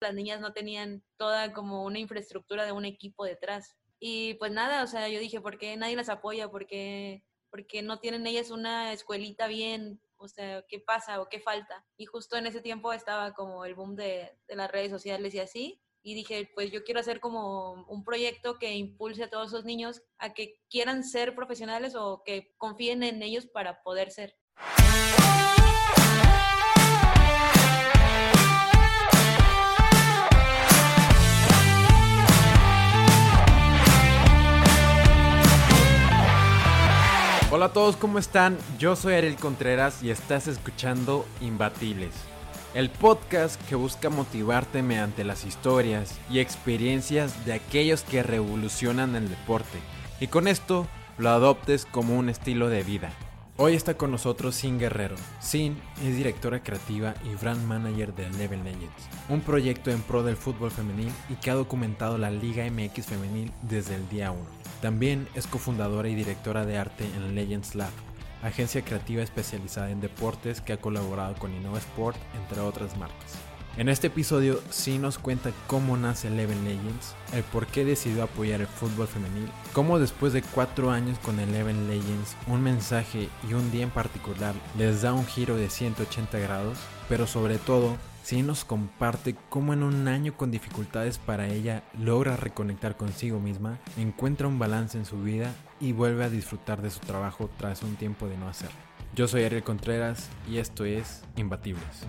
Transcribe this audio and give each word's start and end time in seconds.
las 0.00 0.14
niñas 0.14 0.40
no 0.40 0.52
tenían 0.52 1.02
toda 1.16 1.52
como 1.52 1.84
una 1.84 1.98
infraestructura 1.98 2.64
de 2.64 2.72
un 2.72 2.84
equipo 2.84 3.24
detrás. 3.24 3.76
Y 4.00 4.34
pues 4.34 4.52
nada, 4.52 4.82
o 4.84 4.86
sea, 4.86 5.08
yo 5.08 5.18
dije, 5.18 5.40
¿por 5.40 5.58
qué 5.58 5.76
nadie 5.76 5.96
las 5.96 6.08
apoya? 6.08 6.50
¿Por 6.50 6.66
qué, 6.66 7.24
porque 7.50 7.82
no 7.82 7.98
tienen 7.98 8.26
ellas 8.26 8.50
una 8.50 8.92
escuelita 8.92 9.46
bien? 9.48 10.00
O 10.16 10.28
sea, 10.28 10.64
¿qué 10.68 10.80
pasa 10.80 11.20
o 11.20 11.28
qué 11.28 11.40
falta? 11.40 11.84
Y 11.96 12.06
justo 12.06 12.36
en 12.36 12.46
ese 12.46 12.60
tiempo 12.60 12.92
estaba 12.92 13.34
como 13.34 13.64
el 13.64 13.74
boom 13.74 13.96
de, 13.96 14.32
de 14.46 14.56
las 14.56 14.70
redes 14.70 14.90
sociales 14.90 15.34
y 15.34 15.40
así. 15.40 15.82
Y 16.02 16.14
dije, 16.14 16.50
pues 16.54 16.70
yo 16.70 16.84
quiero 16.84 17.00
hacer 17.00 17.20
como 17.20 17.72
un 17.88 18.04
proyecto 18.04 18.58
que 18.58 18.74
impulse 18.74 19.24
a 19.24 19.30
todos 19.30 19.48
esos 19.48 19.64
niños 19.64 20.02
a 20.18 20.32
que 20.32 20.60
quieran 20.70 21.02
ser 21.02 21.34
profesionales 21.34 21.94
o 21.96 22.22
que 22.24 22.54
confíen 22.56 23.02
en 23.02 23.22
ellos 23.22 23.46
para 23.46 23.82
poder 23.82 24.10
ser. 24.12 24.36
Hola 37.50 37.66
a 37.66 37.72
todos, 37.72 37.96
¿cómo 37.96 38.18
están? 38.18 38.58
Yo 38.78 38.94
soy 38.94 39.14
Ariel 39.14 39.36
Contreras 39.36 40.02
y 40.02 40.10
estás 40.10 40.48
escuchando 40.48 41.24
Imbatibles, 41.40 42.12
el 42.74 42.90
podcast 42.90 43.58
que 43.70 43.74
busca 43.74 44.10
motivarte 44.10 44.82
mediante 44.82 45.24
las 45.24 45.46
historias 45.46 46.20
y 46.30 46.40
experiencias 46.40 47.46
de 47.46 47.54
aquellos 47.54 48.02
que 48.02 48.22
revolucionan 48.22 49.16
el 49.16 49.30
deporte 49.30 49.78
y 50.20 50.26
con 50.26 50.46
esto 50.46 50.86
lo 51.16 51.30
adoptes 51.30 51.86
como 51.86 52.18
un 52.18 52.28
estilo 52.28 52.68
de 52.68 52.82
vida. 52.82 53.12
Hoy 53.60 53.74
está 53.74 53.94
con 53.94 54.12
nosotros 54.12 54.54
Sin 54.54 54.78
Guerrero. 54.78 55.16
Sin 55.40 55.76
es 56.04 56.16
directora 56.16 56.62
creativa 56.62 57.14
y 57.24 57.34
brand 57.34 57.66
manager 57.66 58.14
de 58.14 58.26
Eleven 58.26 58.62
Legends, 58.62 59.08
un 59.28 59.40
proyecto 59.40 59.90
en 59.90 60.00
pro 60.00 60.22
del 60.22 60.36
fútbol 60.36 60.70
femenil 60.70 61.10
y 61.28 61.34
que 61.34 61.50
ha 61.50 61.54
documentado 61.54 62.18
la 62.18 62.30
Liga 62.30 62.64
MX 62.70 63.06
femenil 63.06 63.50
desde 63.62 63.96
el 63.96 64.08
día 64.10 64.30
1. 64.30 64.40
También 64.80 65.26
es 65.34 65.48
cofundadora 65.48 66.08
y 66.08 66.14
directora 66.14 66.64
de 66.66 66.78
arte 66.78 67.04
en 67.04 67.34
Legends 67.34 67.74
Lab, 67.74 67.90
agencia 68.44 68.84
creativa 68.84 69.24
especializada 69.24 69.90
en 69.90 70.00
deportes 70.00 70.60
que 70.60 70.74
ha 70.74 70.80
colaborado 70.80 71.34
con 71.34 71.52
Innova 71.52 71.78
Sport, 71.78 72.16
entre 72.40 72.60
otras 72.60 72.96
marcas. 72.96 73.47
En 73.78 73.88
este 73.88 74.08
episodio 74.08 74.60
sí 74.70 74.98
nos 74.98 75.18
cuenta 75.18 75.52
cómo 75.68 75.96
nace 75.96 76.26
Eleven 76.26 76.64
Legends, 76.64 77.14
el 77.32 77.44
por 77.44 77.68
qué 77.68 77.84
decidió 77.84 78.24
apoyar 78.24 78.60
el 78.60 78.66
fútbol 78.66 79.06
femenil, 79.06 79.48
cómo 79.72 80.00
después 80.00 80.32
de 80.32 80.42
cuatro 80.42 80.90
años 80.90 81.16
con 81.20 81.38
Eleven 81.38 81.86
Legends, 81.86 82.36
un 82.48 82.60
mensaje 82.60 83.28
y 83.48 83.52
un 83.54 83.70
día 83.70 83.84
en 83.84 83.90
particular 83.90 84.56
les 84.76 85.02
da 85.02 85.12
un 85.12 85.24
giro 85.24 85.54
de 85.54 85.70
180 85.70 86.40
grados, 86.40 86.76
pero 87.08 87.28
sobre 87.28 87.58
todo 87.58 87.96
sí 88.24 88.42
nos 88.42 88.64
comparte 88.64 89.36
cómo 89.48 89.74
en 89.74 89.84
un 89.84 90.08
año 90.08 90.36
con 90.36 90.50
dificultades 90.50 91.18
para 91.18 91.46
ella 91.46 91.84
logra 91.96 92.36
reconectar 92.36 92.96
consigo 92.96 93.38
misma, 93.38 93.78
encuentra 93.96 94.48
un 94.48 94.58
balance 94.58 94.98
en 94.98 95.04
su 95.04 95.22
vida 95.22 95.54
y 95.78 95.92
vuelve 95.92 96.24
a 96.24 96.30
disfrutar 96.30 96.82
de 96.82 96.90
su 96.90 96.98
trabajo 96.98 97.48
tras 97.58 97.84
un 97.84 97.94
tiempo 97.94 98.26
de 98.26 98.38
no 98.38 98.48
hacerlo. 98.48 98.76
Yo 99.14 99.28
soy 99.28 99.44
Ariel 99.44 99.62
Contreras 99.62 100.28
y 100.50 100.58
esto 100.58 100.84
es 100.84 101.22
Imbatibles. 101.36 102.08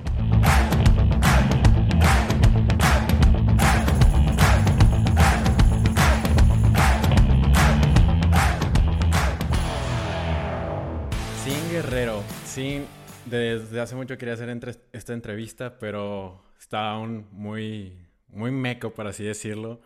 Sin 12.59 12.85
desde 13.25 13.79
hace 13.79 13.95
mucho 13.95 14.17
quería 14.17 14.33
hacer 14.33 14.49
entre, 14.49 14.73
esta 14.91 15.13
entrevista, 15.13 15.79
pero 15.79 16.43
estaba 16.59 16.91
aún 16.91 17.25
muy, 17.31 18.05
muy 18.27 18.51
meco, 18.51 18.93
por 18.93 19.07
así 19.07 19.23
decirlo. 19.23 19.79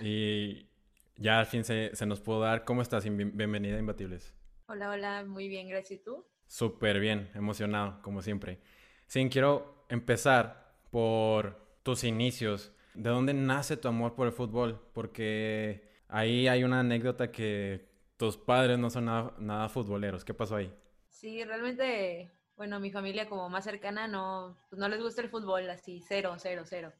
Y 0.00 0.68
ya 1.16 1.40
al 1.40 1.46
fin 1.46 1.64
se, 1.64 1.90
se 1.96 2.06
nos 2.06 2.20
pudo 2.20 2.38
dar. 2.38 2.64
¿Cómo 2.64 2.80
estás? 2.80 3.02
Bienvenida 3.02 3.74
a 3.74 3.80
Imbatibles. 3.80 4.32
Hola, 4.66 4.90
hola, 4.90 5.24
muy 5.24 5.48
bien, 5.48 5.66
gracias. 5.66 5.98
¿Y 5.98 6.04
tú? 6.04 6.24
Súper 6.46 7.00
bien, 7.00 7.28
emocionado, 7.34 8.00
como 8.02 8.22
siempre. 8.22 8.60
Sin, 9.08 9.28
quiero 9.28 9.84
empezar 9.88 10.76
por 10.92 11.58
tus 11.82 12.04
inicios. 12.04 12.70
¿De 12.94 13.10
dónde 13.10 13.34
nace 13.34 13.76
tu 13.76 13.88
amor 13.88 14.14
por 14.14 14.28
el 14.28 14.32
fútbol? 14.32 14.80
Porque 14.92 15.90
ahí 16.06 16.46
hay 16.46 16.62
una 16.62 16.78
anécdota 16.78 17.32
que 17.32 17.88
tus 18.16 18.36
padres 18.36 18.78
no 18.78 18.90
son 18.90 19.06
nada, 19.06 19.34
nada 19.38 19.68
futboleros. 19.68 20.24
¿Qué 20.24 20.34
pasó 20.34 20.54
ahí? 20.54 20.72
Sí, 21.22 21.44
realmente 21.44 22.32
bueno, 22.56 22.80
mi 22.80 22.90
familia 22.90 23.28
como 23.28 23.48
más 23.48 23.62
cercana 23.62 24.08
no, 24.08 24.58
pues, 24.68 24.80
no 24.80 24.88
les 24.88 25.00
gusta 25.00 25.22
el 25.22 25.30
fútbol, 25.30 25.70
así, 25.70 26.02
cero, 26.08 26.34
cero, 26.36 26.64
cero. 26.66 26.92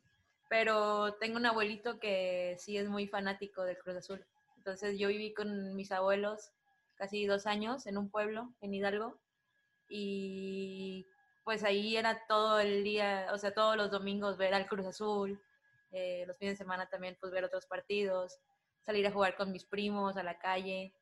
Pero 0.49 1.15
tengo 1.15 1.39
un 1.39 1.47
abuelito 1.47 1.99
que 1.99 2.55
sí 2.57 2.77
es 2.79 2.89
muy 2.89 3.09
fanático 3.09 3.65
del 3.65 3.79
Cruz 3.79 3.97
Azul. 3.97 4.25
Entonces 4.57 4.97
yo 4.97 5.09
viví 5.09 5.35
con 5.35 5.75
mis 5.75 5.91
abuelos 5.91 6.53
casi 6.95 7.27
dos 7.27 7.47
años 7.47 7.85
en 7.89 7.99
un 7.99 8.11
pueblo, 8.13 8.55
en 8.61 8.75
Hidalgo, 8.75 9.21
y 9.89 11.05
pues 11.43 11.65
ahí 11.65 11.97
era 11.97 12.25
todo 12.29 12.61
el 12.61 12.85
día, 12.85 13.27
o 13.33 13.39
sea, 13.39 13.53
todos 13.53 13.77
los 13.77 13.91
domingos 13.91 14.39
ver 14.39 14.55
al 14.55 14.69
Cruz 14.69 14.87
Azul, 14.87 15.43
eh, 15.91 16.25
los 16.29 16.39
fines 16.39 16.55
de 16.55 16.65
semana 16.65 16.89
también 16.89 17.17
pues 17.21 17.33
ver 17.33 17.43
otros 17.43 17.67
partidos, 17.67 18.39
salir 18.83 19.05
a 19.05 19.13
jugar 19.13 19.35
con 19.37 19.51
mis 19.51 19.65
primos 19.65 20.17
a 20.17 20.23
la 20.23 20.39
calle, 20.39 20.95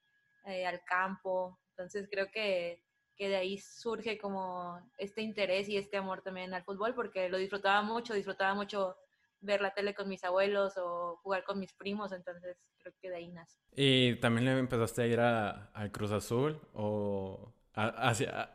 eh, 0.47 0.65
al 0.67 0.83
campo. 0.85 1.59
Entonces 1.77 2.09
creo 2.11 2.31
que 2.31 2.83
que 3.21 3.29
de 3.29 3.37
ahí 3.37 3.59
surge 3.59 4.17
como 4.17 4.81
este 4.97 5.21
interés 5.21 5.69
y 5.69 5.77
este 5.77 5.99
amor 5.99 6.23
también 6.23 6.55
al 6.55 6.65
fútbol, 6.65 6.95
porque 6.95 7.29
lo 7.29 7.37
disfrutaba 7.37 7.83
mucho, 7.83 8.15
disfrutaba 8.15 8.55
mucho 8.55 8.97
ver 9.43 9.61
la 9.61 9.75
tele 9.75 9.93
con 9.93 10.09
mis 10.09 10.25
abuelos 10.25 10.73
o 10.79 11.19
jugar 11.23 11.45
con 11.45 11.59
mis 11.59 11.75
primos, 11.75 12.13
entonces 12.13 12.57
creo 12.79 12.95
que 12.99 13.11
de 13.11 13.17
ahí 13.17 13.29
nace. 13.29 13.59
¿Y 13.77 14.17
también 14.21 14.47
le 14.47 14.59
empezaste 14.59 15.03
a 15.03 15.07
ir 15.07 15.21
al 15.21 15.93
Cruz 15.93 16.13
Azul 16.13 16.59
o 16.73 17.53
hacia, 17.75 18.51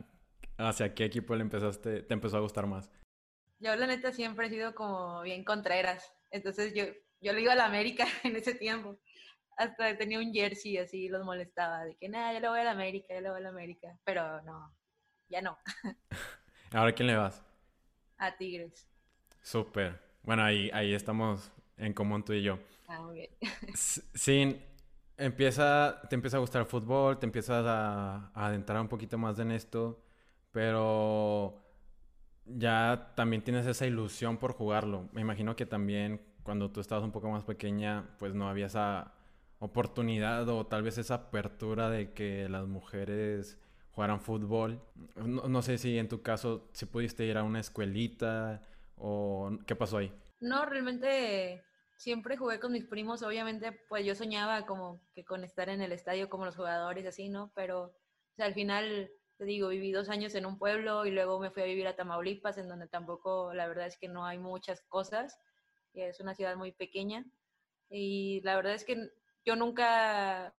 hacia 0.58 0.94
qué 0.94 1.04
equipo 1.04 1.36
le 1.36 1.42
empezaste, 1.42 2.02
te 2.02 2.14
empezó 2.14 2.38
a 2.38 2.40
gustar 2.40 2.66
más? 2.66 2.90
Yo 3.60 3.76
la 3.76 3.86
neta 3.86 4.10
siempre 4.10 4.48
he 4.48 4.50
sido 4.50 4.74
como 4.74 5.22
bien 5.22 5.44
contreras, 5.44 6.12
entonces 6.32 6.74
yo, 6.74 6.86
yo 7.20 7.32
le 7.32 7.42
iba 7.42 7.52
a 7.52 7.56
la 7.56 7.66
América 7.66 8.04
en 8.24 8.34
ese 8.34 8.56
tiempo 8.56 8.98
hasta 9.56 9.96
tenía 9.96 10.18
un 10.18 10.32
jersey 10.32 10.78
así, 10.78 11.08
los 11.08 11.24
molestaba, 11.24 11.84
de 11.84 11.96
que 11.96 12.08
nada, 12.08 12.32
ya 12.32 12.40
le 12.40 12.48
voy 12.48 12.60
a 12.60 12.64
la 12.64 12.72
América, 12.72 13.14
ya 13.14 13.20
le 13.20 13.30
voy 13.30 13.38
a 13.38 13.42
la 13.42 13.48
América, 13.50 13.88
pero 14.04 14.42
no, 14.42 14.74
ya 15.28 15.42
no. 15.42 15.58
¿Ahora 16.72 16.92
quién 16.92 17.06
le 17.06 17.16
vas? 17.16 17.42
A 18.18 18.36
Tigres. 18.36 18.86
Súper. 19.42 20.00
Bueno, 20.22 20.42
ahí, 20.42 20.70
ahí 20.72 20.92
estamos 20.92 21.52
en 21.76 21.92
común 21.92 22.24
tú 22.24 22.32
y 22.32 22.42
yo. 22.42 22.58
Ah, 22.88 23.00
muy 23.02 23.14
bien. 23.14 23.30
Sin, 23.74 24.60
empieza, 25.16 26.00
te 26.08 26.14
empieza 26.14 26.36
a 26.36 26.40
gustar 26.40 26.62
el 26.62 26.68
fútbol, 26.68 27.18
te 27.18 27.26
empiezas 27.26 27.64
a, 27.66 28.30
a 28.34 28.46
adentrar 28.46 28.80
un 28.80 28.88
poquito 28.88 29.18
más 29.18 29.38
en 29.38 29.52
esto, 29.52 30.02
pero 30.50 31.62
ya 32.46 33.12
también 33.16 33.42
tienes 33.42 33.66
esa 33.66 33.86
ilusión 33.86 34.38
por 34.38 34.52
jugarlo. 34.52 35.08
Me 35.12 35.20
imagino 35.20 35.56
que 35.56 35.66
también 35.66 36.20
cuando 36.42 36.70
tú 36.70 36.80
estabas 36.80 37.04
un 37.04 37.12
poco 37.12 37.30
más 37.30 37.44
pequeña, 37.44 38.16
pues 38.18 38.34
no 38.34 38.48
había 38.48 38.66
esa 38.66 39.14
oportunidad 39.58 40.48
o 40.48 40.66
tal 40.66 40.82
vez 40.82 40.98
esa 40.98 41.14
apertura 41.14 41.90
de 41.90 42.12
que 42.12 42.48
las 42.48 42.66
mujeres 42.66 43.58
jugaran 43.92 44.20
fútbol. 44.20 44.82
No, 45.16 45.62
sé 45.62 45.78
si 45.78 45.98
en 45.98 46.08
tu 46.08 46.22
caso 46.22 46.68
si 46.72 46.86
pudiste 46.86 47.24
ir 47.24 47.38
a 47.38 47.42
una 47.42 47.60
escuelita 47.60 48.62
o 48.96 49.50
qué 49.66 49.74
pasó 49.74 49.98
ahí. 49.98 50.12
No, 50.40 50.66
realmente 50.66 51.64
siempre 51.96 52.36
jugué 52.36 52.60
con 52.60 52.72
mis 52.72 52.84
primos, 52.84 53.22
obviamente 53.22 53.72
pues 53.88 54.04
yo 54.04 54.14
soñaba 54.14 54.66
como 54.66 55.00
que 55.14 55.24
con 55.24 55.44
estar 55.44 55.70
en 55.70 55.80
el 55.80 55.92
estadio 55.92 56.28
como 56.28 56.44
los 56.44 56.56
jugadores 56.56 57.06
así, 57.06 57.30
¿no? 57.30 57.50
Pero 57.54 57.94
al 58.36 58.52
final, 58.52 59.10
te 59.38 59.44
digo, 59.46 59.68
viví 59.68 59.92
dos 59.92 60.10
años 60.10 60.34
en 60.34 60.44
un 60.44 60.58
pueblo 60.58 61.06
y 61.06 61.10
luego 61.10 61.40
me 61.40 61.50
fui 61.50 61.62
a 61.62 61.66
vivir 61.66 61.86
a 61.86 61.96
Tamaulipas, 61.96 62.58
en 62.58 62.68
donde 62.68 62.88
tampoco, 62.88 63.54
la 63.54 63.66
verdad 63.66 63.86
es 63.86 63.96
que 63.96 64.08
no 64.08 64.26
hay 64.26 64.36
muchas 64.36 64.82
cosas, 64.82 65.38
es 65.94 66.20
una 66.20 66.34
ciudad 66.34 66.56
muy 66.56 66.72
pequeña. 66.72 67.24
Y 67.88 68.40
la 68.42 68.56
verdad 68.56 68.74
es 68.74 68.84
que 68.84 69.10
yo 69.46 69.54
nunca, 69.54 70.52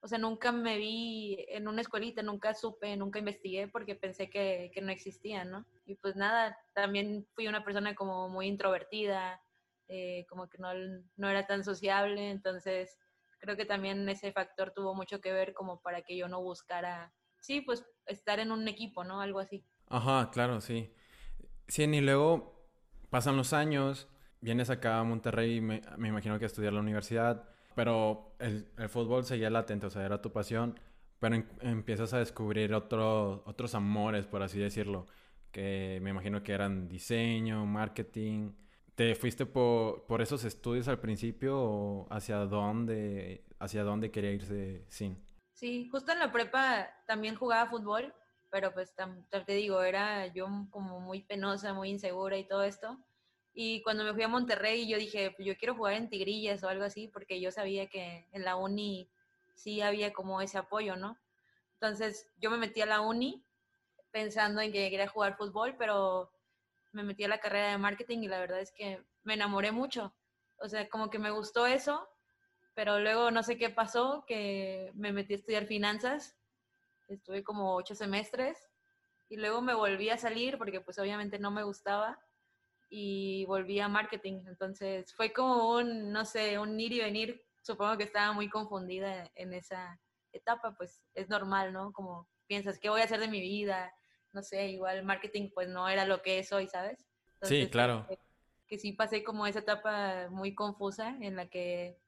o 0.00 0.06
sea, 0.08 0.18
nunca 0.18 0.52
me 0.52 0.78
vi 0.78 1.44
en 1.48 1.66
una 1.66 1.80
escuelita, 1.82 2.22
nunca 2.22 2.54
supe, 2.54 2.96
nunca 2.96 3.18
investigué 3.18 3.66
porque 3.66 3.96
pensé 3.96 4.30
que, 4.30 4.70
que 4.72 4.80
no 4.80 4.92
existían, 4.92 5.50
¿no? 5.50 5.66
Y 5.84 5.96
pues 5.96 6.14
nada, 6.14 6.56
también 6.72 7.26
fui 7.34 7.48
una 7.48 7.64
persona 7.64 7.96
como 7.96 8.28
muy 8.28 8.46
introvertida, 8.46 9.42
eh, 9.88 10.24
como 10.28 10.48
que 10.48 10.58
no, 10.58 10.68
no 11.16 11.28
era 11.28 11.46
tan 11.46 11.64
sociable, 11.64 12.30
entonces 12.30 12.96
creo 13.40 13.56
que 13.56 13.66
también 13.66 14.08
ese 14.08 14.32
factor 14.32 14.72
tuvo 14.72 14.94
mucho 14.94 15.20
que 15.20 15.32
ver 15.32 15.52
como 15.52 15.80
para 15.80 16.02
que 16.02 16.16
yo 16.16 16.28
no 16.28 16.40
buscara, 16.40 17.12
sí, 17.40 17.60
pues 17.60 17.84
estar 18.06 18.38
en 18.38 18.52
un 18.52 18.68
equipo, 18.68 19.02
¿no? 19.02 19.20
Algo 19.20 19.40
así. 19.40 19.64
Ajá, 19.88 20.30
claro, 20.30 20.60
sí. 20.60 20.94
Sí, 21.66 21.82
y 21.82 22.00
luego 22.00 22.70
pasan 23.10 23.36
los 23.36 23.52
años, 23.52 24.08
vienes 24.40 24.70
acá 24.70 25.00
a 25.00 25.04
Monterrey, 25.04 25.60
me, 25.60 25.82
me 25.96 26.08
imagino 26.08 26.38
que 26.38 26.44
a 26.44 26.46
estudiar 26.46 26.72
la 26.72 26.80
universidad, 26.80 27.48
pero 27.78 28.34
el, 28.40 28.66
fútbol 28.88 29.24
seguía 29.24 29.50
latente, 29.50 29.86
o 29.86 29.90
sea, 29.90 30.04
era 30.04 30.20
tu 30.20 30.32
pasión, 30.32 30.80
pero 31.20 31.36
empiezas 31.60 32.12
a 32.12 32.18
descubrir 32.18 32.74
otro, 32.74 33.44
otros 33.46 33.72
amores, 33.76 34.26
por 34.26 34.42
así 34.42 34.58
decirlo, 34.58 35.06
que 35.52 36.00
me 36.02 36.10
imagino 36.10 36.42
que 36.42 36.54
eran 36.54 36.88
diseño, 36.88 37.64
marketing. 37.66 38.50
¿Te 38.96 39.14
fuiste 39.14 39.46
por, 39.46 40.06
por 40.06 40.20
esos 40.20 40.42
estudios 40.42 40.88
al 40.88 40.98
principio 40.98 41.56
o 41.56 42.08
hacia 42.10 42.38
dónde, 42.38 43.44
hacia 43.60 43.84
dónde 43.84 44.10
quería 44.10 44.32
irse 44.32 44.84
Sin? 44.88 45.24
Sí, 45.52 45.88
justo 45.88 46.10
en 46.10 46.18
la 46.18 46.32
prepa 46.32 46.90
también 47.06 47.36
jugaba 47.36 47.70
fútbol, 47.70 48.12
pero 48.50 48.74
pues 48.74 48.92
te 49.46 49.52
digo, 49.52 49.84
era 49.84 50.26
yo 50.26 50.48
como 50.70 50.98
muy 50.98 51.22
penosa, 51.22 51.74
muy 51.74 51.90
insegura 51.90 52.36
y 52.38 52.48
todo 52.48 52.64
esto. 52.64 52.98
Y 53.60 53.82
cuando 53.82 54.04
me 54.04 54.14
fui 54.14 54.22
a 54.22 54.28
Monterrey, 54.28 54.86
yo 54.86 54.98
dije, 54.98 55.34
yo 55.40 55.56
quiero 55.56 55.74
jugar 55.74 55.94
en 55.94 56.08
Tigrillas 56.08 56.62
o 56.62 56.68
algo 56.68 56.84
así, 56.84 57.08
porque 57.08 57.40
yo 57.40 57.50
sabía 57.50 57.88
que 57.88 58.28
en 58.30 58.44
la 58.44 58.54
uni 58.54 59.10
sí 59.56 59.80
había 59.80 60.12
como 60.12 60.40
ese 60.40 60.58
apoyo, 60.58 60.94
¿no? 60.94 61.18
Entonces 61.72 62.30
yo 62.36 62.52
me 62.52 62.56
metí 62.56 62.82
a 62.82 62.86
la 62.86 63.00
uni 63.00 63.44
pensando 64.12 64.60
en 64.60 64.70
que 64.70 64.88
quería 64.90 65.08
jugar 65.08 65.36
fútbol, 65.36 65.74
pero 65.76 66.30
me 66.92 67.02
metí 67.02 67.24
a 67.24 67.28
la 67.28 67.40
carrera 67.40 67.72
de 67.72 67.78
marketing 67.78 68.18
y 68.18 68.28
la 68.28 68.38
verdad 68.38 68.60
es 68.60 68.70
que 68.70 69.02
me 69.24 69.34
enamoré 69.34 69.72
mucho. 69.72 70.14
O 70.58 70.68
sea, 70.68 70.88
como 70.88 71.10
que 71.10 71.18
me 71.18 71.32
gustó 71.32 71.66
eso, 71.66 72.08
pero 72.74 73.00
luego 73.00 73.32
no 73.32 73.42
sé 73.42 73.58
qué 73.58 73.70
pasó, 73.70 74.22
que 74.24 74.92
me 74.94 75.10
metí 75.10 75.32
a 75.32 75.36
estudiar 75.36 75.66
finanzas. 75.66 76.36
Estuve 77.08 77.42
como 77.42 77.74
ocho 77.74 77.96
semestres 77.96 78.56
y 79.28 79.36
luego 79.36 79.62
me 79.62 79.74
volví 79.74 80.10
a 80.10 80.16
salir 80.16 80.58
porque 80.58 80.80
pues 80.80 80.96
obviamente 81.00 81.40
no 81.40 81.50
me 81.50 81.64
gustaba 81.64 82.20
y 82.88 83.44
volví 83.46 83.80
a 83.80 83.88
marketing. 83.88 84.42
Entonces 84.46 85.14
fue 85.14 85.32
como 85.32 85.76
un, 85.76 86.12
no 86.12 86.24
sé, 86.24 86.58
un 86.58 86.78
ir 86.78 86.92
y 86.92 87.00
venir. 87.00 87.44
Supongo 87.62 87.96
que 87.96 88.04
estaba 88.04 88.32
muy 88.32 88.48
confundida 88.48 89.30
en 89.34 89.52
esa 89.52 90.00
etapa, 90.32 90.74
pues 90.76 91.02
es 91.14 91.28
normal, 91.28 91.72
¿no? 91.72 91.92
Como 91.92 92.28
piensas, 92.46 92.78
¿qué 92.78 92.88
voy 92.88 93.00
a 93.00 93.04
hacer 93.04 93.20
de 93.20 93.28
mi 93.28 93.40
vida? 93.40 93.92
no 94.32 94.42
sé, 94.42 94.68
igual 94.68 95.04
marketing 95.04 95.50
pues 95.52 95.68
no 95.68 95.88
era 95.88 96.04
lo 96.04 96.22
que 96.22 96.38
es 96.38 96.52
hoy, 96.52 96.68
¿sabes? 96.68 97.04
sí, 97.42 97.68
claro. 97.68 98.06
Que, 98.08 98.18
que, 98.66 98.78
sí 98.78 98.92
pasé 98.92 99.22
como 99.24 99.46
esa 99.46 99.60
etapa 99.60 100.28
muy 100.30 100.54
confusa 100.54 101.16
en 101.20 101.36
la 101.36 101.48
que 101.48 101.98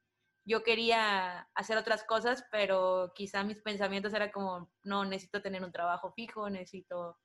yo 0.43 0.63
quería 0.63 1.41
hacer 1.55 1.77
otras 1.77 2.03
cosas, 2.03 2.45
pero 2.51 3.13
quizá 3.15 3.43
mis 3.43 3.57
pensamientos 3.57 4.13
eran 4.13 4.31
como, 4.31 4.71
no, 4.83 5.05
necesito 5.05 5.41
tener 5.41 5.63
un 5.63 5.71
trabajo 5.71 6.11
fijo, 6.11 6.49
necesito, 6.49 7.17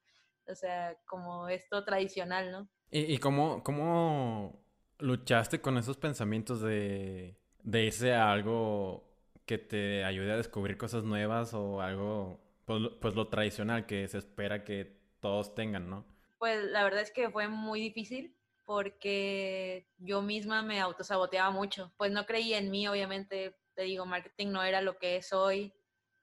o 0.49 0.55
sea, 0.55 0.97
como 1.07 1.49
esto 1.49 1.85
tradicional, 1.85 2.53
¿no? 2.53 2.69
¿Y, 2.91 3.15
y 3.15 3.19
cómo, 3.19 3.63
cómo 3.63 4.61
luchaste 4.99 5.61
con 5.61 5.79
esos 5.79 5.97
pensamientos 5.97 6.61
de, 6.61 7.37
de 7.63 7.85
irse 7.85 8.15
a 8.15 8.31
algo 8.31 9.05
que 9.45 9.59
te 9.59 10.05
ayude 10.05 10.33
a 10.33 10.37
descubrir 10.37 10.77
cosas 10.77 11.05
nuevas 11.05 11.55
o 11.55 11.81
algo 11.81 12.41
pues, 12.65 12.83
pues, 13.01 13.15
lo 13.15 13.29
tradicional 13.29 13.87
que 13.87 14.07
se 14.09 14.19
espera 14.19 14.65
que 14.65 14.99
todos 15.21 15.55
tengan, 15.55 15.89
¿no? 15.89 16.05
Pues 16.39 16.65
la 16.65 16.85
verdad 16.85 17.01
es 17.01 17.11
que 17.11 17.31
fue 17.31 17.49
muy 17.49 17.81
difícil 17.81 18.37
porque 18.65 19.89
yo 19.99 20.21
misma 20.23 20.63
me 20.63 20.81
autosaboteaba 20.81 21.51
mucho. 21.51 21.93
Pues 21.97 22.11
no 22.11 22.27
creía 22.27 22.59
en 22.59 22.71
mí, 22.71 22.87
obviamente, 22.89 23.57
te 23.75 23.83
digo, 23.83 24.05
marketing 24.05 24.49
no 24.49 24.63
era 24.63 24.83
lo 24.83 24.99
que 24.99 25.17
es 25.17 25.33
hoy. 25.33 25.73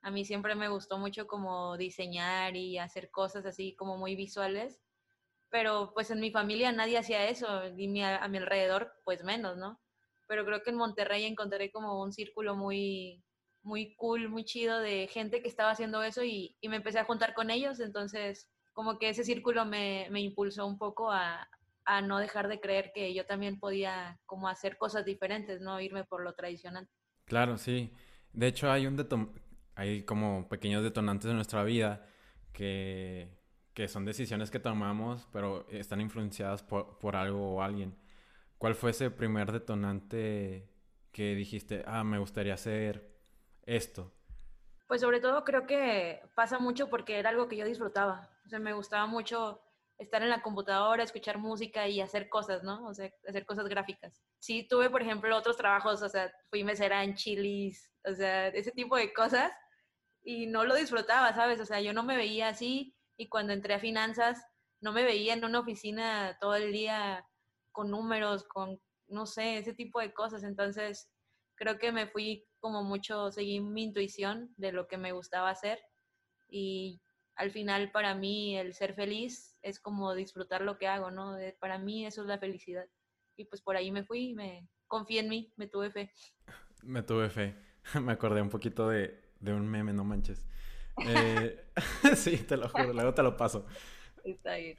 A 0.03 0.11
mí 0.11 0.25
siempre 0.25 0.53
me 0.53 0.67
gustó 0.67 0.97
mucho 0.97 1.27
como 1.27 1.77
diseñar 1.77 2.55
y 2.55 2.77
hacer 2.77 3.09
cosas 3.09 3.45
así 3.45 3.75
como 3.75 3.97
muy 3.97 4.15
visuales, 4.15 4.81
pero 5.49 5.91
pues 5.93 6.11
en 6.11 6.19
mi 6.19 6.29
familia 6.29 6.71
nadie 6.71 6.97
hacía 6.97 7.27
eso 7.29 7.67
y 7.77 8.01
a 8.01 8.27
mi 8.27 8.37
alrededor 8.37 8.93
pues 9.05 9.23
menos, 9.23 9.57
¿no? 9.57 9.79
Pero 10.27 10.45
creo 10.45 10.61
que 10.61 10.71
en 10.71 10.77
Monterrey 10.77 11.25
encontré 11.25 11.71
como 11.71 12.01
un 12.01 12.11
círculo 12.11 12.55
muy, 12.55 13.23
muy 13.63 13.95
cool, 13.95 14.29
muy 14.29 14.43
chido 14.43 14.79
de 14.79 15.07
gente 15.07 15.41
que 15.41 15.47
estaba 15.47 15.71
haciendo 15.71 16.03
eso 16.03 16.23
y, 16.23 16.57
me 16.63 16.77
empecé 16.77 16.99
a 16.99 17.05
juntar 17.05 17.33
con 17.33 17.49
ellos, 17.49 17.79
entonces 17.79 18.49
como 18.73 18.99
que 18.99 19.09
ese 19.09 19.23
círculo 19.23 19.65
me, 19.65 20.07
impulsó 20.19 20.67
un 20.67 20.77
poco 20.77 21.11
a, 21.11 21.47
no 22.03 22.17
dejar 22.17 22.47
de 22.47 22.59
creer 22.59 22.91
que 22.93 23.13
yo 23.13 23.25
también 23.25 23.59
podía 23.59 24.19
como 24.25 24.47
hacer 24.47 24.77
cosas 24.77 25.05
diferentes, 25.05 25.61
no 25.61 25.79
irme 25.81 26.03
por 26.03 26.23
lo 26.23 26.33
tradicional. 26.33 26.87
Claro, 27.25 27.57
sí. 27.57 27.93
De 28.31 28.47
hecho 28.47 28.71
hay 28.71 28.87
un 28.87 28.95
hay 29.75 30.03
como 30.03 30.47
pequeños 30.49 30.83
detonantes 30.83 31.27
de 31.27 31.33
nuestra 31.33 31.63
vida 31.63 32.05
que, 32.51 33.29
que 33.73 33.87
son 33.87 34.05
decisiones 34.05 34.51
que 34.51 34.59
tomamos, 34.59 35.27
pero 35.31 35.67
están 35.69 36.01
influenciadas 36.01 36.63
por, 36.63 36.99
por 36.99 37.15
algo 37.15 37.55
o 37.55 37.61
alguien. 37.61 37.95
¿Cuál 38.57 38.75
fue 38.75 38.91
ese 38.91 39.09
primer 39.11 39.51
detonante 39.51 40.69
que 41.11 41.35
dijiste, 41.35 41.83
ah, 41.85 42.03
me 42.03 42.19
gustaría 42.19 42.53
hacer 42.53 43.13
esto? 43.63 44.13
Pues 44.87 45.01
sobre 45.01 45.19
todo 45.19 45.43
creo 45.43 45.65
que 45.65 46.21
pasa 46.35 46.59
mucho 46.59 46.89
porque 46.89 47.17
era 47.17 47.29
algo 47.29 47.47
que 47.47 47.57
yo 47.57 47.65
disfrutaba. 47.65 48.29
O 48.45 48.49
sea, 48.49 48.59
me 48.59 48.73
gustaba 48.73 49.05
mucho 49.05 49.61
estar 49.97 50.21
en 50.21 50.29
la 50.29 50.41
computadora, 50.41 51.03
escuchar 51.03 51.37
música 51.37 51.87
y 51.87 52.01
hacer 52.01 52.29
cosas, 52.29 52.63
¿no? 52.63 52.85
O 52.85 52.93
sea, 52.93 53.09
hacer 53.27 53.45
cosas 53.45 53.67
gráficas. 53.67 54.21
Sí, 54.39 54.67
tuve, 54.67 54.89
por 54.89 55.01
ejemplo, 55.01 55.35
otros 55.35 55.57
trabajos, 55.57 56.01
o 56.01 56.09
sea, 56.09 56.31
fui 56.49 56.63
mesera 56.63 57.03
en 57.03 57.15
chilis, 57.15 57.91
o 58.05 58.13
sea, 58.13 58.47
ese 58.49 58.71
tipo 58.71 58.95
de 58.97 59.13
cosas 59.13 59.51
y 60.23 60.47
no 60.47 60.63
lo 60.63 60.75
disfrutaba, 60.75 61.33
¿sabes? 61.33 61.59
O 61.59 61.65
sea, 61.65 61.81
yo 61.81 61.93
no 61.93 62.03
me 62.03 62.17
veía 62.17 62.49
así 62.49 62.95
y 63.17 63.27
cuando 63.27 63.53
entré 63.53 63.73
a 63.73 63.79
finanzas 63.79 64.43
no 64.81 64.91
me 64.91 65.03
veía 65.03 65.33
en 65.33 65.45
una 65.45 65.59
oficina 65.59 66.37
todo 66.39 66.55
el 66.55 66.71
día 66.71 67.25
con 67.71 67.91
números, 67.91 68.43
con, 68.45 68.79
no 69.07 69.25
sé, 69.25 69.57
ese 69.57 69.73
tipo 69.73 69.99
de 69.99 70.13
cosas. 70.13 70.43
Entonces, 70.43 71.09
creo 71.55 71.77
que 71.77 71.91
me 71.91 72.07
fui 72.07 72.45
como 72.59 72.83
mucho 72.83 73.31
seguí 73.31 73.59
mi 73.59 73.83
intuición 73.83 74.53
de 74.57 74.71
lo 74.71 74.87
que 74.87 74.97
me 74.97 75.11
gustaba 75.11 75.49
hacer 75.49 75.79
y 76.49 77.01
al 77.35 77.51
final 77.51 77.91
para 77.91 78.15
mí 78.15 78.57
el 78.57 78.73
ser 78.73 78.93
feliz 78.93 79.57
es 79.61 79.79
como 79.79 80.13
disfrutar 80.13 80.61
lo 80.61 80.77
que 80.77 80.87
hago, 80.87 81.11
¿no? 81.11 81.35
Para 81.59 81.79
mí 81.79 82.05
eso 82.05 82.21
es 82.21 82.27
la 82.27 82.37
felicidad. 82.37 82.85
Y 83.35 83.45
pues 83.45 83.61
por 83.61 83.75
ahí 83.75 83.91
me 83.91 84.03
fui, 84.03 84.33
me 84.33 84.69
confié 84.87 85.21
en 85.21 85.29
mí, 85.29 85.53
me 85.57 85.67
tuve 85.67 85.89
fe. 85.89 86.11
Me 86.83 87.01
tuve 87.01 87.29
fe. 87.29 87.57
Me 88.01 88.13
acordé 88.13 88.41
un 88.41 88.49
poquito 88.49 88.87
de, 88.87 89.22
un 89.51 89.67
meme, 89.67 89.91
no 89.91 90.03
manches. 90.03 90.47
Eh, 91.05 91.65
sí, 92.15 92.37
te 92.37 92.55
lo 92.55 92.69
juro, 92.69 92.93
luego 92.93 93.13
te 93.13 93.23
lo 93.23 93.35
paso. 93.35 93.65
Está 94.23 94.55
bien. 94.55 94.77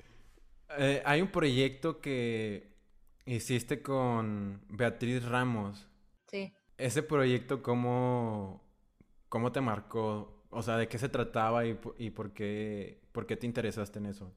Eh, 0.79 1.03
hay 1.05 1.21
un 1.21 1.29
proyecto 1.29 2.01
que 2.01 2.73
hiciste 3.27 3.83
con 3.83 4.63
Beatriz 4.69 5.25
Ramos. 5.25 5.89
Sí 6.29 6.55
ese 6.79 7.03
proyecto, 7.03 7.63
¿cómo, 7.63 8.63
¿cómo 9.29 9.53
te 9.53 9.61
marcó? 9.61 10.45
O 10.51 10.63
sea, 10.63 10.77
¿de 10.77 10.89
qué 10.89 10.99
se 10.99 11.09
trataba 11.09 11.67
y, 11.67 11.79
y 11.99 12.11
por, 12.11 12.33
qué, 12.33 13.01
por 13.13 13.27
qué 13.27 13.37
te 13.37 13.47
interesaste 13.47 13.99
en 13.99 14.07
eso? 14.07 14.33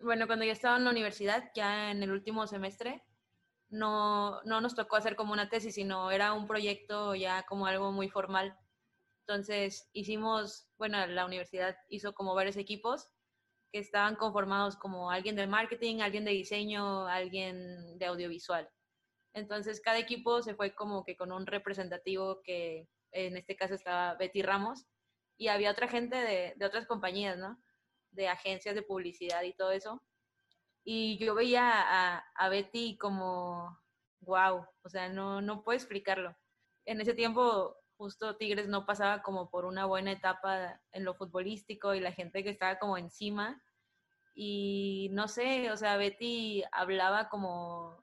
Bueno, 0.00 0.26
cuando 0.26 0.44
yo 0.44 0.52
estaba 0.52 0.76
en 0.76 0.84
la 0.84 0.90
universidad, 0.90 1.50
ya 1.54 1.90
en 1.90 2.02
el 2.02 2.10
último 2.10 2.46
semestre, 2.46 3.02
no, 3.68 4.42
no 4.42 4.60
nos 4.60 4.74
tocó 4.74 4.96
hacer 4.96 5.16
como 5.16 5.32
una 5.32 5.48
tesis, 5.48 5.74
sino 5.74 6.10
era 6.10 6.32
un 6.32 6.46
proyecto 6.46 7.14
ya 7.14 7.44
como 7.44 7.66
algo 7.66 7.92
muy 7.92 8.08
formal. 8.08 8.56
Entonces 9.26 9.88
hicimos, 9.92 10.68
bueno, 10.78 11.06
la 11.06 11.26
universidad 11.26 11.76
hizo 11.88 12.12
como 12.12 12.34
varios 12.34 12.56
equipos 12.56 13.08
que 13.70 13.78
estaban 13.78 14.16
conformados 14.16 14.76
como 14.76 15.10
alguien 15.10 15.36
de 15.36 15.46
marketing, 15.46 16.00
alguien 16.00 16.24
de 16.24 16.32
diseño, 16.32 17.06
alguien 17.06 17.98
de 17.98 18.06
audiovisual. 18.06 18.68
Entonces 19.32 19.80
cada 19.80 19.98
equipo 19.98 20.42
se 20.42 20.54
fue 20.54 20.74
como 20.74 21.04
que 21.04 21.16
con 21.16 21.32
un 21.32 21.46
representativo 21.46 22.42
que 22.42 22.88
en 23.12 23.36
este 23.36 23.56
caso 23.56 23.74
estaba 23.74 24.14
Betty 24.16 24.42
Ramos 24.42 24.86
y 25.38 25.48
había 25.48 25.70
otra 25.70 25.88
gente 25.88 26.16
de, 26.16 26.64
otras 26.64 26.86
compañías, 26.86 27.38
¿no? 27.38 27.62
De 28.10 28.28
agencias 28.28 28.74
de 28.74 28.82
publicidad 28.82 29.42
y 29.42 29.54
todo 29.54 29.70
eso. 29.70 30.02
Y 30.84 31.16
yo 31.18 31.34
veía 31.34 32.22
a, 32.34 32.48
Betty 32.48 32.98
como, 32.98 33.78
wow, 34.20 34.66
o 34.82 34.88
sea, 34.88 35.08
no, 35.08 35.40
no 35.40 35.62
puedo 35.62 35.76
explicarlo. 35.76 36.36
En 36.84 37.00
ese 37.00 37.14
tiempo 37.14 37.81
justo 38.02 38.34
Tigres 38.36 38.66
no 38.66 38.84
pasaba 38.84 39.22
como 39.22 39.48
por 39.48 39.64
una 39.64 39.84
buena 39.84 40.10
etapa 40.10 40.80
en 40.90 41.04
lo 41.04 41.14
futbolístico 41.14 41.94
y 41.94 42.00
la 42.00 42.10
gente 42.10 42.42
que 42.42 42.50
estaba 42.50 42.80
como 42.80 42.98
encima. 42.98 43.62
Y 44.34 45.08
no 45.12 45.28
sé, 45.28 45.70
o 45.70 45.76
sea, 45.76 45.96
Betty 45.96 46.64
hablaba 46.72 47.28
como 47.28 48.02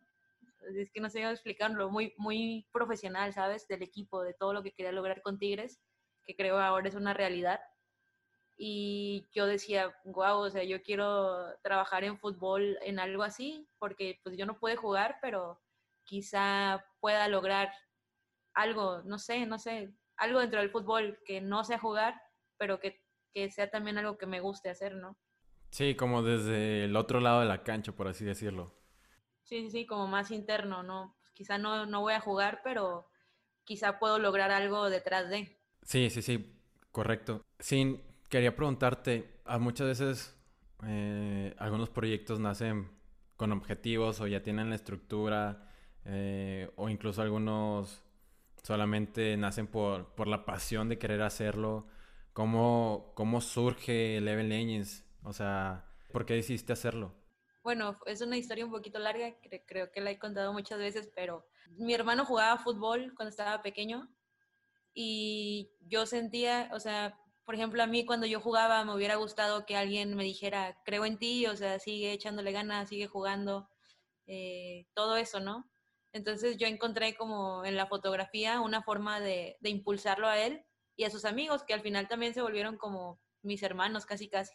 es 0.73 0.89
que 0.91 1.01
no 1.01 1.09
sé 1.09 1.19
cómo 1.19 1.31
explicarlo, 1.31 1.89
muy, 1.89 2.13
muy 2.17 2.65
profesional, 2.71 3.33
¿sabes? 3.33 3.67
Del 3.67 3.81
equipo, 3.81 4.23
de 4.23 4.33
todo 4.33 4.53
lo 4.53 4.63
que 4.63 4.71
quería 4.71 4.93
lograr 4.93 5.21
con 5.21 5.37
Tigres, 5.37 5.81
que 6.23 6.33
creo 6.33 6.57
ahora 6.59 6.87
es 6.87 6.95
una 6.95 7.13
realidad. 7.13 7.59
Y 8.57 9.27
yo 9.33 9.47
decía, 9.47 9.93
wow, 10.05 10.37
o 10.37 10.49
sea, 10.49 10.63
yo 10.63 10.81
quiero 10.81 11.57
trabajar 11.61 12.05
en 12.05 12.17
fútbol 12.17 12.77
en 12.83 12.99
algo 12.99 13.23
así, 13.23 13.67
porque 13.79 14.21
pues 14.23 14.37
yo 14.37 14.45
no 14.45 14.59
pude 14.59 14.77
jugar, 14.77 15.17
pero 15.21 15.61
quizá 16.05 16.85
pueda 17.01 17.27
lograr 17.27 17.73
algo, 18.53 19.01
no 19.03 19.19
sé, 19.19 19.45
no 19.45 19.59
sé, 19.59 19.93
algo 20.17 20.39
dentro 20.39 20.59
del 20.59 20.71
fútbol 20.71 21.19
que 21.25 21.41
no 21.41 21.63
sea 21.63 21.79
jugar, 21.79 22.21
pero 22.57 22.79
que, 22.79 23.01
que 23.33 23.49
sea 23.49 23.69
también 23.69 23.97
algo 23.97 24.17
que 24.17 24.25
me 24.25 24.39
guste 24.41 24.69
hacer, 24.69 24.95
¿no? 24.95 25.17
Sí, 25.71 25.95
como 25.95 26.23
desde 26.23 26.85
el 26.85 26.95
otro 26.95 27.19
lado 27.19 27.41
de 27.41 27.45
la 27.45 27.63
cancha, 27.63 27.91
por 27.91 28.07
así 28.07 28.25
decirlo. 28.25 28.73
Sí, 29.43 29.61
sí, 29.63 29.69
sí, 29.71 29.85
como 29.85 30.07
más 30.07 30.31
interno, 30.31 30.83
¿no? 30.83 31.15
Pues 31.21 31.31
quizá 31.33 31.57
no, 31.57 31.85
no 31.85 32.01
voy 32.01 32.13
a 32.13 32.19
jugar, 32.21 32.61
pero 32.63 33.09
quizá 33.63 33.99
puedo 33.99 34.19
lograr 34.19 34.51
algo 34.51 34.89
detrás 34.89 35.29
de. 35.29 35.57
Sí, 35.83 36.09
sí, 36.09 36.21
sí, 36.21 36.59
correcto. 36.91 37.41
Sí, 37.59 38.01
quería 38.29 38.55
preguntarte, 38.55 39.41
a 39.45 39.57
muchas 39.57 39.87
veces 39.87 40.35
eh, 40.85 41.55
algunos 41.57 41.89
proyectos 41.89 42.39
nacen 42.39 42.89
con 43.37 43.51
objetivos 43.51 44.19
o 44.21 44.27
ya 44.27 44.43
tienen 44.43 44.69
la 44.69 44.75
estructura 44.75 45.67
eh, 46.05 46.69
o 46.75 46.89
incluso 46.89 47.21
algunos 47.21 48.03
solamente 48.63 49.35
nacen 49.37 49.67
por, 49.67 50.13
por 50.15 50.27
la 50.27 50.45
pasión 50.45 50.89
de 50.89 50.99
querer 50.99 51.21
hacerlo. 51.21 51.87
¿Cómo, 52.33 53.11
cómo 53.15 53.41
surge 53.41 54.17
Eleven 54.17 54.49
Legends? 54.49 55.05
O 55.23 55.33
sea, 55.33 55.91
¿por 56.11 56.25
qué 56.25 56.35
decidiste 56.35 56.73
hacerlo? 56.73 57.13
Bueno, 57.63 57.99
es 58.05 58.21
una 58.21 58.37
historia 58.37 58.65
un 58.65 58.71
poquito 58.71 58.99
larga, 58.99 59.35
creo 59.67 59.91
que 59.91 60.01
la 60.01 60.11
he 60.11 60.19
contado 60.19 60.53
muchas 60.53 60.79
veces, 60.79 61.09
pero 61.13 61.45
mi 61.77 61.93
hermano 61.93 62.25
jugaba 62.25 62.57
fútbol 62.57 63.13
cuando 63.15 63.29
estaba 63.29 63.61
pequeño 63.61 64.09
y 64.93 65.71
yo 65.81 66.05
sentía, 66.05 66.69
o 66.73 66.79
sea, 66.79 67.19
por 67.45 67.55
ejemplo, 67.55 67.83
a 67.83 67.87
mí 67.87 68.05
cuando 68.05 68.25
yo 68.25 68.39
jugaba 68.39 68.83
me 68.85 68.95
hubiera 68.95 69.15
gustado 69.15 69.65
que 69.65 69.75
alguien 69.75 70.15
me 70.15 70.23
dijera, 70.23 70.77
creo 70.85 71.05
en 71.05 71.17
ti, 71.17 71.45
o 71.47 71.55
sea, 71.55 71.79
sigue 71.79 72.13
echándole 72.13 72.51
ganas, 72.51 72.89
sigue 72.89 73.07
jugando, 73.07 73.69
eh, 74.25 74.87
todo 74.93 75.17
eso, 75.17 75.39
¿no? 75.39 75.69
Entonces 76.11 76.57
yo 76.57 76.67
encontré 76.67 77.15
como 77.15 77.63
en 77.65 77.75
la 77.75 77.87
fotografía 77.87 78.61
una 78.61 78.81
forma 78.81 79.19
de, 79.19 79.57
impulsarlo 79.61 80.27
a 80.27 80.39
él 80.39 80.65
y 80.95 81.03
a 81.03 81.09
sus 81.09 81.25
amigos, 81.25 81.63
que 81.63 81.73
al 81.73 81.81
final 81.81 82.07
también 82.07 82.33
se 82.33 82.41
volvieron 82.41 82.77
como 82.77 83.19
mis 83.43 83.63
hermanos, 83.63 84.05
casi 84.05 84.29
casi. 84.29 84.53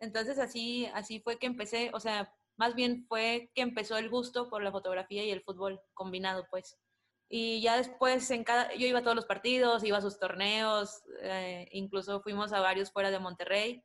Entonces 0.00 0.38
así, 0.38 0.86
así 0.94 1.20
fue 1.20 1.38
que 1.38 1.46
empecé, 1.46 1.90
o 1.92 2.00
sea, 2.00 2.32
más 2.56 2.74
bien 2.74 3.06
fue 3.08 3.50
que 3.54 3.62
empezó 3.62 3.96
el 3.98 4.08
gusto 4.08 4.48
por 4.48 4.62
la 4.62 4.72
fotografía 4.72 5.24
y 5.24 5.30
el 5.30 5.42
fútbol 5.42 5.80
combinado, 5.94 6.46
pues. 6.50 6.78
Y 7.28 7.60
ya 7.60 7.76
después, 7.76 8.30
en 8.30 8.42
cada, 8.42 8.74
yo 8.74 8.86
iba 8.86 9.00
a 9.00 9.02
todos 9.02 9.16
los 9.16 9.26
partidos, 9.26 9.84
iba 9.84 9.98
a 9.98 10.02
sus 10.02 10.18
torneos, 10.18 11.02
eh, 11.22 11.68
incluso 11.72 12.22
fuimos 12.22 12.52
a 12.52 12.60
varios 12.60 12.90
fuera 12.90 13.10
de 13.10 13.18
Monterrey. 13.18 13.84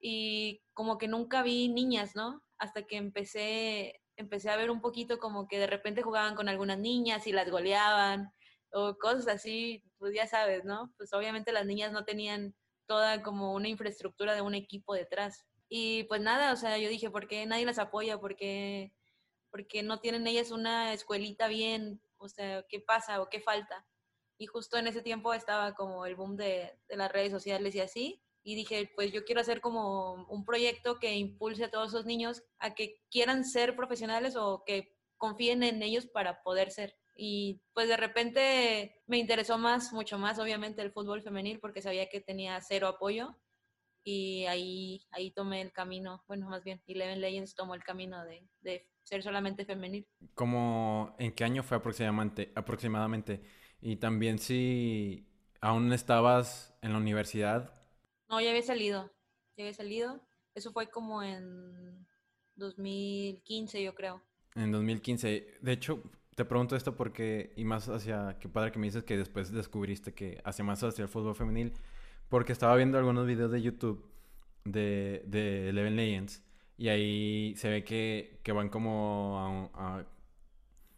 Y 0.00 0.62
como 0.74 0.98
que 0.98 1.06
nunca 1.08 1.42
vi 1.42 1.68
niñas, 1.68 2.16
¿no? 2.16 2.42
Hasta 2.58 2.84
que 2.84 2.96
empecé, 2.96 4.02
empecé 4.16 4.50
a 4.50 4.56
ver 4.56 4.70
un 4.70 4.80
poquito 4.80 5.18
como 5.18 5.48
que 5.48 5.58
de 5.58 5.66
repente 5.66 6.02
jugaban 6.02 6.34
con 6.34 6.48
algunas 6.48 6.78
niñas 6.78 7.26
y 7.26 7.32
las 7.32 7.50
goleaban 7.50 8.32
o 8.72 8.96
cosas 8.98 9.28
así, 9.28 9.84
pues 9.98 10.14
ya 10.14 10.26
sabes, 10.26 10.64
¿no? 10.64 10.92
Pues 10.96 11.12
obviamente 11.12 11.52
las 11.52 11.66
niñas 11.66 11.92
no 11.92 12.04
tenían 12.04 12.54
toda 12.86 13.22
como 13.22 13.54
una 13.54 13.68
infraestructura 13.68 14.34
de 14.34 14.42
un 14.42 14.54
equipo 14.54 14.94
detrás. 14.94 15.46
Y 15.68 16.04
pues 16.04 16.20
nada, 16.20 16.52
o 16.52 16.56
sea, 16.56 16.78
yo 16.78 16.88
dije, 16.88 17.10
¿por 17.10 17.28
qué 17.28 17.46
nadie 17.46 17.66
las 17.66 17.78
apoya? 17.78 18.18
¿Por 18.18 18.36
qué, 18.36 18.92
porque 19.50 19.82
no 19.82 20.00
tienen 20.00 20.26
ellas 20.26 20.50
una 20.50 20.92
escuelita 20.92 21.48
bien? 21.48 22.02
O 22.18 22.28
sea, 22.28 22.64
¿qué 22.68 22.80
pasa 22.80 23.22
o 23.22 23.28
qué 23.30 23.40
falta? 23.40 23.86
Y 24.38 24.46
justo 24.46 24.76
en 24.76 24.88
ese 24.88 25.02
tiempo 25.02 25.32
estaba 25.34 25.74
como 25.74 26.06
el 26.06 26.16
boom 26.16 26.36
de, 26.36 26.78
de 26.88 26.96
las 26.96 27.12
redes 27.12 27.30
sociales 27.32 27.74
y 27.74 27.80
así. 27.80 28.23
Y 28.44 28.54
dije, 28.54 28.92
pues 28.94 29.10
yo 29.10 29.24
quiero 29.24 29.40
hacer 29.40 29.60
como 29.60 30.26
un 30.28 30.44
proyecto 30.44 31.00
que 31.00 31.16
impulse 31.16 31.64
a 31.64 31.70
todos 31.70 31.88
esos 31.88 32.04
niños 32.04 32.44
a 32.58 32.74
que 32.74 33.00
quieran 33.10 33.44
ser 33.44 33.74
profesionales 33.74 34.36
o 34.36 34.62
que 34.64 34.94
confíen 35.16 35.62
en 35.62 35.82
ellos 35.82 36.06
para 36.06 36.42
poder 36.42 36.70
ser. 36.70 36.94
Y 37.16 37.62
pues 37.72 37.88
de 37.88 37.96
repente 37.96 39.02
me 39.06 39.18
interesó 39.18 39.56
más, 39.56 39.92
mucho 39.92 40.18
más, 40.18 40.38
obviamente, 40.38 40.82
el 40.82 40.92
fútbol 40.92 41.22
femenil 41.22 41.58
porque 41.58 41.80
sabía 41.80 42.08
que 42.08 42.20
tenía 42.20 42.60
cero 42.60 42.86
apoyo. 42.86 43.34
Y 44.06 44.44
ahí, 44.44 45.06
ahí 45.12 45.30
tomé 45.30 45.62
el 45.62 45.72
camino, 45.72 46.22
bueno, 46.28 46.46
más 46.50 46.62
bien, 46.62 46.82
Eleven 46.86 47.22
Legends 47.22 47.54
tomó 47.54 47.74
el 47.74 47.82
camino 47.82 48.22
de, 48.26 48.46
de 48.60 48.86
ser 49.02 49.22
solamente 49.22 49.64
femenil. 49.64 50.06
¿Cómo, 50.34 51.16
en 51.18 51.32
qué 51.32 51.44
año 51.44 51.62
fue 51.62 51.78
aproximadamente, 51.78 52.52
aproximadamente? 52.54 53.42
Y 53.80 53.96
también 53.96 54.38
si 54.38 55.26
aún 55.62 55.90
estabas 55.94 56.76
en 56.82 56.92
la 56.92 56.98
universidad. 56.98 57.72
No, 58.34 58.40
ya 58.40 58.50
había 58.50 58.62
salido, 58.62 59.12
ya 59.56 59.62
había 59.62 59.74
salido. 59.74 60.20
Eso 60.56 60.72
fue 60.72 60.88
como 60.88 61.22
en 61.22 62.04
2015, 62.56 63.80
yo 63.80 63.94
creo. 63.94 64.20
En 64.56 64.72
2015. 64.72 65.58
De 65.60 65.72
hecho, 65.72 66.02
te 66.34 66.44
pregunto 66.44 66.74
esto 66.74 66.96
porque, 66.96 67.52
y 67.54 67.64
más 67.64 67.88
hacia, 67.88 68.36
qué 68.40 68.48
padre 68.48 68.72
que 68.72 68.80
me 68.80 68.88
dices 68.88 69.04
que 69.04 69.16
después 69.16 69.52
descubriste 69.52 70.14
que 70.14 70.40
hace 70.42 70.64
más 70.64 70.82
hacia 70.82 71.04
el 71.04 71.08
fútbol 71.08 71.36
femenil, 71.36 71.74
porque 72.28 72.50
estaba 72.50 72.74
viendo 72.74 72.98
algunos 72.98 73.24
videos 73.24 73.52
de 73.52 73.62
YouTube 73.62 74.04
de, 74.64 75.22
de 75.26 75.68
Eleven 75.68 75.94
Legends 75.94 76.42
y 76.76 76.88
ahí 76.88 77.54
se 77.56 77.68
ve 77.68 77.84
que, 77.84 78.40
que 78.42 78.50
van 78.50 78.68
como 78.68 79.70
a, 79.74 80.04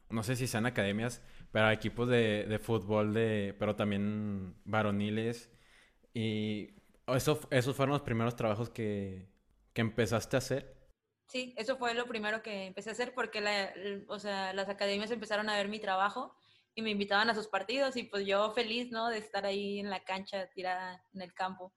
no 0.08 0.22
sé 0.22 0.36
si 0.36 0.46
sean 0.46 0.64
academias, 0.64 1.20
pero 1.52 1.66
a 1.66 1.74
equipos 1.74 2.08
de, 2.08 2.46
de 2.48 2.58
fútbol, 2.58 3.12
de, 3.12 3.54
pero 3.58 3.76
también 3.76 4.54
varoniles. 4.64 5.50
Y 6.14 6.75
eso, 7.14 7.40
esos 7.50 7.76
fueron 7.76 7.92
los 7.92 8.02
primeros 8.02 8.34
trabajos 8.36 8.70
que, 8.70 9.28
que 9.72 9.80
empezaste 9.80 10.36
a 10.36 10.38
hacer. 10.38 10.76
Sí, 11.26 11.54
eso 11.56 11.76
fue 11.76 11.94
lo 11.94 12.06
primero 12.06 12.42
que 12.42 12.66
empecé 12.66 12.90
a 12.90 12.92
hacer 12.92 13.12
porque 13.14 13.40
la, 13.40 13.72
o 14.08 14.18
sea, 14.18 14.52
las 14.52 14.68
academias 14.68 15.10
empezaron 15.10 15.48
a 15.48 15.56
ver 15.56 15.68
mi 15.68 15.80
trabajo 15.80 16.36
y 16.74 16.82
me 16.82 16.90
invitaban 16.90 17.30
a 17.30 17.34
sus 17.34 17.48
partidos 17.48 17.96
y 17.96 18.04
pues 18.04 18.26
yo 18.26 18.50
feliz, 18.52 18.90
¿no? 18.92 19.08
De 19.08 19.18
estar 19.18 19.44
ahí 19.44 19.80
en 19.80 19.90
la 19.90 20.04
cancha 20.04 20.48
tirada 20.50 21.04
en 21.14 21.22
el 21.22 21.32
campo, 21.32 21.72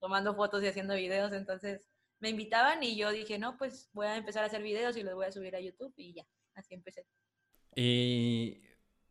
tomando 0.00 0.34
fotos 0.34 0.62
y 0.62 0.68
haciendo 0.68 0.94
videos. 0.94 1.32
Entonces 1.32 1.90
me 2.20 2.30
invitaban 2.30 2.82
y 2.82 2.96
yo 2.96 3.10
dije, 3.10 3.38
no, 3.38 3.58
pues 3.58 3.90
voy 3.92 4.06
a 4.06 4.16
empezar 4.16 4.42
a 4.42 4.46
hacer 4.46 4.62
videos 4.62 4.96
y 4.96 5.02
los 5.02 5.14
voy 5.14 5.26
a 5.26 5.32
subir 5.32 5.54
a 5.54 5.60
YouTube 5.60 5.92
y 5.96 6.14
ya, 6.14 6.26
así 6.54 6.74
empecé. 6.74 7.06
Y 7.74 8.62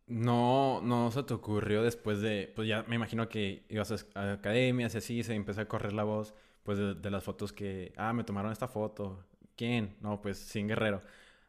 no, 0.06 0.80
no 0.82 1.10
se 1.10 1.22
te 1.22 1.34
ocurrió 1.34 1.82
después 1.82 2.20
de, 2.20 2.52
pues 2.54 2.68
ya 2.68 2.82
me 2.84 2.96
imagino 2.96 3.28
que 3.28 3.64
ibas 3.68 4.06
a 4.14 4.32
academias 4.32 4.94
y 4.94 4.98
así, 4.98 5.22
se 5.22 5.34
empezó 5.34 5.62
a 5.62 5.68
correr 5.68 5.92
la 5.92 6.04
voz, 6.04 6.34
pues 6.62 6.78
de, 6.78 7.10
las 7.10 7.24
fotos 7.24 7.52
que, 7.52 7.92
ah, 7.96 8.12
me 8.12 8.24
tomaron 8.24 8.52
esta 8.52 8.68
foto, 8.68 9.24
¿Quién? 9.56 9.96
No, 10.00 10.20
pues 10.20 10.38
sin 10.38 10.68
Guerrero. 10.68 11.00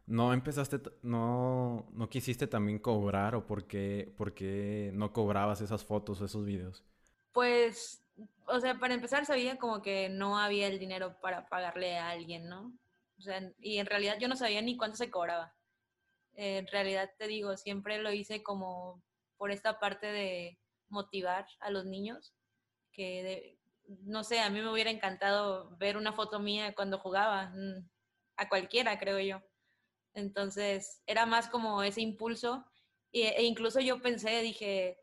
¿No 0.05 0.33
empezaste, 0.33 0.79
no, 1.01 1.87
no 1.93 2.09
quisiste 2.09 2.45
también 2.45 2.77
cobrar 2.77 3.33
o 3.33 3.47
por 3.47 3.65
qué, 3.65 4.13
por 4.17 4.33
qué 4.35 4.91
no 4.93 5.11
cobrabas 5.11 5.61
esas 5.61 5.83
fotos 5.83 6.21
o 6.21 6.25
esos 6.25 6.45
videos? 6.45 6.83
Pues, 7.31 8.03
o 8.45 8.59
sea, 8.59 8.77
para 8.77 8.93
empezar 8.93 9.25
sabía 9.25 9.57
como 9.57 9.81
que 9.81 10.09
no 10.09 10.37
había 10.37 10.67
el 10.67 10.77
dinero 10.77 11.19
para 11.21 11.47
pagarle 11.49 11.97
a 11.97 12.11
alguien, 12.11 12.47
¿no? 12.47 12.71
O 13.17 13.21
sea, 13.21 13.41
y 13.59 13.79
en 13.79 13.87
realidad 13.87 14.17
yo 14.19 14.27
no 14.27 14.35
sabía 14.35 14.61
ni 14.61 14.77
cuánto 14.77 14.97
se 14.97 15.09
cobraba. 15.09 15.54
En 16.35 16.67
realidad 16.67 17.11
te 17.17 17.27
digo, 17.27 17.57
siempre 17.57 17.99
lo 17.99 18.11
hice 18.11 18.43
como 18.43 19.03
por 19.37 19.51
esta 19.51 19.79
parte 19.79 20.07
de 20.07 20.59
motivar 20.89 21.47
a 21.59 21.69
los 21.69 21.85
niños, 21.85 22.33
que 22.91 23.57
no 23.87 24.23
sé, 24.23 24.39
a 24.39 24.49
mí 24.49 24.61
me 24.61 24.71
hubiera 24.71 24.89
encantado 24.91 25.75
ver 25.77 25.97
una 25.97 26.13
foto 26.13 26.39
mía 26.39 26.73
cuando 26.75 26.99
jugaba. 26.99 27.51
Mm, 27.55 27.87
a 28.37 28.49
cualquiera, 28.49 28.97
creo 28.99 29.19
yo. 29.19 29.41
Entonces, 30.13 31.01
era 31.07 31.25
más 31.25 31.49
como 31.49 31.83
ese 31.83 32.01
impulso. 32.01 32.65
E, 33.11 33.43
incluso 33.43 33.79
yo 33.79 34.01
pensé, 34.01 34.41
dije, 34.41 34.99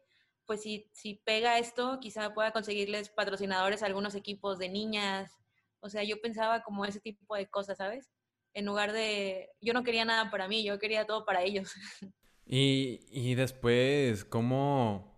pues 0.46 0.62
si, 0.62 0.90
si 0.92 1.16
pega 1.24 1.58
esto, 1.58 1.98
quizá 2.00 2.34
pueda 2.34 2.52
conseguirles 2.52 3.10
patrocinadores 3.10 3.82
a 3.82 3.86
algunos 3.86 4.14
equipos 4.14 4.58
de 4.58 4.68
niñas. 4.68 5.32
O 5.80 5.88
sea, 5.88 6.04
yo 6.04 6.20
pensaba 6.20 6.62
como 6.62 6.84
ese 6.84 7.00
tipo 7.00 7.34
de 7.36 7.48
cosas, 7.48 7.78
¿sabes? 7.78 8.10
En 8.54 8.66
lugar 8.66 8.92
de, 8.92 9.50
yo 9.60 9.72
no 9.72 9.82
quería 9.82 10.04
nada 10.04 10.30
para 10.30 10.48
mí, 10.48 10.64
yo 10.64 10.78
quería 10.78 11.06
todo 11.06 11.24
para 11.24 11.42
ellos. 11.42 11.72
Y, 12.44 13.06
y 13.10 13.34
después, 13.34 14.24
¿cómo, 14.24 15.16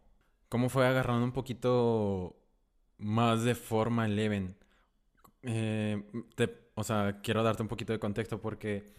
¿cómo 0.49 0.69
fue 0.69 0.87
agarrando 0.87 1.25
un 1.25 1.33
poquito 1.33 2.37
más 2.99 3.43
de 3.45 3.55
forma 3.55 4.07
Eleven? 4.07 4.57
Eh, 5.43 6.03
te, 6.37 6.71
o 6.75 6.85
sea, 6.85 7.21
quiero 7.23 7.43
darte 7.43 7.62
un 7.62 7.69
poquito 7.69 7.93
de 7.93 7.99
contexto 7.99 8.41
porque 8.41 8.93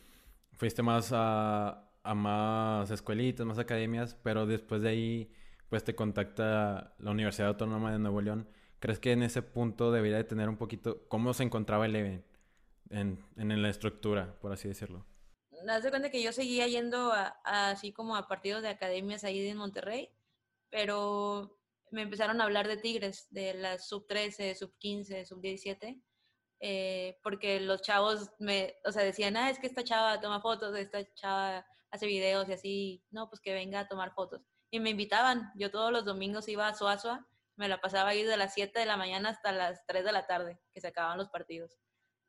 fuiste 0.53 0.81
más 0.83 1.11
a, 1.13 1.91
a 2.03 2.15
más 2.15 2.91
escuelitas, 2.91 3.45
más 3.45 3.57
academias, 3.59 4.15
pero 4.23 4.45
después 4.45 4.81
de 4.81 4.89
ahí, 4.89 5.31
pues 5.69 5.83
te 5.83 5.95
contacta 5.95 6.95
la 6.99 7.11
Universidad 7.11 7.49
Autónoma 7.49 7.91
de 7.91 7.99
Nuevo 7.99 8.21
León. 8.21 8.47
¿Crees 8.79 8.99
que 8.99 9.11
en 9.13 9.23
ese 9.23 9.41
punto 9.41 9.91
debería 9.91 10.17
de 10.17 10.23
tener 10.25 10.49
un 10.49 10.57
poquito, 10.57 11.07
cómo 11.07 11.33
se 11.33 11.43
encontraba 11.43 11.85
el 11.85 11.95
en, 12.89 13.23
en 13.37 13.61
la 13.61 13.69
estructura, 13.69 14.37
por 14.39 14.51
así 14.51 14.67
decirlo? 14.67 15.05
das 15.65 15.81
de 15.81 15.89
cuenta 15.89 16.11
que 16.11 16.21
yo 16.21 16.31
seguía 16.31 16.67
yendo 16.67 17.11
así 17.43 17.91
como 17.91 18.15
a 18.15 18.27
partidos 18.27 18.61
de 18.61 18.69
academias 18.69 19.23
ahí 19.23 19.47
en 19.47 19.57
Monterrey, 19.57 20.11
pero 20.69 21.57
me 21.89 22.03
empezaron 22.03 22.39
a 22.39 22.43
hablar 22.43 22.67
de 22.67 22.77
Tigres, 22.77 23.27
de 23.31 23.55
las 23.55 23.87
sub 23.87 24.05
13, 24.05 24.53
sub 24.53 24.77
15, 24.77 25.25
sub 25.25 25.41
17 25.41 25.99
eh, 26.59 27.19
porque 27.21 27.59
los 27.59 27.81
chavos 27.81 28.31
me, 28.39 28.75
o 28.85 28.91
sea, 28.91 29.03
decían, 29.03 29.37
ah, 29.37 29.49
es 29.49 29.59
que 29.59 29.67
esta 29.67 29.83
chava 29.83 30.19
toma 30.21 30.41
fotos, 30.41 30.75
esta 30.75 31.05
chava 31.13 31.65
hace 31.91 32.07
videos 32.07 32.47
y 32.49 32.53
así, 32.53 33.03
no, 33.11 33.29
pues 33.29 33.41
que 33.41 33.53
venga 33.53 33.81
a 33.81 33.87
tomar 33.87 34.13
fotos. 34.13 34.41
Y 34.71 34.79
me 34.79 34.89
invitaban, 34.91 35.51
yo 35.55 35.71
todos 35.71 35.91
los 35.91 36.05
domingos 36.05 36.47
iba 36.47 36.67
a 36.67 36.73
Suazua, 36.73 37.27
me 37.55 37.67
la 37.67 37.79
pasaba 37.81 38.09
ahí 38.09 38.23
de 38.23 38.37
las 38.37 38.53
7 38.53 38.79
de 38.79 38.85
la 38.85 38.97
mañana 38.97 39.29
hasta 39.29 39.51
las 39.51 39.85
3 39.85 40.03
de 40.05 40.11
la 40.11 40.27
tarde, 40.27 40.59
que 40.73 40.81
se 40.81 40.87
acababan 40.87 41.17
los 41.17 41.29
partidos, 41.29 41.77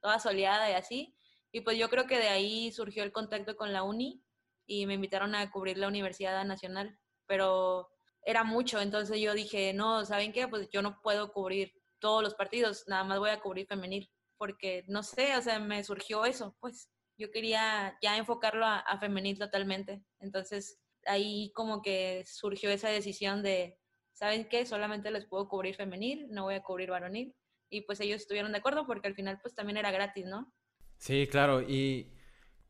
toda 0.07 0.21
soleada 0.21 0.71
y 0.71 0.75
así. 0.75 1.17
Y 1.51 1.63
pues 1.63 1.77
yo 1.77 1.89
creo 1.91 2.07
que 2.07 2.19
de 2.19 2.29
ahí 2.29 2.71
surgió 2.71 3.03
el 3.03 3.11
contacto 3.11 3.57
con 3.57 3.73
la 3.73 3.83
uni 3.83 4.23
y 4.65 4.87
me 4.87 4.95
invitaron 4.95 5.35
a 5.35 5.51
cubrir 5.51 5.79
la 5.79 5.89
Universidad 5.89 6.45
Nacional, 6.45 6.97
pero 7.27 7.89
era 8.23 8.45
mucho, 8.45 8.81
entonces 8.81 9.19
yo 9.19 9.35
dije, 9.35 9.73
no, 9.73 10.05
¿saben 10.05 10.33
qué? 10.33 10.47
Pues 10.47 10.69
yo 10.71 10.81
no 10.81 11.01
puedo 11.03 11.33
cubrir 11.33 11.73
todos 11.99 12.23
los 12.23 12.35
partidos, 12.37 12.85
nada 12.87 13.03
más 13.03 13.19
voy 13.19 13.31
a 13.31 13.41
cubrir 13.41 13.67
femenil 13.67 14.09
porque 14.37 14.85
no 14.87 15.03
sé, 15.03 15.37
o 15.37 15.43
sea, 15.43 15.59
me 15.59 15.83
surgió 15.83 16.25
eso, 16.25 16.57
pues. 16.61 16.89
Yo 17.19 17.31
quería 17.31 17.97
ya 18.03 18.19
enfocarlo 18.19 18.67
a, 18.67 18.79
a 18.81 18.99
femenil 18.99 19.39
totalmente. 19.39 20.05
Entonces 20.21 20.79
ahí 21.07 21.51
como 21.55 21.81
que 21.81 22.25
surgió 22.27 22.71
esa 22.71 22.91
decisión 22.91 23.43
de, 23.43 23.81
¿saben 24.13 24.51
qué? 24.51 24.67
Solamente 24.67 25.11
les 25.11 25.25
puedo 25.25 25.49
cubrir 25.49 25.75
femenil, 25.77 26.29
no 26.31 26.45
voy 26.45 26.57
a 26.57 26.63
cubrir 26.63 26.91
varonil. 26.91 27.35
Y 27.70 27.82
pues 27.82 28.00
ellos 28.00 28.23
estuvieron 28.23 28.52
de 28.52 28.58
acuerdo 28.58 28.87
porque 28.87 29.08
al 29.08 29.14
final 29.14 29.38
pues 29.42 29.54
también 29.54 29.76
era 29.76 29.90
gratis, 29.90 30.26
¿no? 30.26 30.52
Sí, 30.99 31.26
claro. 31.30 31.62
¿Y 31.62 32.12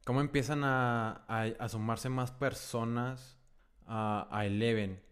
cómo 0.05 0.21
empiezan 0.21 0.65
a, 0.65 1.25
a, 1.29 1.69
sumarse 1.69 2.09
más 2.09 2.33
personas 2.33 3.39
a, 3.87 4.29
a 4.31 4.47
Eleven? 4.47 5.03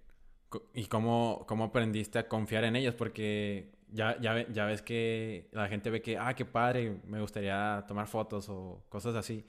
¿Y 0.73 0.87
cómo, 0.87 1.45
cómo 1.49 1.65
aprendiste 1.65 2.19
a 2.19 2.29
confiar 2.29 2.65
en 2.65 2.77
ellos? 2.77 2.95
Porque 2.95 3.75
ya, 3.89 4.21
ya, 4.21 4.49
ya 4.49 4.65
ves 4.67 4.83
que 4.83 5.49
la 5.53 5.69
gente 5.69 5.91
ve 5.91 6.01
que, 6.01 6.17
ah, 6.19 6.35
qué 6.35 6.45
padre, 6.45 7.01
me 7.07 7.21
gustaría 7.21 7.85
tomar 7.87 8.07
fotos 8.07 8.49
o 8.49 8.85
cosas 8.89 9.15
así. 9.15 9.45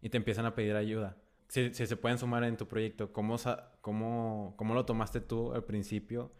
Y 0.00 0.10
te 0.10 0.16
empiezan 0.16 0.46
a 0.46 0.54
pedir 0.54 0.76
ayuda 0.76 1.16
si, 1.48 1.72
se 1.72 1.96
pueden 1.96 2.18
sumar 2.18 2.44
en 2.44 2.56
tu 2.56 2.68
proyecto, 2.68 3.12
¿cómo, 3.12 3.36
cómo, 3.80 4.54
cómo 4.56 4.74
lo 4.74 4.84
tomaste 4.84 5.20
tú 5.20 5.52
al 5.52 5.64
principio 5.64 6.30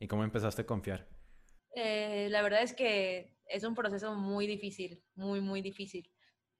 y 0.00 0.08
cómo 0.08 0.24
empezaste 0.24 0.62
a 0.62 0.66
confiar? 0.66 1.06
Eh, 1.74 2.28
la 2.30 2.42
verdad 2.42 2.62
es 2.62 2.74
que 2.74 3.36
es 3.46 3.64
un 3.64 3.74
proceso 3.74 4.14
muy 4.14 4.46
difícil, 4.46 5.02
muy, 5.14 5.40
muy 5.40 5.60
difícil, 5.62 6.10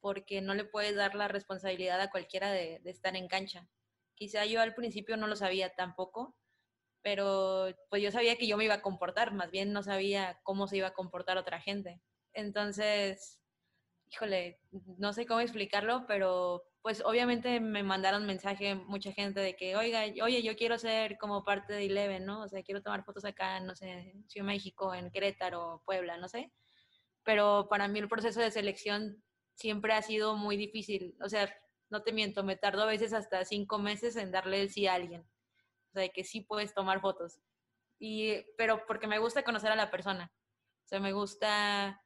porque 0.00 0.40
no 0.40 0.54
le 0.54 0.64
puedes 0.64 0.96
dar 0.96 1.14
la 1.14 1.28
responsabilidad 1.28 2.00
a 2.00 2.10
cualquiera 2.10 2.50
de, 2.52 2.80
de 2.80 2.90
estar 2.90 3.16
en 3.16 3.28
cancha. 3.28 3.68
Quizá 4.14 4.44
yo 4.46 4.60
al 4.60 4.74
principio 4.74 5.16
no 5.16 5.26
lo 5.26 5.36
sabía 5.36 5.74
tampoco, 5.74 6.36
pero 7.02 7.68
pues 7.90 8.02
yo 8.02 8.10
sabía 8.12 8.36
que 8.36 8.46
yo 8.48 8.56
me 8.56 8.64
iba 8.66 8.74
a 8.74 8.82
comportar, 8.82 9.32
más 9.34 9.50
bien 9.50 9.72
no 9.72 9.82
sabía 9.82 10.40
cómo 10.44 10.68
se 10.68 10.78
iba 10.78 10.88
a 10.88 10.94
comportar 10.94 11.38
otra 11.38 11.60
gente. 11.60 12.02
Entonces, 12.32 13.40
híjole, 14.08 14.60
no 14.98 15.12
sé 15.12 15.26
cómo 15.26 15.40
explicarlo, 15.40 16.06
pero 16.06 16.64
pues 16.84 17.02
obviamente 17.02 17.60
me 17.60 17.82
mandaron 17.82 18.26
mensaje 18.26 18.74
mucha 18.74 19.10
gente 19.10 19.40
de 19.40 19.56
que, 19.56 19.74
oiga, 19.74 20.02
oye, 20.22 20.42
yo 20.42 20.54
quiero 20.54 20.76
ser 20.76 21.16
como 21.16 21.42
parte 21.42 21.72
de 21.72 21.86
Eleven, 21.86 22.26
¿no? 22.26 22.42
O 22.42 22.48
sea, 22.48 22.62
quiero 22.62 22.82
tomar 22.82 23.06
fotos 23.06 23.24
acá, 23.24 23.58
no 23.60 23.74
sé, 23.74 23.88
en 23.88 24.28
Ciudad 24.28 24.46
México, 24.46 24.94
en 24.94 25.10
Querétaro, 25.10 25.82
Puebla, 25.86 26.18
no 26.18 26.28
sé. 26.28 26.52
Pero 27.22 27.68
para 27.70 27.88
mí 27.88 28.00
el 28.00 28.08
proceso 28.08 28.38
de 28.38 28.50
selección 28.50 29.24
siempre 29.54 29.94
ha 29.94 30.02
sido 30.02 30.36
muy 30.36 30.58
difícil. 30.58 31.16
O 31.22 31.28
sea, 31.30 31.50
no 31.88 32.02
te 32.02 32.12
miento, 32.12 32.44
me 32.44 32.56
tardó 32.56 32.82
a 32.82 32.86
veces 32.86 33.14
hasta 33.14 33.46
cinco 33.46 33.78
meses 33.78 34.16
en 34.16 34.30
darle 34.30 34.60
el 34.60 34.68
sí 34.68 34.86
a 34.86 34.92
alguien. 34.92 35.22
O 35.22 35.92
sea, 35.94 36.06
que 36.10 36.22
sí 36.22 36.42
puedes 36.42 36.74
tomar 36.74 37.00
fotos. 37.00 37.40
Y, 37.98 38.42
pero 38.58 38.84
porque 38.86 39.06
me 39.06 39.18
gusta 39.18 39.42
conocer 39.42 39.72
a 39.72 39.76
la 39.76 39.90
persona. 39.90 40.30
O 40.84 40.86
sea, 40.86 41.00
me 41.00 41.12
gusta 41.14 42.03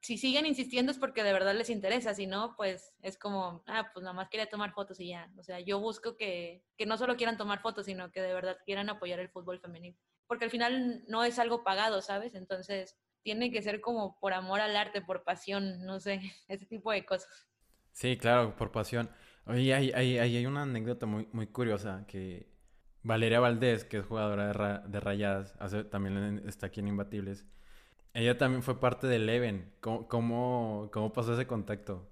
si 0.00 0.18
siguen 0.18 0.46
insistiendo 0.46 0.90
es 0.90 0.98
porque 0.98 1.22
de 1.22 1.32
verdad 1.32 1.54
les 1.54 1.70
interesa, 1.70 2.14
si 2.14 2.26
no, 2.26 2.54
pues 2.56 2.92
es 3.02 3.16
como, 3.16 3.62
ah, 3.66 3.90
pues 3.92 4.02
nada 4.02 4.14
más 4.14 4.28
quería 4.28 4.48
tomar 4.48 4.72
fotos 4.72 4.98
y 5.00 5.08
ya. 5.08 5.30
O 5.38 5.42
sea, 5.42 5.60
yo 5.60 5.78
busco 5.78 6.16
que, 6.16 6.64
que 6.76 6.86
no 6.86 6.98
solo 6.98 7.16
quieran 7.16 7.36
tomar 7.36 7.60
fotos, 7.60 7.86
sino 7.86 8.10
que 8.10 8.20
de 8.20 8.34
verdad 8.34 8.58
quieran 8.64 8.88
apoyar 8.88 9.20
el 9.20 9.28
fútbol 9.28 9.60
femenino. 9.60 9.96
Porque 10.26 10.46
al 10.46 10.50
final 10.50 11.04
no 11.06 11.22
es 11.22 11.38
algo 11.38 11.62
pagado, 11.62 12.02
¿sabes? 12.02 12.34
Entonces 12.34 12.98
tiene 13.22 13.50
que 13.52 13.62
ser 13.62 13.80
como 13.80 14.18
por 14.18 14.32
amor 14.32 14.60
al 14.60 14.76
arte, 14.76 15.00
por 15.00 15.22
pasión, 15.22 15.84
no 15.84 16.00
sé, 16.00 16.20
ese 16.48 16.66
tipo 16.66 16.90
de 16.90 17.04
cosas. 17.04 17.48
Sí, 17.92 18.16
claro, 18.16 18.56
por 18.56 18.72
pasión. 18.72 19.10
Oye, 19.46 19.72
hay, 19.74 19.92
hay, 19.92 20.18
hay 20.18 20.46
una 20.46 20.62
anécdota 20.62 21.06
muy, 21.06 21.28
muy 21.32 21.46
curiosa 21.46 22.04
que 22.08 22.50
Valeria 23.02 23.38
Valdés, 23.38 23.84
que 23.84 23.98
es 23.98 24.06
jugadora 24.06 24.48
de, 24.48 24.90
de 24.90 25.00
Rayadas, 25.00 25.54
hace, 25.60 25.84
también 25.84 26.42
está 26.46 26.66
aquí 26.66 26.80
en 26.80 26.88
Imbatibles, 26.88 27.46
ella 28.16 28.38
también 28.38 28.62
fue 28.62 28.80
parte 28.80 29.06
del 29.06 29.28
Eleven. 29.28 29.74
¿Cómo, 29.80 30.08
cómo, 30.90 31.12
pasó 31.12 31.34
ese 31.34 31.46
contacto? 31.46 32.10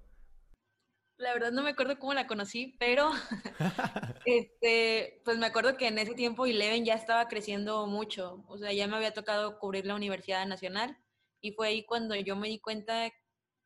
La 1.17 1.33
verdad 1.33 1.51
no 1.51 1.63
me 1.63 1.71
acuerdo 1.71 1.97
cómo 1.97 2.13
la 2.13 2.27
conocí, 2.27 2.75
pero 2.79 3.09
este, 4.25 5.21
pues 5.25 5.39
me 5.39 5.47
acuerdo 5.47 5.77
que 5.77 5.87
en 5.87 5.97
ese 5.97 6.13
tiempo 6.13 6.45
Eleven 6.45 6.85
ya 6.85 6.93
estaba 6.93 7.27
creciendo 7.27 7.87
mucho. 7.87 8.43
O 8.47 8.59
sea, 8.59 8.71
ya 8.71 8.87
me 8.87 8.97
había 8.97 9.13
tocado 9.15 9.57
cubrir 9.57 9.87
la 9.87 9.95
Universidad 9.95 10.45
Nacional 10.45 10.95
y 11.41 11.53
fue 11.53 11.69
ahí 11.69 11.85
cuando 11.85 12.13
yo 12.15 12.35
me 12.35 12.49
di 12.49 12.59
cuenta 12.59 13.11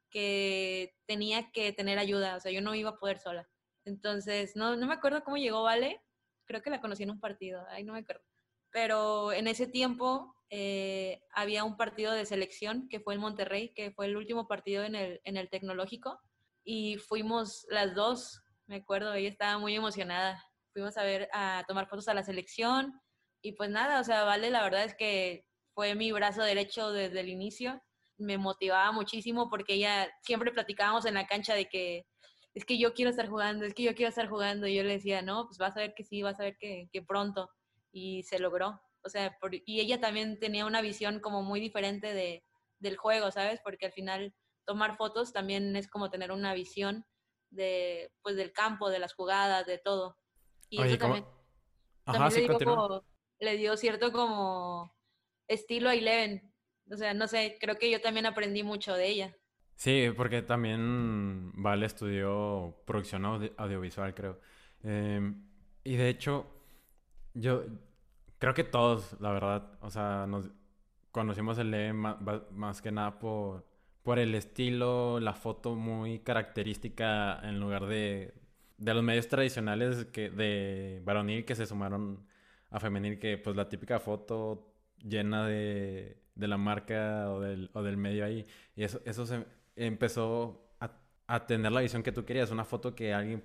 que 0.09 0.95
tenía 1.07 1.51
que 1.51 1.73
tener 1.73 1.99
ayuda. 1.99 2.37
O 2.37 2.39
sea, 2.39 2.53
yo 2.53 2.61
no 2.61 2.73
iba 2.73 2.91
a 2.91 2.99
poder 2.99 3.19
sola. 3.19 3.49
Entonces, 3.83 4.55
no, 4.55 4.77
no 4.77 4.87
me 4.87 4.93
acuerdo 4.93 5.25
cómo 5.25 5.35
llegó 5.35 5.63
Vale. 5.63 6.01
Creo 6.45 6.61
que 6.61 6.69
la 6.69 6.79
conocí 6.79 7.03
en 7.03 7.11
un 7.11 7.19
partido. 7.19 7.65
Ay, 7.69 7.83
no 7.83 7.93
me 7.93 7.99
acuerdo. 7.99 8.23
Pero 8.71 9.31
en 9.31 9.47
ese 9.47 9.67
tiempo 9.67 10.35
eh, 10.49 11.21
había 11.33 11.63
un 11.63 11.77
partido 11.77 12.13
de 12.13 12.25
selección 12.25 12.87
que 12.89 12.99
fue 12.99 13.15
en 13.15 13.21
Monterrey, 13.21 13.73
que 13.73 13.91
fue 13.91 14.05
el 14.07 14.17
último 14.17 14.47
partido 14.47 14.83
en 14.83 14.95
el, 14.95 15.21
en 15.23 15.37
el 15.37 15.49
tecnológico, 15.49 16.19
y 16.63 16.97
fuimos 16.97 17.65
las 17.69 17.95
dos, 17.95 18.41
me 18.67 18.77
acuerdo, 18.77 19.13
ella 19.13 19.29
estaba 19.29 19.57
muy 19.57 19.75
emocionada. 19.75 20.43
Fuimos 20.73 20.97
a 20.97 21.03
ver, 21.03 21.29
a 21.33 21.63
tomar 21.67 21.87
fotos 21.87 22.07
a 22.07 22.13
la 22.13 22.23
selección, 22.23 22.93
y 23.41 23.53
pues 23.53 23.69
nada, 23.69 23.99
o 24.01 24.03
sea, 24.03 24.23
Vale, 24.23 24.49
la 24.49 24.63
verdad 24.63 24.83
es 24.83 24.95
que 24.95 25.45
fue 25.73 25.95
mi 25.95 26.11
brazo 26.11 26.41
derecho 26.43 26.91
desde 26.91 27.21
el 27.21 27.29
inicio. 27.29 27.81
Me 28.17 28.37
motivaba 28.37 28.91
muchísimo 28.91 29.49
porque 29.49 29.75
ella 29.75 30.09
siempre 30.23 30.51
platicábamos 30.51 31.05
en 31.05 31.13
la 31.13 31.27
cancha 31.27 31.53
de 31.53 31.69
que 31.69 32.05
es 32.53 32.65
que 32.65 32.77
yo 32.77 32.93
quiero 32.93 33.11
estar 33.11 33.29
jugando, 33.29 33.65
es 33.65 33.73
que 33.73 33.83
yo 33.83 33.95
quiero 33.95 34.09
estar 34.09 34.27
jugando. 34.27 34.67
Y 34.67 34.75
yo 34.75 34.83
le 34.83 34.93
decía, 34.93 35.21
no, 35.21 35.45
pues 35.45 35.57
vas 35.57 35.77
a 35.77 35.81
ver 35.81 35.93
que 35.95 36.03
sí, 36.03 36.21
vas 36.21 36.39
a 36.39 36.43
ver 36.43 36.57
que, 36.59 36.89
que 36.91 37.01
pronto. 37.01 37.49
Y 37.91 38.23
se 38.23 38.39
logró. 38.39 38.81
O 39.03 39.09
sea, 39.09 39.37
y 39.65 39.79
ella 39.79 39.99
también 39.99 40.39
tenía 40.39 40.65
una 40.65 40.81
visión 40.81 41.19
como 41.19 41.41
muy 41.41 41.59
diferente 41.59 42.13
de, 42.13 42.43
del 42.79 42.97
juego, 42.97 43.31
¿sabes? 43.31 43.59
Porque 43.63 43.85
al 43.85 43.91
final 43.93 44.33
tomar 44.65 44.97
fotos 44.97 45.33
también 45.33 45.75
es 45.75 45.87
como 45.87 46.09
tener 46.09 46.31
una 46.31 46.53
visión 46.53 47.05
de, 47.49 48.11
pues, 48.21 48.35
del 48.35 48.51
campo, 48.51 48.89
de 48.89 48.99
las 48.99 49.13
jugadas, 49.13 49.65
de 49.65 49.77
todo. 49.77 50.17
Y 50.69 50.81
eso 50.81 50.97
también, 50.97 51.25
le, 53.39 53.57
dio 53.57 53.75
cierto 53.77 54.11
como 54.11 54.93
estilo 55.47 55.89
a 55.89 55.95
Eleven. 55.95 56.53
O 56.91 56.97
sea, 56.97 57.13
no 57.13 57.27
sé, 57.27 57.57
creo 57.59 57.77
que 57.77 57.89
yo 57.89 58.01
también 58.01 58.25
aprendí 58.25 58.63
mucho 58.63 58.93
de 58.93 59.07
ella. 59.07 59.35
Sí, 59.75 60.09
porque 60.15 60.41
también 60.41 61.51
Vale 61.53 61.85
estudió 61.85 62.83
producción 62.85 63.25
audiovisual, 63.25 64.13
creo. 64.13 64.39
Em, 64.83 65.47
y 65.83 65.95
de 65.95 66.09
hecho, 66.09 66.58
yo, 67.39 67.63
Creo 68.39 68.53
que 68.53 68.63
todos, 68.63 69.17
la 69.19 69.31
verdad. 69.31 69.77
O 69.81 69.89
sea, 69.91 70.25
nos 70.27 70.49
conocimos 71.11 71.57
el 71.59 71.73
E 71.73 71.93
más, 71.93 72.81
que 72.81 72.91
nada 72.91 73.19
por, 73.19 73.65
por 74.03 74.17
el 74.19 74.33
estilo, 74.35 75.19
la 75.19 75.33
foto 75.33 75.75
muy 75.75 76.19
característica 76.19 77.39
en 77.43 77.59
lugar 77.59 77.85
de, 77.87 78.33
de 78.77 78.93
los 78.93 79.03
medios 79.03 79.27
tradicionales 79.27 80.05
que, 80.05 80.29
de 80.29 81.01
varonil 81.03 81.45
que 81.45 81.55
se 81.55 81.65
sumaron 81.65 82.25
a 82.71 82.79
femenil, 82.79 83.19
que 83.19 83.37
pues 83.37 83.55
la 83.55 83.67
típica 83.69 83.99
foto 83.99 84.73
llena 85.03 85.45
de, 85.47 86.21
de 86.35 86.47
la 86.47 86.57
marca 86.57 87.31
o 87.31 87.41
del, 87.41 87.69
o 87.73 87.83
del 87.83 87.97
medio 87.97 88.25
ahí. 88.25 88.45
Y 88.75 88.83
eso, 88.83 89.01
eso 89.05 89.25
se 89.25 89.45
empezó 89.75 90.65
a, 91.27 91.45
tener 91.45 91.71
la 91.71 91.81
visión 91.81 92.03
que 92.03 92.11
tú 92.11 92.25
querías, 92.25 92.51
una 92.51 92.65
foto 92.65 92.95
que 92.95 93.13
alguien 93.13 93.43